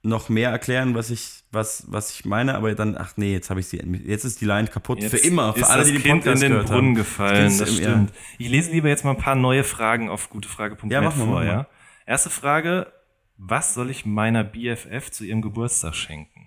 [0.03, 3.61] noch mehr erklären, was ich, was, was ich meine, aber dann, ach nee, jetzt habe
[3.61, 5.01] ich sie, jetzt ist die Line kaputt.
[5.01, 6.95] Jetzt für immer, für alle, die den kind Podcast in den Brunnen haben.
[6.95, 7.45] gefallen.
[7.47, 8.13] Das Das stimmt.
[8.39, 11.27] Ich lese lieber jetzt mal ein paar neue Fragen auf gutefrage.net Ja, vor.
[11.27, 11.47] mal.
[11.47, 11.67] Ja?
[12.07, 12.93] Erste Frage:
[13.39, 16.38] Was soll ich meiner BFF zu ihrem Geburtstag schenken?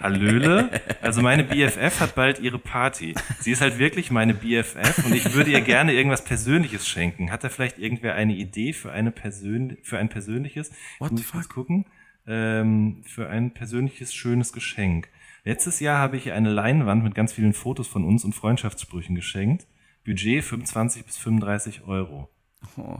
[0.00, 0.70] Hallöle?
[1.02, 3.14] Also meine BFF hat bald ihre Party.
[3.40, 7.30] Sie ist halt wirklich meine BFF und ich würde ihr gerne irgendwas Persönliches schenken.
[7.30, 10.70] Hat da vielleicht irgendwer eine Idee für eine Persön für ein persönliches?
[10.98, 11.86] What Muss ich kurz gucken.
[12.26, 15.08] Ähm, für ein persönliches schönes Geschenk.
[15.44, 19.14] Letztes Jahr habe ich ihr eine Leinwand mit ganz vielen Fotos von uns und Freundschaftssprüchen
[19.14, 19.66] geschenkt.
[20.04, 22.30] Budget 25 bis 35 Euro.
[22.76, 22.98] Oh.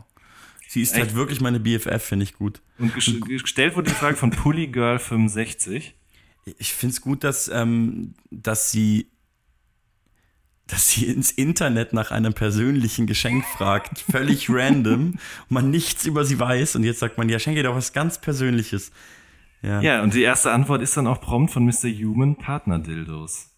[0.68, 2.62] Sie ist halt wirklich meine BFF, finde ich gut.
[2.78, 5.92] Und ges- gestellt wurde die Frage von Pullygirl65.
[6.58, 9.10] Ich finde es gut, dass, ähm, dass sie
[10.66, 16.24] dass sie ins Internet nach einem persönlichen Geschenk fragt, völlig random, und man nichts über
[16.24, 18.92] sie weiß und jetzt sagt man, ja, schenke dir doch was ganz Persönliches.
[19.62, 19.80] Ja.
[19.80, 21.88] Ja, und die erste Antwort ist dann auch prompt von Mr.
[21.88, 23.48] Human Partner-Dildos.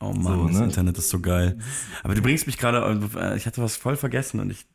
[0.00, 0.64] Oh Mann, So, das ne?
[0.64, 1.58] Internet ist so geil.
[2.02, 4.66] Aber du bringst mich gerade, äh, ich hatte was voll vergessen und ich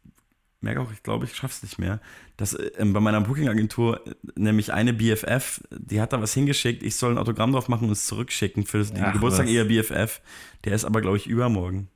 [0.62, 1.99] merke auch, ich glaube, ich schaff's nicht mehr,
[2.36, 6.95] dass äh, bei meiner Booking-Agentur äh, nämlich eine BFF, die hat da was hingeschickt, ich
[6.95, 9.51] soll ein Autogramm drauf machen und es zurückschicken für den Ach, Geburtstag was.
[9.53, 10.22] ihrer BFF.
[10.66, 11.89] Der ist aber, glaube ich, übermorgen.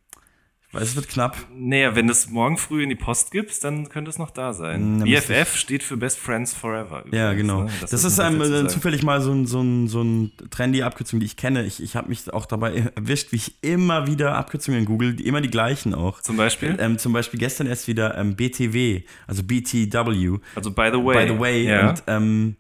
[0.71, 1.37] Weil es wird knapp.
[1.53, 4.53] Naja, wenn du es morgen früh in die Post gibst, dann könnte es noch da
[4.53, 4.99] sein.
[4.99, 7.03] dann müsste BFF steht für Best Friends Forever.
[7.11, 7.63] Ja, übrigens, genau.
[7.63, 7.71] ne?
[7.81, 10.81] Das, ist noch ähm, dazu äh, zufällig mal so ein, so ein, so ein trendy
[10.83, 11.65] Abkürzung, die ich kenne.
[11.65, 15.49] Ich, ich habe mich auch dabei erwischt, wie ich immer wieder Abkürzungen google, immer die
[15.49, 16.21] gleichen auch.
[16.21, 16.77] Zum Beispiel?
[16.79, 20.39] Ähm, zum Beispiel gestern erst wieder ähm, BTW, also BTW.
[20.55, 21.25] Also by the way.
[21.25, 21.65] By the way.
[21.65, 21.89] Ja.
[21.89, 22.55] Und ähm,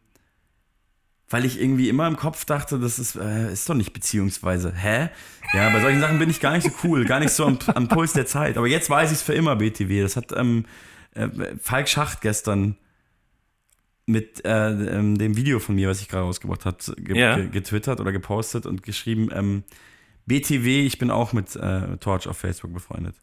[1.31, 4.73] weil ich irgendwie immer im Kopf dachte, das ist, äh, ist doch nicht beziehungsweise.
[4.75, 5.09] Hä?
[5.53, 7.87] Ja, bei solchen Sachen bin ich gar nicht so cool, gar nicht so am, am
[7.87, 8.57] Puls der Zeit.
[8.57, 10.01] Aber jetzt weiß ich es für immer, BTW.
[10.01, 10.65] Das hat ähm,
[11.13, 11.27] äh,
[11.61, 12.77] Falk Schacht gestern
[14.05, 17.99] mit äh, ähm, dem Video von mir, was ich gerade rausgebracht habe, ge ge getwittert
[17.99, 19.63] oder gepostet und geschrieben, ähm,
[20.25, 23.15] BTW, ich bin auch mit äh, Torch auf Facebook befreundet.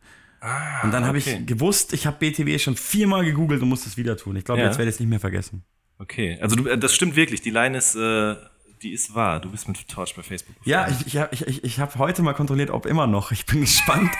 [0.82, 1.38] und dann habe Ah, okay.
[1.40, 4.36] ich gewusst, ich habe BTW schon viermal gegoogelt und muss das wieder tun.
[4.36, 4.66] Ich glaube, Ja.
[4.68, 5.64] jetzt werde ich es nicht mehr vergessen.
[5.99, 7.40] Okay, also du, äh, das stimmt wirklich.
[7.42, 8.36] Die Line ist, äh,
[8.82, 9.40] die ist wahr.
[9.40, 10.55] Du bist mit Torch bei Facebook.
[10.64, 13.32] Ja, ich, ich habe ich, ich, ich hab heute mal kontrolliert, ob immer noch.
[13.32, 14.11] Ich bin gespannt,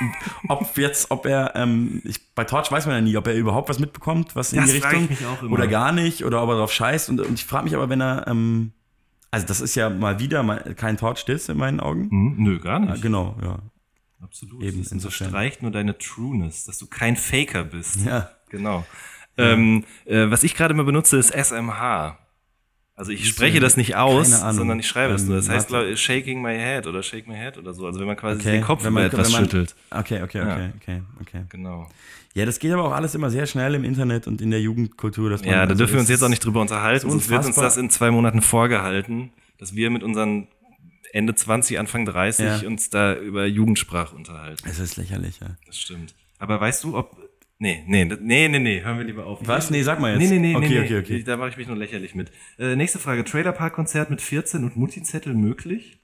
[0.49, 3.69] ob jetzt, ob er, ähm, ich, bei Torch weiß man ja nie, ob er überhaupt
[3.69, 5.53] was mitbekommt, was in Das die frag ich Richtung mich auch immer.
[5.53, 7.09] oder gar nicht oder ob er drauf scheißt.
[7.11, 8.73] Und, und ich frage mich aber, wenn er, ähm,
[9.31, 12.11] also das ist ja mal wieder mal kein Torch-Diss in meinen Augen.
[12.11, 12.91] Hm, nö, gar nicht.
[12.91, 13.59] Ah, genau, ja.
[14.21, 14.63] Absolut.
[14.65, 15.29] Eben, das insofern.
[15.29, 18.05] unterstreicht nur deine Trueness, dass du kein Faker bist.
[18.05, 18.31] Ja.
[18.49, 18.85] Genau.
[19.39, 22.19] Ähm, äh, was ich gerade mal benutze, ist SMH.
[22.97, 25.37] Also ich spreche das nicht aus, sondern ich schreibe es nur.
[25.37, 27.87] Das heißt, ich, shaking my head oder shake my head oder so.
[27.87, 28.51] Also wenn man quasi Okay.
[28.53, 29.77] den Kopf wenn man, über etwas man, schüttelt.
[29.91, 30.71] Okay, okay, okay, Ja.
[30.83, 31.43] okay, okay.
[31.49, 31.89] Genau.
[32.35, 35.31] Ja, das geht aber auch alles immer sehr schnell im Internet und in der Jugendkultur.
[35.31, 37.45] Dass man, Ja, da also dürfen wir uns jetzt auch nicht drüber unterhalten, sonst wird
[37.45, 40.49] uns das in zwei Monaten vorgehalten, dass wir mit unseren
[41.13, 42.69] Ende 20, Anfang 30 Ja.
[42.69, 44.69] uns da über Jugendsprache unterhalten.
[44.69, 45.57] Es ist lächerlich, ja.
[45.67, 46.15] Das stimmt.
[46.41, 47.17] Aber weißt du, ob.
[47.61, 49.41] Nee, nee, nee, nee, nee, hören wir lieber auf.
[49.43, 49.71] Was?
[49.71, 50.21] Nee, sag mal jetzt.
[50.31, 51.23] Nee, nee, nee, Okay, nee, okay, okay.
[51.25, 52.31] Da mache ich mich nur lächerlich mit.
[52.59, 53.25] Äh, nächste Frage.
[53.25, 55.99] Trailerpark-Konzert mit 14 und Mutti-Zettel möglich?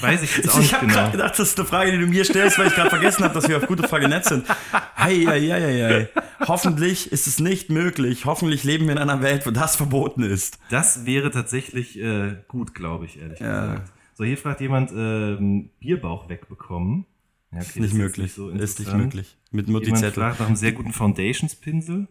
[0.00, 0.98] Weiß ich jetzt auch Ich nicht habe genau.
[0.98, 3.34] gerade gedacht, das ist eine Frage, die du mir stellst, weil ich gerade vergessen habe,
[3.34, 4.46] dass wir auf gute Frage Netz sind.
[4.72, 6.46] Hei, hei, hei, hei, hei.
[6.46, 8.24] Hoffentlich ist es nicht möglich.
[8.24, 10.58] Hoffentlich leben wir in einer Welt, wo das verboten ist.
[10.70, 13.66] Das wäre tatsächlich äh, gut, glaube ich, ehrlich Ja.
[13.66, 13.92] gesagt.
[14.14, 17.04] So, hier fragt jemand, ähm, Bierbauch wegbekommen.
[17.50, 18.32] Ja, okay, das Nicht jetzt möglich.
[18.34, 19.36] so ist nicht möglich.
[19.50, 20.22] Mit Jemand Mutti-Zettel.
[20.22, 22.06] fragt nach einem sehr guten Foundations-Pinsel.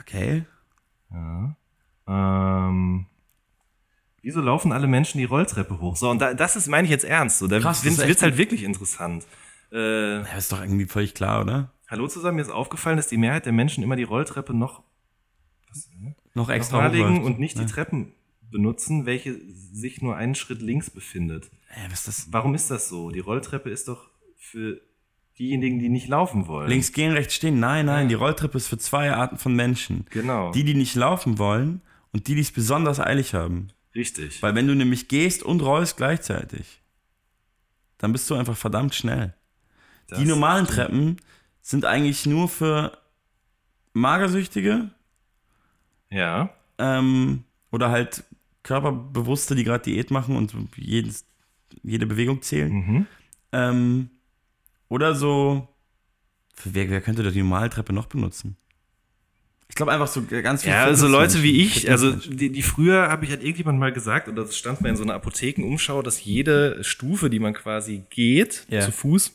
[0.00, 0.44] Okay.
[2.06, 3.06] Ähm,
[4.22, 5.96] wieso laufen alle Menschen die Rolltreppe hoch?
[5.96, 7.38] So, und da, das ist, meine ich jetzt ernst.
[7.38, 9.24] So, da Krass, wird ist es halt wirklich interessant.
[9.72, 11.70] Äh, Ja, ist doch irgendwie völlig klar, oder?
[11.86, 14.82] hallo zusammen, mir ist aufgefallen, dass die Mehrheit der Menschen immer die Rolltreppe noch
[16.34, 17.26] Noch extra extra legen hochläuft.
[17.26, 17.68] und nicht die Ja.
[17.68, 18.12] Treppen
[18.50, 21.50] benutzen, welche sich nur einen Schritt links befindet.
[21.68, 22.32] Ey, was ist das?
[22.32, 23.10] Warum ist das so?
[23.10, 24.10] Die Rolltreppe ist doch
[24.44, 24.80] für
[25.38, 26.68] diejenigen, die nicht laufen wollen.
[26.68, 27.58] Links gehen, rechts stehen.
[27.58, 30.06] Nein, nein, die Rolltreppe ist für zwei Arten von Menschen.
[30.10, 30.52] Genau.
[30.52, 31.80] Die, die nicht laufen wollen
[32.12, 33.68] und die, die es besonders eilig haben.
[33.94, 34.42] Richtig.
[34.42, 36.80] Weil wenn du nämlich gehst und rollst gleichzeitig,
[37.98, 39.34] dann bist du einfach verdammt schnell.
[40.08, 40.76] Das die normalen stimmt.
[40.78, 41.16] Treppen
[41.62, 42.96] sind eigentlich nur für
[43.92, 44.90] Magersüchtige
[46.10, 46.50] Ja.
[46.78, 48.24] ähm, oder halt
[48.62, 51.24] Körperbewusste, die gerade Diät machen und jedes,
[51.82, 52.72] jede Bewegung zählen.
[52.72, 53.06] Mhm.
[53.52, 54.10] Ähm,
[54.94, 55.66] oder so,
[56.64, 58.56] wer, wer könnte da die Normaltreppe noch benutzen?
[59.68, 63.08] Ich glaube einfach so ganz viele Ja, also Leute wie ich, also die, die früher
[63.08, 66.22] habe ich halt irgendjemand mal gesagt, oder das stand mal in so einer Apothekenumschau, dass
[66.24, 68.82] jede Stufe, die man quasi geht, Ja.
[68.82, 69.34] zu Fuß,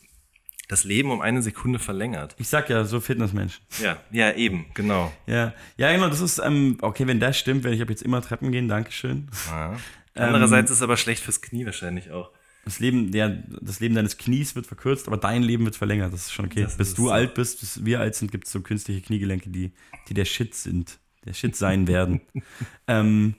[0.69, 2.35] das Leben um eine Sekunde verlängert.
[2.37, 3.61] ich sag ja, so Fitnessmenschen.
[3.83, 5.11] Ja, ja, eben, genau.
[5.25, 8.21] Ja, ja, genau, das ist, ähm, okay, wenn das stimmt, werde ich ab jetzt immer
[8.21, 9.27] Treppen gehen, Dankeschön.
[9.49, 9.75] Ja.
[10.15, 12.31] Ähm, Andererseits ist es aber schlecht fürs Knie wahrscheinlich auch.
[12.69, 16.13] Das Leben, der, das Leben deines Knies wird verkürzt, aber dein Leben wird verlängert.
[16.13, 16.61] Das ist schon okay.
[16.61, 17.11] Das bis du so.
[17.11, 19.71] alt bist, bis wir alt sind, gibt es so künstliche Kniegelenke, die,
[20.07, 20.99] die der Shit sind.
[21.25, 22.21] Der Shit sein werden.
[22.87, 23.33] ähm,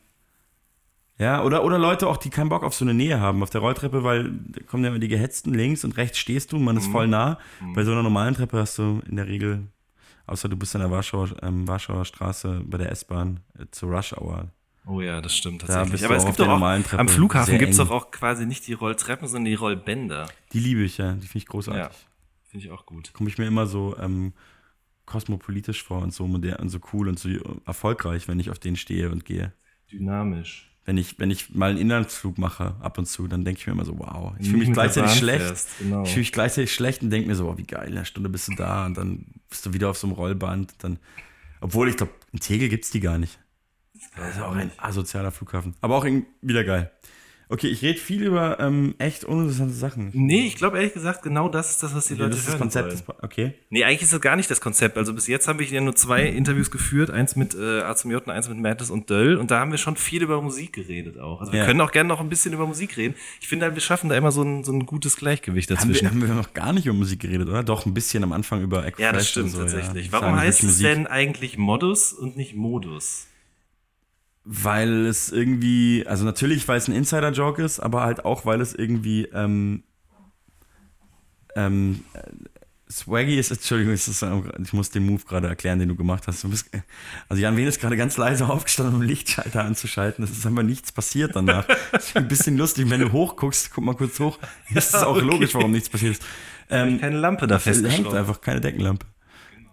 [1.17, 3.61] ja, oder, oder Leute auch, die keinen Bock auf so eine Nähe haben auf der
[3.61, 6.89] Rolltreppe, weil da kommen ja immer die gehetzten links und rechts stehst du, man ist
[6.89, 7.39] voll nah.
[7.75, 9.69] Bei so einer normalen Treppe hast du in der Regel,
[10.27, 14.13] außer du bist an der Warschauer, ähm, Warschauer Straße bei der S-Bahn äh, zur Rush
[14.15, 14.49] Hour.
[14.91, 15.93] Oh ja, das stimmt Da tatsächlich.
[15.93, 18.73] bist Aber es gibt doch auch, am Flughafen gibt es doch auch quasi nicht die
[18.73, 20.29] Rolltreppen, sondern die Rollbänder.
[20.53, 21.13] Die liebe ich, ja.
[21.13, 21.83] Die finde ich großartig.
[21.83, 21.91] Ja,
[22.49, 23.13] finde ich auch gut.
[23.13, 24.33] komme ich mir immer so ähm,
[25.07, 27.29] kosmopolitisch vor und so modern und so cool und so
[27.67, 29.53] erfolgreich, wenn ich auf den stehe und gehe.
[29.93, 30.67] Dynamisch.
[30.85, 33.75] Wenn ich, wenn ich mal einen Inlandsflug mache, ab und zu, dann denke ich mir
[33.75, 34.35] immer so, wow.
[34.41, 35.45] Ich fühle mich gleichzeitig schlecht.
[35.45, 36.03] fährst, genau.
[36.03, 38.29] Ich fühle mich gleichzeitig schlecht und denke mir so, oh, wie geil, in einer Stunde
[38.29, 40.75] bist du da und dann bist du wieder auf so einem Rollband.
[40.79, 40.99] Dann,
[41.61, 43.39] obwohl ich glaube, in Tegel gibt es die gar nicht.
[44.17, 45.75] Das ist auch ein asozialer Flughafen.
[45.81, 46.07] Aber auch
[46.43, 46.91] wieder geil.
[47.53, 50.11] Okay, ich rede viel über ähm, echt uninteressante Sachen.
[50.15, 52.47] Nee, ich glaube ehrlich gesagt, genau das ist das, was die Okay, Leute das ist
[52.47, 52.87] das hören Konzept.
[53.09, 53.19] wollen.
[53.19, 53.55] Des, okay.
[53.71, 54.97] Nee, eigentlich ist das gar nicht das Konzept.
[54.97, 58.13] Also bis jetzt habe ich ja nur zwei Interviews geführt, eins mit äh, A zum
[58.13, 59.35] J und eins mit Mattes und Döll.
[59.37, 61.41] Und da haben wir schon viel über Musik geredet auch.
[61.41, 61.67] Also wir Ja.
[61.67, 63.17] können auch gerne noch ein bisschen über Musik reden.
[63.41, 66.03] Ich finde halt, wir schaffen da immer so ein, so ein gutes Gleichgewicht Haben dazwischen.
[66.05, 67.65] wir, haben wir noch gar nicht über Musik geredet, oder?
[67.65, 70.07] Doch, ein bisschen am Anfang über Echo ja, das stimmt so, tatsächlich.
[70.07, 70.13] Ja.
[70.13, 73.27] Warum heißt es denn eigentlich Modus und nicht Modus?
[74.45, 78.75] Weil es irgendwie, also natürlich, weil es ein Insider-Joke ist, aber halt auch, weil es
[78.75, 79.83] irgendwie ähm,
[81.57, 82.21] ähm, äh,
[82.91, 84.09] Swaggy ist, Entschuldigung, das,
[84.65, 86.43] ich muss den Move gerade erklären, den du gemacht hast.
[86.43, 86.71] Du bist,
[87.29, 90.25] also Jan Wehn ist gerade ganz leise aufgestanden, um den Lichtschalter anzuschalten.
[90.25, 91.67] Es ist einfach nichts passiert danach.
[91.93, 94.39] Das ist ein bisschen lustig, wenn du hochguckst, guck mal kurz hoch,
[94.75, 95.25] ist es auch Okay.
[95.27, 96.23] logisch, warum nichts passiert ist.
[96.69, 98.17] Ähm, Keine Lampe da es hängt festgeschraubt.
[98.17, 99.07] einfach, keine Deckenlampe.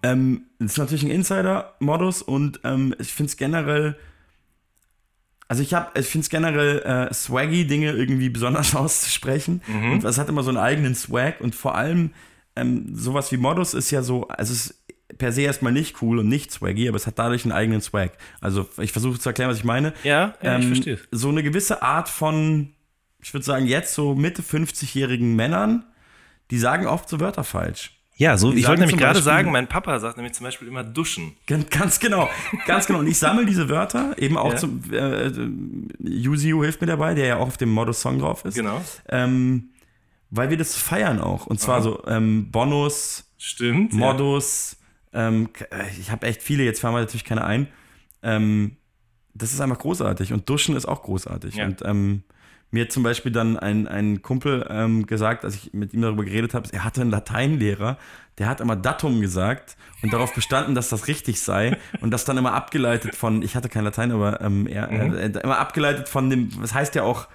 [0.04, 3.98] Ähm, das ist natürlich ein Insider-Modus und ähm, ich finde es generell,
[5.48, 9.62] also ich habe, ich finde es generell äh, swaggy, Dinge irgendwie besonders auszusprechen.
[9.92, 12.12] Und es hat immer so einen eigenen Swag und vor allem
[12.56, 14.84] ähm, sowas wie Modus ist ja so, also es ist
[15.18, 18.12] per se erstmal nicht cool und nicht swaggy, aber es hat dadurch einen eigenen Swag.
[18.42, 19.94] Also ich versuche zu erklären, was ich meine.
[20.04, 21.00] Ja, ja ich Ähm, verstehe.
[21.12, 22.74] So eine gewisse Art von,
[23.22, 25.86] ich würde sagen, jetzt so Mitte 50-jährigen Männern,
[26.52, 27.97] die sagen oft so Wörter falsch.
[28.20, 30.68] Ja, so, Die ich wollte nämlich gerade Beispiel- sagen, mein Papa sagt nämlich zum Beispiel
[30.68, 31.34] immer duschen.
[31.46, 32.28] Ganz, genau,
[32.66, 33.00] ganz genau.
[33.00, 34.58] Und ich sammle diese Wörter eben auch Ja.
[34.58, 34.82] zum.
[34.92, 35.32] Äh,
[36.04, 38.56] Yuziu hilft mir dabei, der ja auch auf dem Modus-Song drauf ist.
[38.56, 38.82] Genau.
[39.10, 39.70] Ähm,
[40.32, 41.46] weil wir das feiern auch.
[41.46, 43.94] Und zwar so ähm, Bonus, Stimmt.
[43.94, 44.00] ja.
[44.00, 44.78] Modus.
[45.14, 47.68] Ähm, k- äh, ich habe echt viele, jetzt fahren wir natürlich keine ein.
[48.24, 48.78] Ähm,
[49.36, 50.34] das ist einfach großartig.
[50.34, 51.56] Und Duschen ist auch großartig.
[51.56, 51.66] Ja.
[51.66, 52.24] Und ähm,
[52.72, 56.26] mir hat zum Beispiel dann ein, ein Kumpel ähm, gesagt, als ich mit ihm darüber
[56.26, 57.98] geredet habe, er hatte einen Lateinlehrer,
[58.38, 62.38] der hat immer Datum gesagt und darauf bestanden, dass das richtig sei und das dann
[62.38, 66.50] immer abgeleitet von, ich hatte kein Latein, aber ähm, er, äh, immer abgeleitet von dem,
[66.62, 67.28] was heißt ja auch,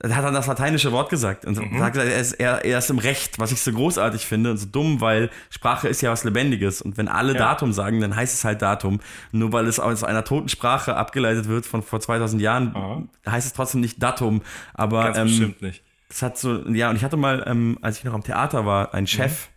[0.00, 1.78] er hat dann das lateinische Wort gesagt und Mhm.
[1.78, 4.66] sagt, er ist, er, er ist im Recht, was ich so großartig finde und so
[4.66, 7.38] dumm, weil Sprache ist ja was Lebendiges und wenn alle Ja.
[7.38, 9.00] Datum sagen, dann heißt es halt Datum.
[9.32, 13.02] Nur weil es aus einer toten Sprache abgeleitet wird von vor 2000 Jahren, Aha.
[13.28, 14.42] heißt es trotzdem nicht Datum.
[14.74, 15.82] Aber Ganz ähm, bestimmt nicht.
[16.08, 18.94] das hat so, ja, und ich hatte mal, ähm, als ich noch am Theater war,
[18.94, 19.48] einen Chef,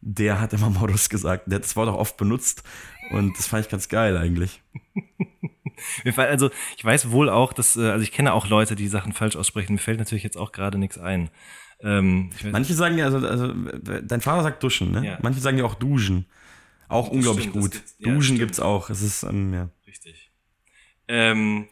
[0.00, 1.44] der hat immer Modus gesagt.
[1.46, 2.62] Der hat das Wort auch oft benutzt
[3.10, 4.60] und das fand ich ganz geil eigentlich.
[6.16, 9.36] Also ich weiß wohl auch, dass, äh, also ich kenne auch Leute, die Sachen falsch
[9.36, 9.74] aussprechen.
[9.74, 11.30] Mir fällt natürlich jetzt auch gerade nichts ein.
[11.80, 13.52] Ähm, Manche sagen ja, also, also
[14.02, 15.06] dein Vater sagt duschen, ne?
[15.06, 15.18] Ja.
[15.22, 16.26] Manche sagen ja auch duschen.
[16.88, 17.72] Auch unglaublich stimmt, das gut.
[17.74, 18.90] gibt's- ja, duschen gibt's auch.
[18.90, 19.68] Es ist, ähm, ja.
[19.86, 20.32] Richtig.
[21.06, 21.68] Ähm,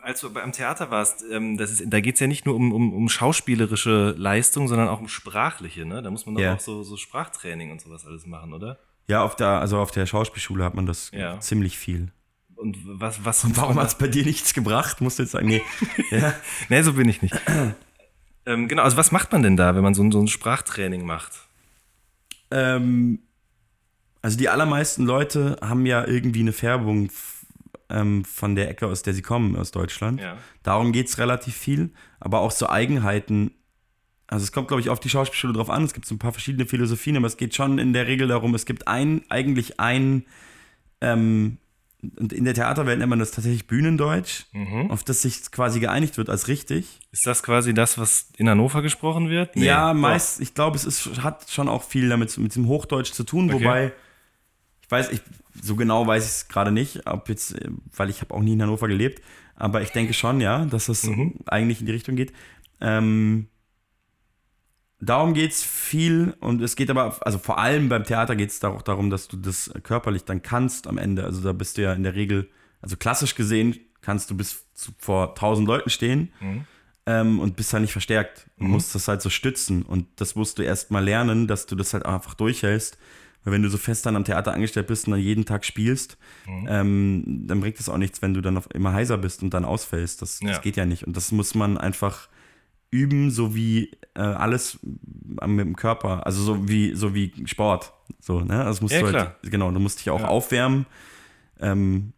[0.00, 2.94] als du am Theater warst, ähm, das ist, da geht's ja nicht nur um, um,
[2.94, 5.84] um schauspielerische Leistung, sondern auch um sprachliche.
[5.84, 6.00] Ne?
[6.02, 6.54] Da muss man doch Ja.
[6.54, 8.78] auch so, so Sprachtraining und sowas alles machen, oder?
[9.08, 11.38] Ja, auf der, also auf der Schauspielschule hat man das Ja.
[11.40, 12.10] ziemlich viel.
[12.56, 15.00] Und was, was Und warum hat es bei dir nichts gebracht?
[15.00, 15.62] Musst du jetzt sagen, nee.
[16.10, 16.32] ja.
[16.68, 17.34] Nee, so bin ich nicht.
[18.46, 21.04] ähm, genau, also was macht man denn da, wenn man so, ein- so ein Sprachtraining
[21.04, 21.32] macht?
[22.50, 23.20] Ähm,
[24.22, 27.10] also die allermeisten Leute haben ja irgendwie eine Färbung
[27.90, 30.20] ähm, von der Ecke, aus der sie kommen, aus Deutschland.
[30.20, 30.36] Ja.
[30.62, 33.52] Darum geht es relativ viel, aber auch so Eigenheiten.
[34.28, 35.84] Also es kommt, glaube ich, auf die Schauspielschule drauf an.
[35.84, 38.54] Es gibt so ein paar verschiedene Philosophien, aber es geht schon in der Regel darum,
[38.54, 40.24] es gibt ein, eigentlich ein,
[41.00, 41.58] ähm,
[42.18, 44.90] und in der Theaterwelt nennt man das tatsächlich Bühnendeutsch, Mhm.
[44.90, 47.00] auf das sich quasi geeinigt wird als richtig.
[47.10, 49.56] Ist das quasi das, was in Hannover gesprochen wird?
[49.56, 53.12] Nee, ja, meist, ich glaube, es ist, hat schon auch viel damit mit dem Hochdeutsch
[53.12, 53.64] zu tun, Okay.
[53.64, 53.92] wobei
[54.82, 55.20] ich weiß, ich,
[55.60, 57.56] so genau weiß ich es gerade nicht, ob jetzt,
[57.96, 59.20] weil ich habe auch nie in Hannover gelebt,
[59.56, 61.34] aber ich denke schon, ja, dass es Mhm.
[61.46, 62.32] eigentlich in die Richtung geht.
[62.80, 63.48] Ähm,
[65.00, 68.62] darum geht es viel und es geht aber, also vor allem beim Theater geht es
[68.64, 71.24] auch darum, dass du das körperlich dann kannst am Ende.
[71.24, 72.48] Also da bist du ja in der Regel,
[72.80, 76.32] also klassisch gesehen, kannst du bis zu, vor tausend Leuten stehen
[77.06, 79.82] ähm, und bist halt nicht verstärkt und musst das halt so stützen.
[79.82, 82.98] Und das musst du erst mal lernen, dass du das halt einfach durchhältst.
[83.44, 86.18] Weil wenn du so fest dann am Theater angestellt bist und dann jeden Tag spielst,
[86.68, 89.64] ähm, dann bringt es auch nichts, wenn du dann auf immer heiser bist und dann
[89.64, 90.20] ausfällst.
[90.22, 90.48] Das, Ja.
[90.48, 91.06] das geht ja nicht.
[91.06, 92.28] Und das muss man einfach
[92.90, 97.92] üben, so wie äh, alles mit dem Körper, also so wie, so wie Sport.
[98.20, 98.64] So, ne?
[98.64, 100.28] Also musst Ja, du halt, genau, du musst dich auch Ja.
[100.28, 100.86] aufwärmen.
[101.60, 102.12] Ähm,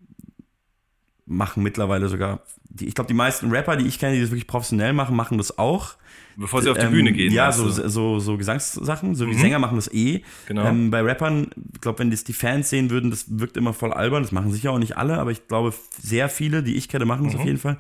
[1.27, 2.41] machen mittlerweile sogar,
[2.71, 5.39] die, ich glaube, die meisten Rapper, die ich kenne, die das wirklich professionell machen, machen
[5.39, 5.97] das auch.
[6.37, 7.33] Bevor sie auf die Ähm, Bühne gehen.
[7.33, 7.65] Ja, so?
[7.65, 7.89] Mhm.
[7.89, 10.23] so, so Gesangssachen, so wie Sänger machen das eh.
[10.47, 10.65] Genau.
[10.67, 13.93] Ähm, bei Rappern, ich glaube, wenn das die Fans sehen würden, das wirkt immer voll
[13.93, 14.23] albern.
[14.23, 17.25] Das machen sicher auch nicht alle, aber ich glaube, sehr viele, die ich kenne, machen
[17.25, 17.41] das Mhm.
[17.41, 17.77] auf jeden Fall,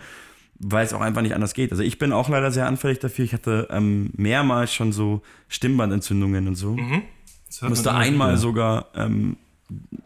[0.61, 1.71] weil es auch einfach nicht anders geht.
[1.71, 3.25] Also ich bin auch leider sehr anfällig dafür.
[3.25, 6.77] Ich hatte ähm, mehrmals schon so Stimmbandentzündungen und so.
[7.47, 8.39] Das hört Musste einmal wieder.
[8.39, 9.37] sogar ähm,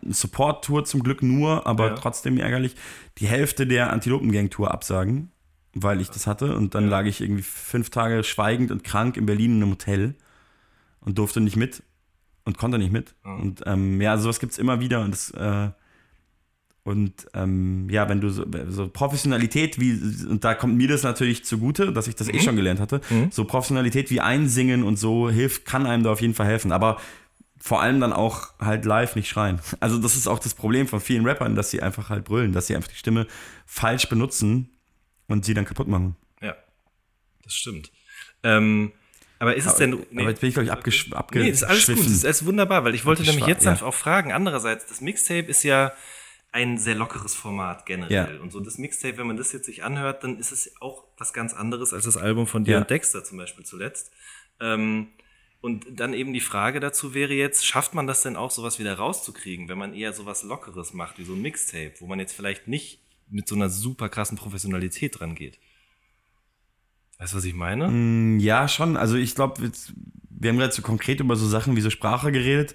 [0.05, 1.94] eine Support-Tour zum Glück nur, aber Ja.
[1.94, 2.74] trotzdem ärgerlich,
[3.18, 5.30] die Hälfte der Antilopen-Gang-Tour absagen.
[5.74, 6.55] weil ich das hatte.
[6.55, 10.14] Und dann lag ich irgendwie fünf Tage schweigend und krank in Berlin in einem Hotel
[11.00, 11.82] und durfte nicht mit
[12.44, 13.14] und konnte nicht mit.
[13.24, 15.00] Und ähm, ja, sowas gibt es immer wieder.
[15.00, 15.70] Und das, äh,
[16.85, 19.93] und ähm, ja, wenn du so, so Professionalität wie,
[20.28, 23.45] und da kommt mir das natürlich zugute, dass ich das eh schon gelernt hatte, so
[23.45, 26.72] Professionalität wie Einsingen und so hilft, kann einem da auf jeden Fall helfen.
[26.72, 26.99] Aber
[27.61, 29.61] vor allem dann auch halt live nicht schreien.
[29.78, 32.66] Also das ist auch das Problem von vielen Rappern, dass sie einfach halt brüllen, dass
[32.66, 33.28] sie einfach die Stimme
[33.64, 34.68] falsch benutzen
[35.28, 36.16] und sie dann kaputt machen.
[36.41, 36.57] Ja,
[37.45, 37.93] das stimmt.
[38.43, 38.91] Ähm,
[39.39, 39.95] aber ist es denn.
[39.95, 41.53] Aber jetzt bin ich, glaube ich, abgesch Nee, abgeschwiffen.
[41.53, 43.80] das ist alles gut, das ist alles wunderbar, weil ich wollte nämlich jetzt ja.
[43.80, 45.93] auch fragen, andererseits, das Mixtape ist ja
[46.53, 48.36] ein sehr lockeres Format generell.
[48.36, 48.40] Ja.
[48.42, 51.32] Und so das Mixtape, wenn man das jetzt sich anhört, dann ist es auch was
[51.32, 52.80] ganz anderes als das Album von dir Ja.
[52.84, 54.12] Dexter zum Beispiel zuletzt.
[54.61, 55.09] Ähm,
[55.62, 58.94] und dann eben die Frage dazu wäre jetzt, schafft man das denn auch, sowas wieder
[58.94, 62.68] rauszukriegen, wenn man eher sowas Lockeres macht, wie so ein Mixtape, wo man jetzt vielleicht
[62.68, 63.00] nicht
[63.30, 65.59] mit so einer super krassen Professionalität dran geht?
[67.18, 67.88] Weißt du, was ich meine?
[67.88, 68.96] Mm, Ja, schon.
[68.96, 69.70] Also ich glaube,
[70.28, 72.74] wir haben gerade so konkret über so Sachen wie so Sprache geredet.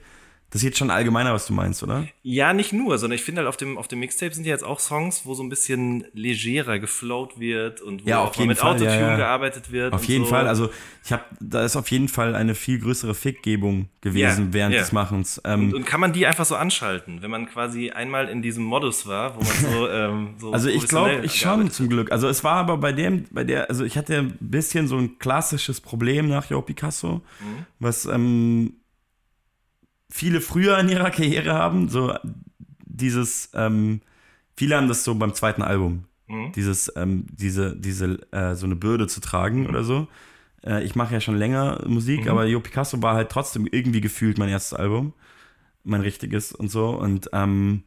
[0.49, 2.07] Das ist jetzt schon allgemeiner, was du meinst, oder?
[2.23, 4.63] Ja, nicht nur, sondern ich finde halt auf dem, auf dem Mixtape sind ja jetzt
[4.63, 8.39] auch Songs, wo so ein bisschen legerer geflowt wird und wo Ja, auf auch mal
[8.43, 9.17] jeden mit Fall, Autotune ja, ja.
[9.17, 9.93] gearbeitet wird.
[9.93, 10.29] Auf jeden so.
[10.29, 10.47] Fall.
[10.47, 10.69] Also
[11.03, 14.79] ich habe, da ist auf jeden Fall eine viel größere Fickgebung gewesen Ja, während ja.
[14.81, 15.41] des Machens.
[15.43, 18.63] Ähm, und, und kann man die einfach so anschalten, wenn man quasi einmal in diesem
[18.63, 22.09] Modus war, wo man so, ähm, so Also ich glaube, ich schon zum Glück.
[22.13, 25.19] Also es war aber bei dem, bei der, also ich hatte ein bisschen so ein
[25.19, 27.65] klassisches Problem nach Jo Picasso, Mhm.
[27.79, 28.73] was ähm,
[30.09, 31.89] viele früher in ihrer Karriere haben.
[31.89, 32.13] So
[32.85, 34.01] dieses, ähm,
[34.55, 36.51] viele haben das so beim zweiten Album, Mhm.
[36.53, 40.07] dieses, ähm, diese, diese, äh, so eine Bürde zu tragen oder so.
[40.65, 42.29] Äh, ich mache ja schon länger Musik, Mhm.
[42.31, 45.13] aber Jo Picasso war halt trotzdem irgendwie gefühlt mein erstes Album,
[45.83, 47.83] mein richtiges und so und ähm,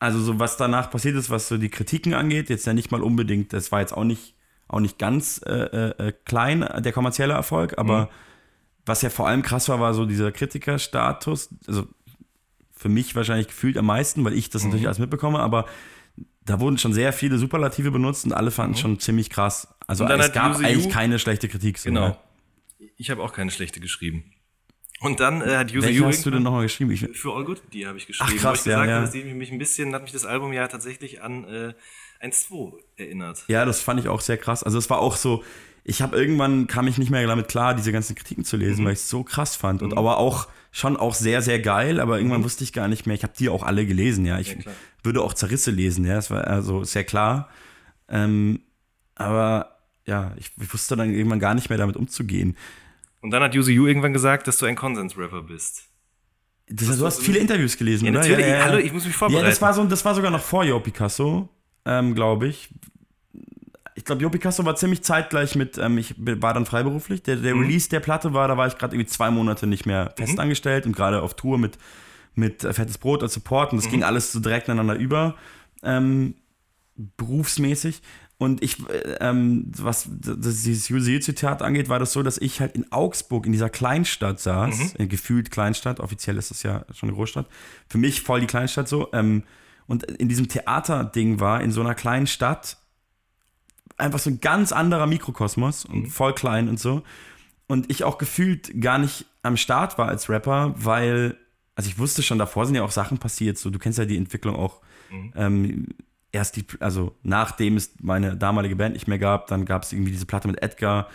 [0.00, 3.02] also so was danach passiert ist, was so die Kritiken angeht, jetzt ja nicht mal
[3.02, 4.34] unbedingt, das war jetzt auch nicht,
[4.68, 8.08] auch nicht ganz äh, äh, klein, der kommerzielle Erfolg, aber Mhm.
[8.88, 11.86] Was ja vor allem krass war, war so dieser Kritikerstatus, also
[12.74, 14.68] für mich wahrscheinlich gefühlt am meisten, weil ich das Mhm.
[14.70, 15.66] natürlich alles mitbekomme, aber
[16.44, 19.68] da wurden schon sehr viele Superlative benutzt und alle fanden es schon ziemlich krass.
[19.86, 20.10] Also Mhm.
[20.12, 21.78] Es gab Use eigentlich You- keine schlechte Kritik.
[21.78, 22.08] So, Genau.
[22.08, 22.16] ne?
[22.96, 24.24] Ich habe auch keine schlechte geschrieben.
[25.00, 26.90] Und dann äh, hat User Welche hast du denn nochmal geschrieben?
[26.90, 28.32] Ich, für All Good, die habe ich geschrieben.
[28.36, 29.00] Ach, krass, wo ich gesagt ja, ja.
[29.02, 31.74] dass die mich ein bisschen, hat mich das Album ja tatsächlich an äh,
[32.20, 33.44] 1-2 erinnert.
[33.46, 34.64] Ja, das fand ich auch sehr krass.
[34.64, 35.44] Also es war auch so,
[35.88, 38.62] ich habe irgendwann kam ich nicht mehr damit klar, diese ganzen Kritiken zu Mhm.
[38.62, 41.98] lesen, weil ich es so krass fand und aber auch schon auch sehr sehr geil.
[41.98, 43.16] Aber irgendwann wusste ich gar nicht mehr.
[43.16, 44.26] Ich habe die auch alle gelesen.
[44.26, 44.62] Ja, ich Mhm.
[44.66, 44.70] Ja,
[45.02, 46.04] würde auch Zerrisse lesen.
[46.04, 47.48] Ja, das war also sehr klar.
[48.08, 48.60] Ähm,
[49.14, 52.56] aber ja, ich, ich wusste dann irgendwann gar nicht mehr damit umzugehen.
[53.20, 55.84] Und dann hat User You irgendwann gesagt, dass du ein Konsens-Rapper bist.
[56.68, 58.20] Das, du hast viele Interviews gelesen, Ja, oder?
[58.20, 58.46] natürlich.
[58.62, 59.44] Hallo, ich muss mich vorbereiten.
[59.44, 61.48] Ja, das war, so, das war sogar noch vor Jo Picasso,
[61.86, 62.68] ähm, glaube ich.
[63.98, 67.24] Ich glaube, Jo Picasso war ziemlich zeitgleich mit, ähm, ich war dann freiberuflich.
[67.24, 70.14] Der, der Release der Platte war, da war ich gerade irgendwie zwei Monate nicht mehr
[70.16, 71.78] fest angestellt und gerade auf Tour mit,
[72.36, 73.72] mit äh, Fettes Brot als Support.
[73.72, 75.34] Und das ging alles so direkt ineinander über,
[75.82, 76.36] ähm,
[76.94, 78.00] berufsmäßig.
[78.38, 82.76] Und ich, äh, ähm, was das, dieses Jusier-Zitat angeht, war das so, dass ich halt
[82.76, 87.16] in Augsburg, in dieser Kleinstadt saß, äh, gefühlt Kleinstadt, offiziell ist das ja schon eine
[87.16, 87.46] Großstadt,
[87.88, 89.42] für mich voll die Kleinstadt so, ähm,
[89.88, 92.76] und in diesem Theaterding war, in so einer kleinen Stadt,
[93.98, 97.02] einfach so ein ganz anderer Mikrokosmos und voll klein und so.
[97.66, 101.36] Und ich auch gefühlt gar nicht am Start war als Rapper, weil,
[101.74, 104.16] also ich wusste schon, davor sind ja auch Sachen passiert, so, du kennst ja die
[104.16, 104.80] Entwicklung auch.
[105.34, 105.88] Ähm,
[106.32, 110.12] erst die, also nachdem es meine damalige Band nicht mehr gab, dann gab es irgendwie
[110.12, 111.08] diese Platte mit Edgar,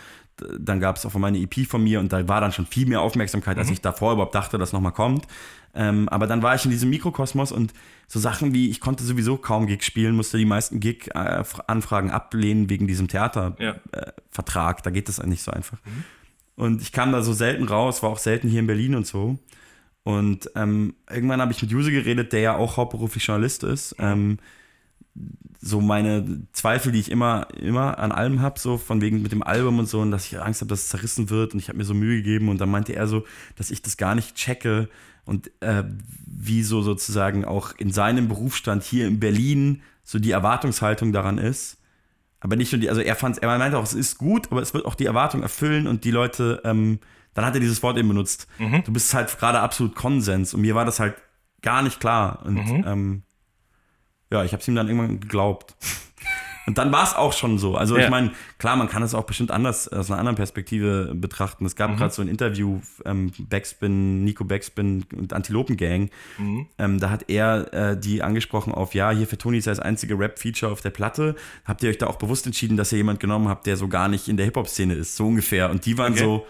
[0.58, 3.00] dann gab es auch meine EP von mir und da war dann schon viel mehr
[3.00, 5.26] Aufmerksamkeit, als ich davor überhaupt dachte, dass nochmal kommt.
[5.74, 7.72] Ähm, aber dann war ich in diesem Mikrokosmos und
[8.06, 12.86] so Sachen wie, ich konnte sowieso kaum Gig spielen, musste die meisten Gig-Anfragen ablehnen wegen
[12.86, 13.28] diesem Ja.
[13.28, 14.82] Theatervertrag.
[14.82, 15.78] da geht das nicht so einfach.
[16.56, 19.38] Und ich kam da so selten raus, war auch selten hier in Berlin und so.
[20.04, 23.96] Und ähm, irgendwann habe ich mit Juse geredet, der ja auch hauptberuflich Journalist ist.
[23.98, 24.38] Ähm,
[25.60, 29.42] so meine Zweifel, die ich immer, immer an allem habe, so von wegen mit dem
[29.42, 31.54] Album und so, und dass ich Angst habe, dass es zerrissen wird.
[31.54, 32.48] Und ich habe mir so Mühe gegeben.
[32.48, 33.24] Und dann meinte er so,
[33.56, 34.88] dass ich das gar nicht checke.
[35.24, 35.84] Und äh,
[36.26, 41.78] wie so sozusagen auch in seinem Berufsstand hier in Berlin so die Erwartungshaltung daran ist.
[42.40, 44.74] Aber nicht nur die, also er fand, er meinte auch, es ist gut, aber es
[44.74, 46.98] wird auch die Erwartung erfüllen und die Leute, ähm,
[47.32, 48.46] dann hat er dieses Wort eben benutzt.
[48.84, 51.14] Du bist halt gerade absolut Konsens und mir war das halt
[51.62, 52.44] gar nicht klar.
[52.44, 53.22] Und ähm,
[54.30, 55.74] ja, ich habe es ihm dann irgendwann geglaubt.
[56.66, 57.76] Und dann war es auch schon so.
[57.76, 58.04] Also Ja.
[58.04, 61.66] ich meine, klar, man kann es auch bestimmt anders aus einer anderen Perspektive betrachten.
[61.66, 61.96] Es gab Mhm.
[61.98, 66.10] gerade so ein Interview, ähm, Backspin, Nico Backspin und Antilopen Gang.
[66.38, 66.66] Mhm.
[66.78, 69.80] Ähm, da hat er äh, die angesprochen auf, ja, hier für Tony ist ja das
[69.80, 71.36] einzige Rap-Feature auf der Platte.
[71.66, 74.08] Habt ihr euch da auch bewusst entschieden, dass ihr jemand genommen habt, der so gar
[74.08, 75.68] nicht in der Hip-Hop-Szene ist, so ungefähr.
[75.70, 76.22] Und die waren Okay.
[76.24, 76.46] so,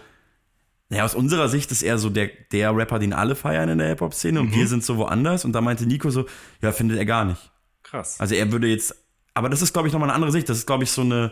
[0.87, 3.89] naja, aus unserer Sicht ist er so der, der Rapper, den alle feiern in der
[3.89, 4.55] Hip-Hop-Szene und Mhm.
[4.55, 5.43] wir sind so woanders.
[5.43, 6.25] Und da meinte Nico so,
[6.61, 7.51] ja, findet er gar nicht.
[7.95, 8.19] Krass.
[8.19, 8.93] Also er würde jetzt,
[9.33, 10.49] aber das ist, glaube ich, nochmal eine andere Sicht.
[10.49, 11.31] Das ist, glaube ich, so eine,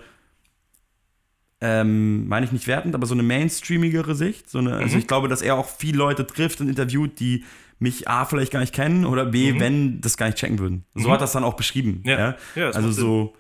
[1.60, 4.50] ähm, meine ich nicht wertend, aber so eine mainstreamigere Sicht.
[4.50, 7.44] So eine, Also ich glaube, dass er auch viele Leute trifft und interviewt, die
[7.80, 10.86] mich A, vielleicht gar nicht kennen oder B, wenn, das gar nicht checken würden.
[10.96, 12.02] So hat er es dann auch beschrieben.
[12.06, 12.18] Ja.
[12.18, 12.38] Ja.
[12.56, 13.34] Ja, das also so,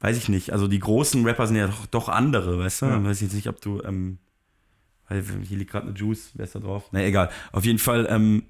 [0.00, 0.52] weiß ich nicht.
[0.52, 2.86] Also die großen Rapper sind ja doch, doch andere, weißt du?
[2.86, 3.04] Ja.
[3.04, 4.18] Weiß ich jetzt nicht, ob du, ähm,
[5.08, 6.88] hier liegt gerade eine Juice, wer ist da drauf?
[6.90, 7.30] Na egal.
[7.52, 8.42] Auf jeden Fall, ähm,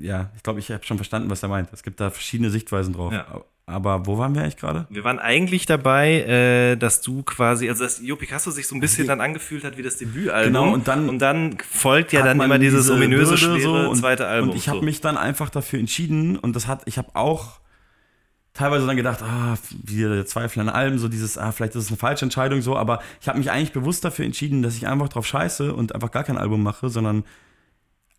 [0.00, 1.68] ja, ich glaube, ich habe schon verstanden, was er meint.
[1.72, 3.12] Es gibt da verschiedene Sichtweisen drauf.
[3.12, 3.26] Ja.
[3.66, 4.86] Aber wo waren wir eigentlich gerade?
[4.90, 8.80] Wir waren eigentlich dabei, äh, dass du quasi, also dass Jo Picasso sich so ein
[8.80, 10.52] bisschen dann angefühlt hat wie das Debütalbum.
[10.52, 13.90] Genau, und dann- und dann folgt ja dann immer dieses diese ominöse, Würde schwere so
[13.90, 14.50] und, zweite Album.
[14.50, 14.84] Und ich habe so.
[14.84, 17.60] mich dann einfach dafür entschieden und das hat, ich habe auch
[18.54, 21.88] teilweise dann gedacht, ah, wieder der Zweifel an allem, so dieses, ah, vielleicht ist es
[21.90, 25.08] eine falsche Entscheidung so, aber ich habe mich eigentlich bewusst dafür entschieden, dass ich einfach
[25.08, 27.22] drauf scheiße und einfach gar kein Album mache, sondern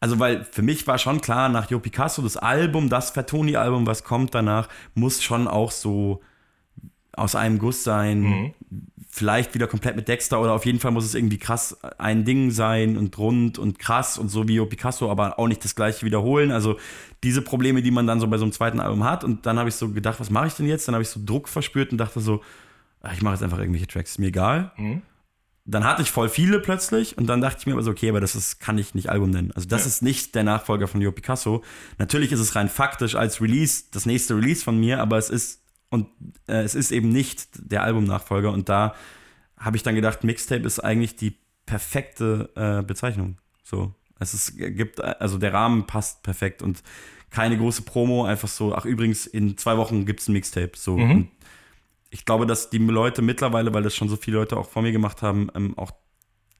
[0.02, 4.04] also, weil für mich war schon klar, nach Jo Picasso, das Album, das Fatoni-Album, was
[4.04, 6.22] kommt danach, muss schon auch so
[7.14, 8.54] aus einem Guss sein.
[9.08, 12.50] Vielleicht wieder komplett mit Dexter oder auf jeden Fall muss es irgendwie krass ein Ding
[12.50, 16.04] sein und rund und krass und so wie Jo Picasso, aber auch nicht das gleiche
[16.04, 16.52] wiederholen.
[16.52, 16.78] Also
[17.22, 19.24] diese Probleme, die man dann so bei so einem zweiten Album hat.
[19.24, 20.88] Und dann habe ich so gedacht, was mache ich denn jetzt?
[20.88, 22.42] Dann habe ich so Druck verspürt und dachte so,
[23.04, 24.72] ah, ich mache jetzt einfach irgendwelche Tracks, ist mir egal
[25.72, 28.20] dann hatte ich voll viele plötzlich und dann dachte ich mir aber so, okay, aber
[28.22, 29.52] das ist, kann ich nicht Album nennen.
[29.54, 29.88] Also das Ja.
[29.88, 31.64] ist nicht der Nachfolger von Leo Picasso.
[31.98, 35.62] Natürlich ist es rein faktisch als Release das nächste Release von mir, aber es ist
[35.90, 36.08] und
[36.48, 38.96] äh, es ist eben nicht der Albumnachfolger und da
[39.58, 43.38] habe ich dann gedacht, Mixtape ist eigentlich die perfekte äh, Bezeichnung.
[43.64, 46.82] So, es ist, gibt also der Rahmen passt perfekt und
[47.30, 48.76] keine große Promo, einfach so.
[48.76, 50.72] Ach übrigens, in zwei Wochen gibt es ein Mixtape.
[50.76, 51.30] So und
[52.12, 54.92] ich glaube, dass die Leute mittlerweile, weil das schon so viele Leute auch vor mir
[54.92, 55.92] gemacht haben, ähm, auch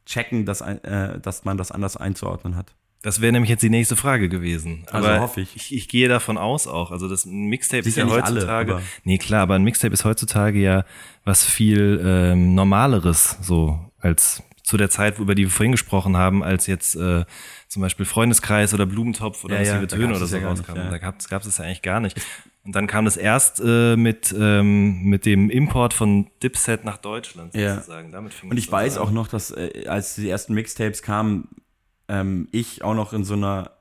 [0.06, 2.74] checken, dass, äh, dass man das anders einzuordnen hat.
[3.04, 4.86] Das wäre nämlich jetzt die nächste Frage gewesen.
[4.92, 5.56] Also Aber hoffe ich.
[5.56, 5.76] ich.
[5.76, 6.92] Ich gehe davon aus auch.
[6.92, 8.72] Also das ein Mixtape Sicher ist ja alle, heutzutage.
[8.76, 10.86] aber- nee, klar, aber ein Mixtape ist heutzutage ja
[11.24, 16.44] was viel ähm, Normaleres, so als zu der Zeit, über die wir vorhin gesprochen haben,
[16.44, 17.26] als jetzt äh,
[17.68, 20.76] zum Beispiel Freundeskreis oder Blumentopf oder Ja, ja, massive da Töne gab's oder so rauskam.
[20.76, 20.90] ja.
[20.92, 22.22] Da gab es es ja eigentlich gar nicht.
[22.64, 27.56] Und dann kam das erst äh, mit, ähm, mit dem Import von Dipset nach Deutschland
[27.56, 27.76] Ja.
[27.76, 28.12] sozusagen.
[28.30, 29.04] Fing Und ich weiß an.
[29.04, 31.48] auch noch, dass äh, als die ersten Mixtapes kamen,
[32.08, 33.72] ähm, ich auch noch in so einer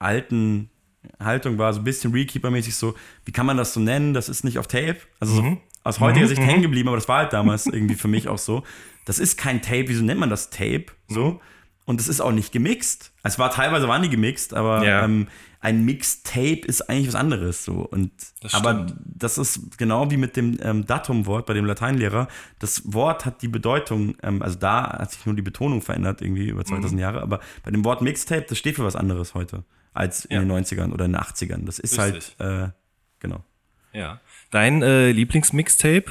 [0.00, 0.70] alten
[1.18, 2.94] Haltung war, so ein bisschen Rekeeper-mäßig so,
[3.24, 4.12] wie kann man das so nennen?
[4.12, 4.96] Das ist nicht auf Tape.
[5.20, 8.28] Also so aus heutiger Sicht hängen geblieben, aber das war halt damals irgendwie für mich
[8.28, 8.64] auch so.
[9.06, 10.86] Das ist kein Tape, wieso nennt man das Tape?
[11.08, 11.40] So.
[11.90, 13.10] Und es ist auch nicht gemixt.
[13.24, 15.04] Es war teilweise waren die gemixt, aber Ja.
[15.04, 15.26] ähm,
[15.58, 17.80] ein Mixtape ist eigentlich was anderes so.
[17.80, 18.12] Und
[18.42, 22.28] Das aber das ist genau wie mit dem ähm, Datumwort bei dem Lateinlehrer.
[22.60, 26.46] Das Wort hat die Bedeutung, ähm, also da hat sich nur die Betonung verändert, irgendwie
[26.48, 26.98] über 2000 Mhm.
[27.00, 30.40] Jahre, aber bei dem Wort Mixtape, das steht für was anderes heute als in Ja.
[30.42, 31.66] den 90ern oder in den 80ern.
[31.66, 32.36] Das ist Richtig.
[32.38, 32.72] halt, äh,
[33.18, 33.42] genau.
[33.92, 34.20] Ja.
[34.52, 36.04] Dein äh, Lieblingsmixtape?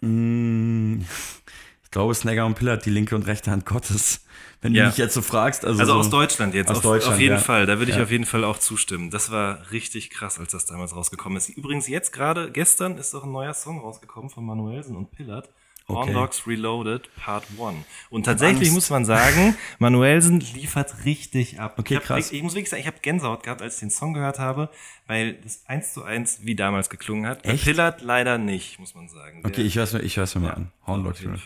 [0.00, 1.06] Mm, Ich
[1.94, 4.20] glaube, Snagger und Pillard, die linke und rechte Hand Gottes.
[4.60, 4.84] Wenn Ja.
[4.84, 5.64] du mich jetzt so fragst.
[5.64, 6.70] Also, Also so, aus Deutschland jetzt.
[6.70, 7.40] Aus auf, Deutschland, auf jeden ja.
[7.40, 7.66] Fall.
[7.66, 8.02] Da würde ich Ja.
[8.04, 9.10] auf jeden Fall auch zustimmen.
[9.10, 11.50] Das war richtig krass, als das damals rausgekommen ist.
[11.50, 15.48] Übrigens jetzt gerade, gestern ist auch ein neuer Song rausgekommen von Manuelsen und Pillard.
[15.86, 16.12] Horn Okay.
[16.14, 17.84] Dogs Reloaded Part 1.
[18.08, 18.74] Und tatsächlich Angst.
[18.74, 21.74] muss man sagen, Manuelsen liefert richtig ab.
[21.78, 22.30] Okay, ich hab, krass.
[22.30, 24.70] Ich, ich muss wirklich sagen, ich habe Gänsehaut gehabt, als ich den Song gehört habe,
[25.06, 27.44] weil das eins zu eins wie damals geklungen hat.
[27.44, 27.64] Echt?
[27.64, 29.42] Pillard leider nicht, muss man sagen.
[29.42, 30.72] Der- Okay, ich höre es mir, ich hör's mir mal an.
[30.86, 31.20] Horn Dogs.
[31.20, 31.36] Fall.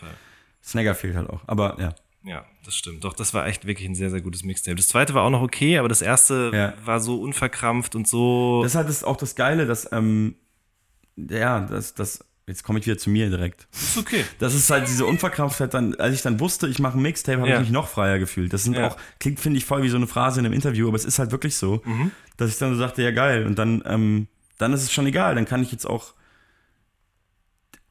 [0.63, 1.41] Snagger fehlt halt auch.
[1.47, 1.93] Aber ja.
[2.23, 3.05] Ja, das stimmt.
[3.05, 4.75] Doch, das war echt wirklich ein sehr, sehr gutes Mixtape.
[4.75, 6.73] Das zweite war auch noch okay, aber das erste Ja.
[6.85, 8.61] war so unverkrampft und so.
[8.61, 10.35] Das ist halt das, auch das Geile, dass, ähm,
[11.15, 13.67] ja, das, das, jetzt komme ich wieder zu mir direkt.
[13.71, 14.25] ist okay.
[14.37, 17.49] Das ist halt diese Unverkrampftheit dann, als ich dann wusste, ich mache ein Mixtape, habe
[17.49, 17.55] Ja.
[17.55, 18.51] ich mich noch freier gefühlt.
[18.51, 18.89] Das sind Ja.
[18.89, 21.19] auch, klingt, finde ich, voll wie so eine Phrase in einem Interview, aber es ist
[21.19, 22.11] halt wirklich so, Mhm.
[22.35, 23.45] dass ich dann so dachte, ja geil.
[23.45, 25.35] Und dann, ähm, dann ist es schon egal.
[25.35, 26.13] Dann kann ich jetzt auch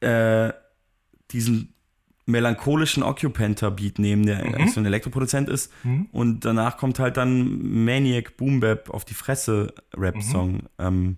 [0.01, 0.53] äh,
[1.31, 1.73] diesen
[2.29, 4.55] melancholischen Occupanta-Beat nehmen, der Mhm.
[4.55, 5.71] eigentlich so ein Elektroproduzent ist.
[6.11, 10.51] Und danach kommt halt dann Maniac Boom Bap auf die Fresse Rap-Song.
[10.53, 10.61] Mhm.
[10.79, 11.17] Ähm,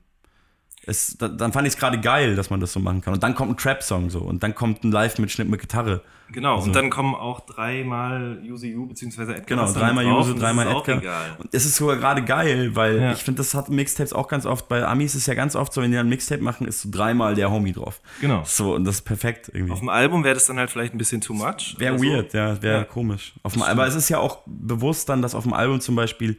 [0.86, 3.14] es, da, dann fand ich es gerade geil, dass man das so machen kann.
[3.14, 6.02] Und dann kommt ein Trap-Song so und dann kommt ein Live-Mitschnitt mit Gitarre.
[6.32, 9.58] Genau, Also- und dann kommen auch dreimal UCU beziehungsweise Edgar.
[9.66, 11.02] Genau, dreimal Use, dreimal Edgar.
[11.40, 13.12] Und es ist sogar gerade geil, weil Ja.
[13.12, 14.68] ich finde, das hat Mixtapes auch ganz oft.
[14.70, 17.36] Bei Amis ist ja ganz oft so, wenn die ein Mixtape machen, ist so dreimal
[17.36, 18.00] der Homie drauf.
[18.22, 18.44] Genau.
[18.46, 19.74] So, und das ist perfekt irgendwie.
[19.74, 21.76] Auf dem Album wäre das dann halt vielleicht ein bisschen too much.
[21.78, 22.10] Wäre oder so.
[22.10, 22.84] weird, ja, wäre Ja.
[22.86, 23.34] komisch.
[23.44, 26.38] Auf dem, aber es ist ja auch bewusst dann, dass auf dem Album zum Beispiel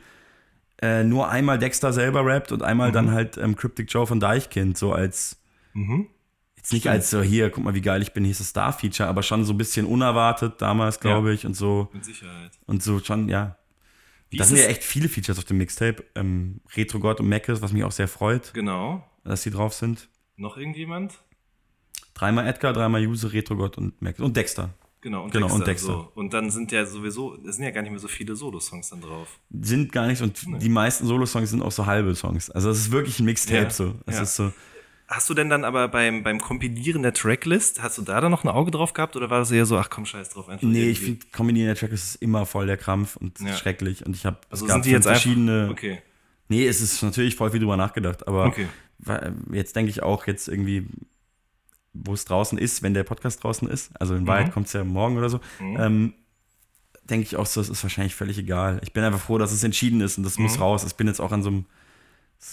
[0.83, 2.93] äh, nur einmal Dexter selber rappt und einmal Mhm.
[2.95, 5.39] dann halt ähm, Cryptic Joe von Deichkind, so als
[6.57, 9.09] jetzt nicht als so, hier, guck mal, wie geil ich bin, hier ist das Star-Feature,
[9.09, 12.51] aber schon so ein bisschen unerwartet damals, glaube ich, und so Mit Sicherheit.
[12.67, 13.57] und so schon, ja.
[14.31, 16.05] Wie Da ist sind ja echt viele Features auf dem Mixtape.
[16.15, 19.05] Ähm, Retro God und Meckes, was mich auch sehr freut, Genau.
[19.25, 20.09] dass die drauf sind.
[20.37, 21.15] Noch irgendjemand?
[22.15, 24.21] Dreimal Edgar, dreimal Use, Retro God und Meckes.
[24.25, 24.71] Und Dexter.
[25.03, 25.59] Genau, und Genau, Dexter.
[25.61, 25.87] und Dexter.
[25.89, 26.13] So.
[26.15, 29.01] Und dann sind ja sowieso, es sind ja gar nicht mehr so viele Solo-Songs dann
[29.01, 29.41] drauf.
[29.51, 32.51] Sind gar nicht, und die meisten Solo-Songs sind auch so halbe Songs.
[32.51, 33.95] Also es ist wirklich ein Mixtape Ja, so.
[34.07, 34.23] Es ja.
[34.23, 34.53] ist so.
[35.09, 38.45] Hast du denn dann aber beim, beim Kompilieren der Tracklist, hast du da dann noch
[38.45, 40.89] ein Auge drauf gehabt oder war das eher so, ach komm, scheiß drauf, einfach Nee,
[40.91, 43.53] ich finde in der Track ist immer voll der Krampf und Ja.
[43.53, 44.07] schrecklich.
[44.07, 45.63] Und ich habe Also sind die jetzt verschiedene.
[45.63, 45.99] einfach, okay,
[46.49, 48.69] Nee, es ist natürlich voll viel drüber nachgedacht, aber Okay.
[49.53, 50.87] jetzt denke ich auch jetzt irgendwie,
[51.93, 54.85] wo es draußen ist, wenn der Podcast draußen ist, also in Wahrheit kommt es ja
[54.85, 56.15] morgen oder so, ähm,
[57.05, 58.81] denke ich auch so, es ist wahrscheinlich völlig egal.
[58.83, 60.85] Ich bin einfach froh, dass es entschieden ist und das muss raus.
[60.85, 61.67] Ich bin jetzt auch an so einem,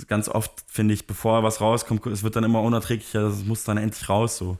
[0.08, 3.78] ganz oft finde ich, bevor was rauskommt, es wird dann immer unerträglicher, es muss dann
[3.78, 4.58] endlich raus so.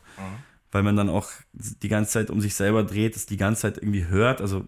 [0.72, 3.78] Weil man dann auch die ganze Zeit um sich selber dreht, es die ganze Zeit
[3.78, 4.68] irgendwie hört, also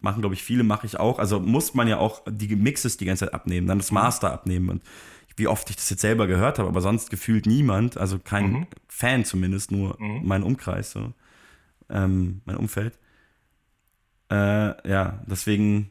[0.00, 1.18] machen, glaube ich, viele, mache ich auch.
[1.18, 4.68] Also muss man ja auch die Mixes die ganze Zeit abnehmen, dann das Master abnehmen.
[4.68, 4.82] Und
[5.40, 9.24] wie oft ich das jetzt selber gehört habe, aber sonst gefühlt niemand, also kein Fan
[9.24, 11.12] zumindest, nur mein Umkreis, so,
[11.88, 12.98] ähm, mein Umfeld.
[14.30, 15.90] Äh, ja, deswegen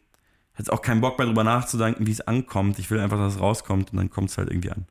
[0.57, 2.79] jetzt auch keinen Bock mehr drüber nachzudenken, wie es ankommt.
[2.79, 4.85] Ich will einfach, dass es rauskommt und dann kommt es halt irgendwie an.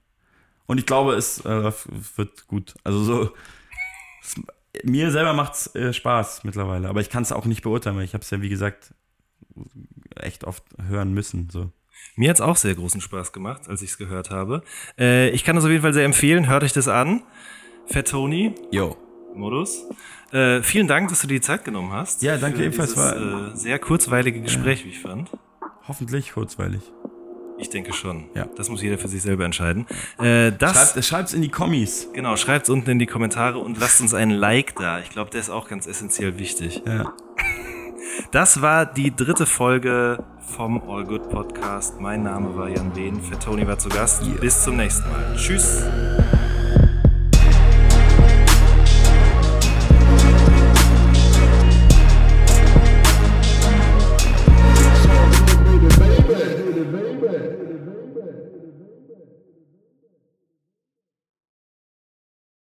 [0.67, 1.73] Und ich glaube, es äh,
[2.17, 2.75] wird gut.
[2.85, 3.35] Also so,
[4.23, 4.35] es,
[4.83, 8.05] mir selber macht es äh, Spaß mittlerweile, aber ich kann es auch nicht beurteilen, weil
[8.05, 8.95] ich habe es ja, wie gesagt,
[10.17, 11.49] echt oft hören müssen.
[11.51, 11.71] So.
[12.17, 14.63] Mir hat's auch sehr großen Spaß gemacht, als ich es gehört habe.
[14.99, 16.49] Äh, ich kann das auf jeden Fall sehr empfehlen.
[16.49, 17.23] Hört euch das an.
[17.87, 18.97] Fat Tony, Yo.
[19.35, 19.85] Modus.
[20.33, 22.23] Äh, vielen Dank, dass du dir die Zeit genommen hast.
[22.23, 23.17] Ja, danke ebenfalls, war-
[23.53, 25.31] äh, sehr kurzweilige Gespräch, wie ich fand.
[25.87, 26.83] Hoffentlich kurzweilig.
[27.61, 28.27] Ich denke schon.
[28.35, 28.47] Ja.
[28.57, 29.87] Das muss jeder für sich selber entscheiden.
[30.21, 32.09] Äh, das, Schreibt, schreibt's in die Kommis.
[32.13, 35.01] genau, schreibt's unten in die Kommentare und lasst uns einen Like da.
[35.01, 36.83] Ich glaube, der ist auch ganz essentiell wichtig.
[36.87, 37.13] Ja.
[38.31, 42.01] Das war die dritte Folge vom All Good Podcast.
[42.01, 43.21] Mein Name war Jan Behn.
[43.21, 44.23] Fat Tony war zu Gast.
[44.41, 45.35] Bis zum nächsten Mal.
[45.37, 45.85] Tschüss.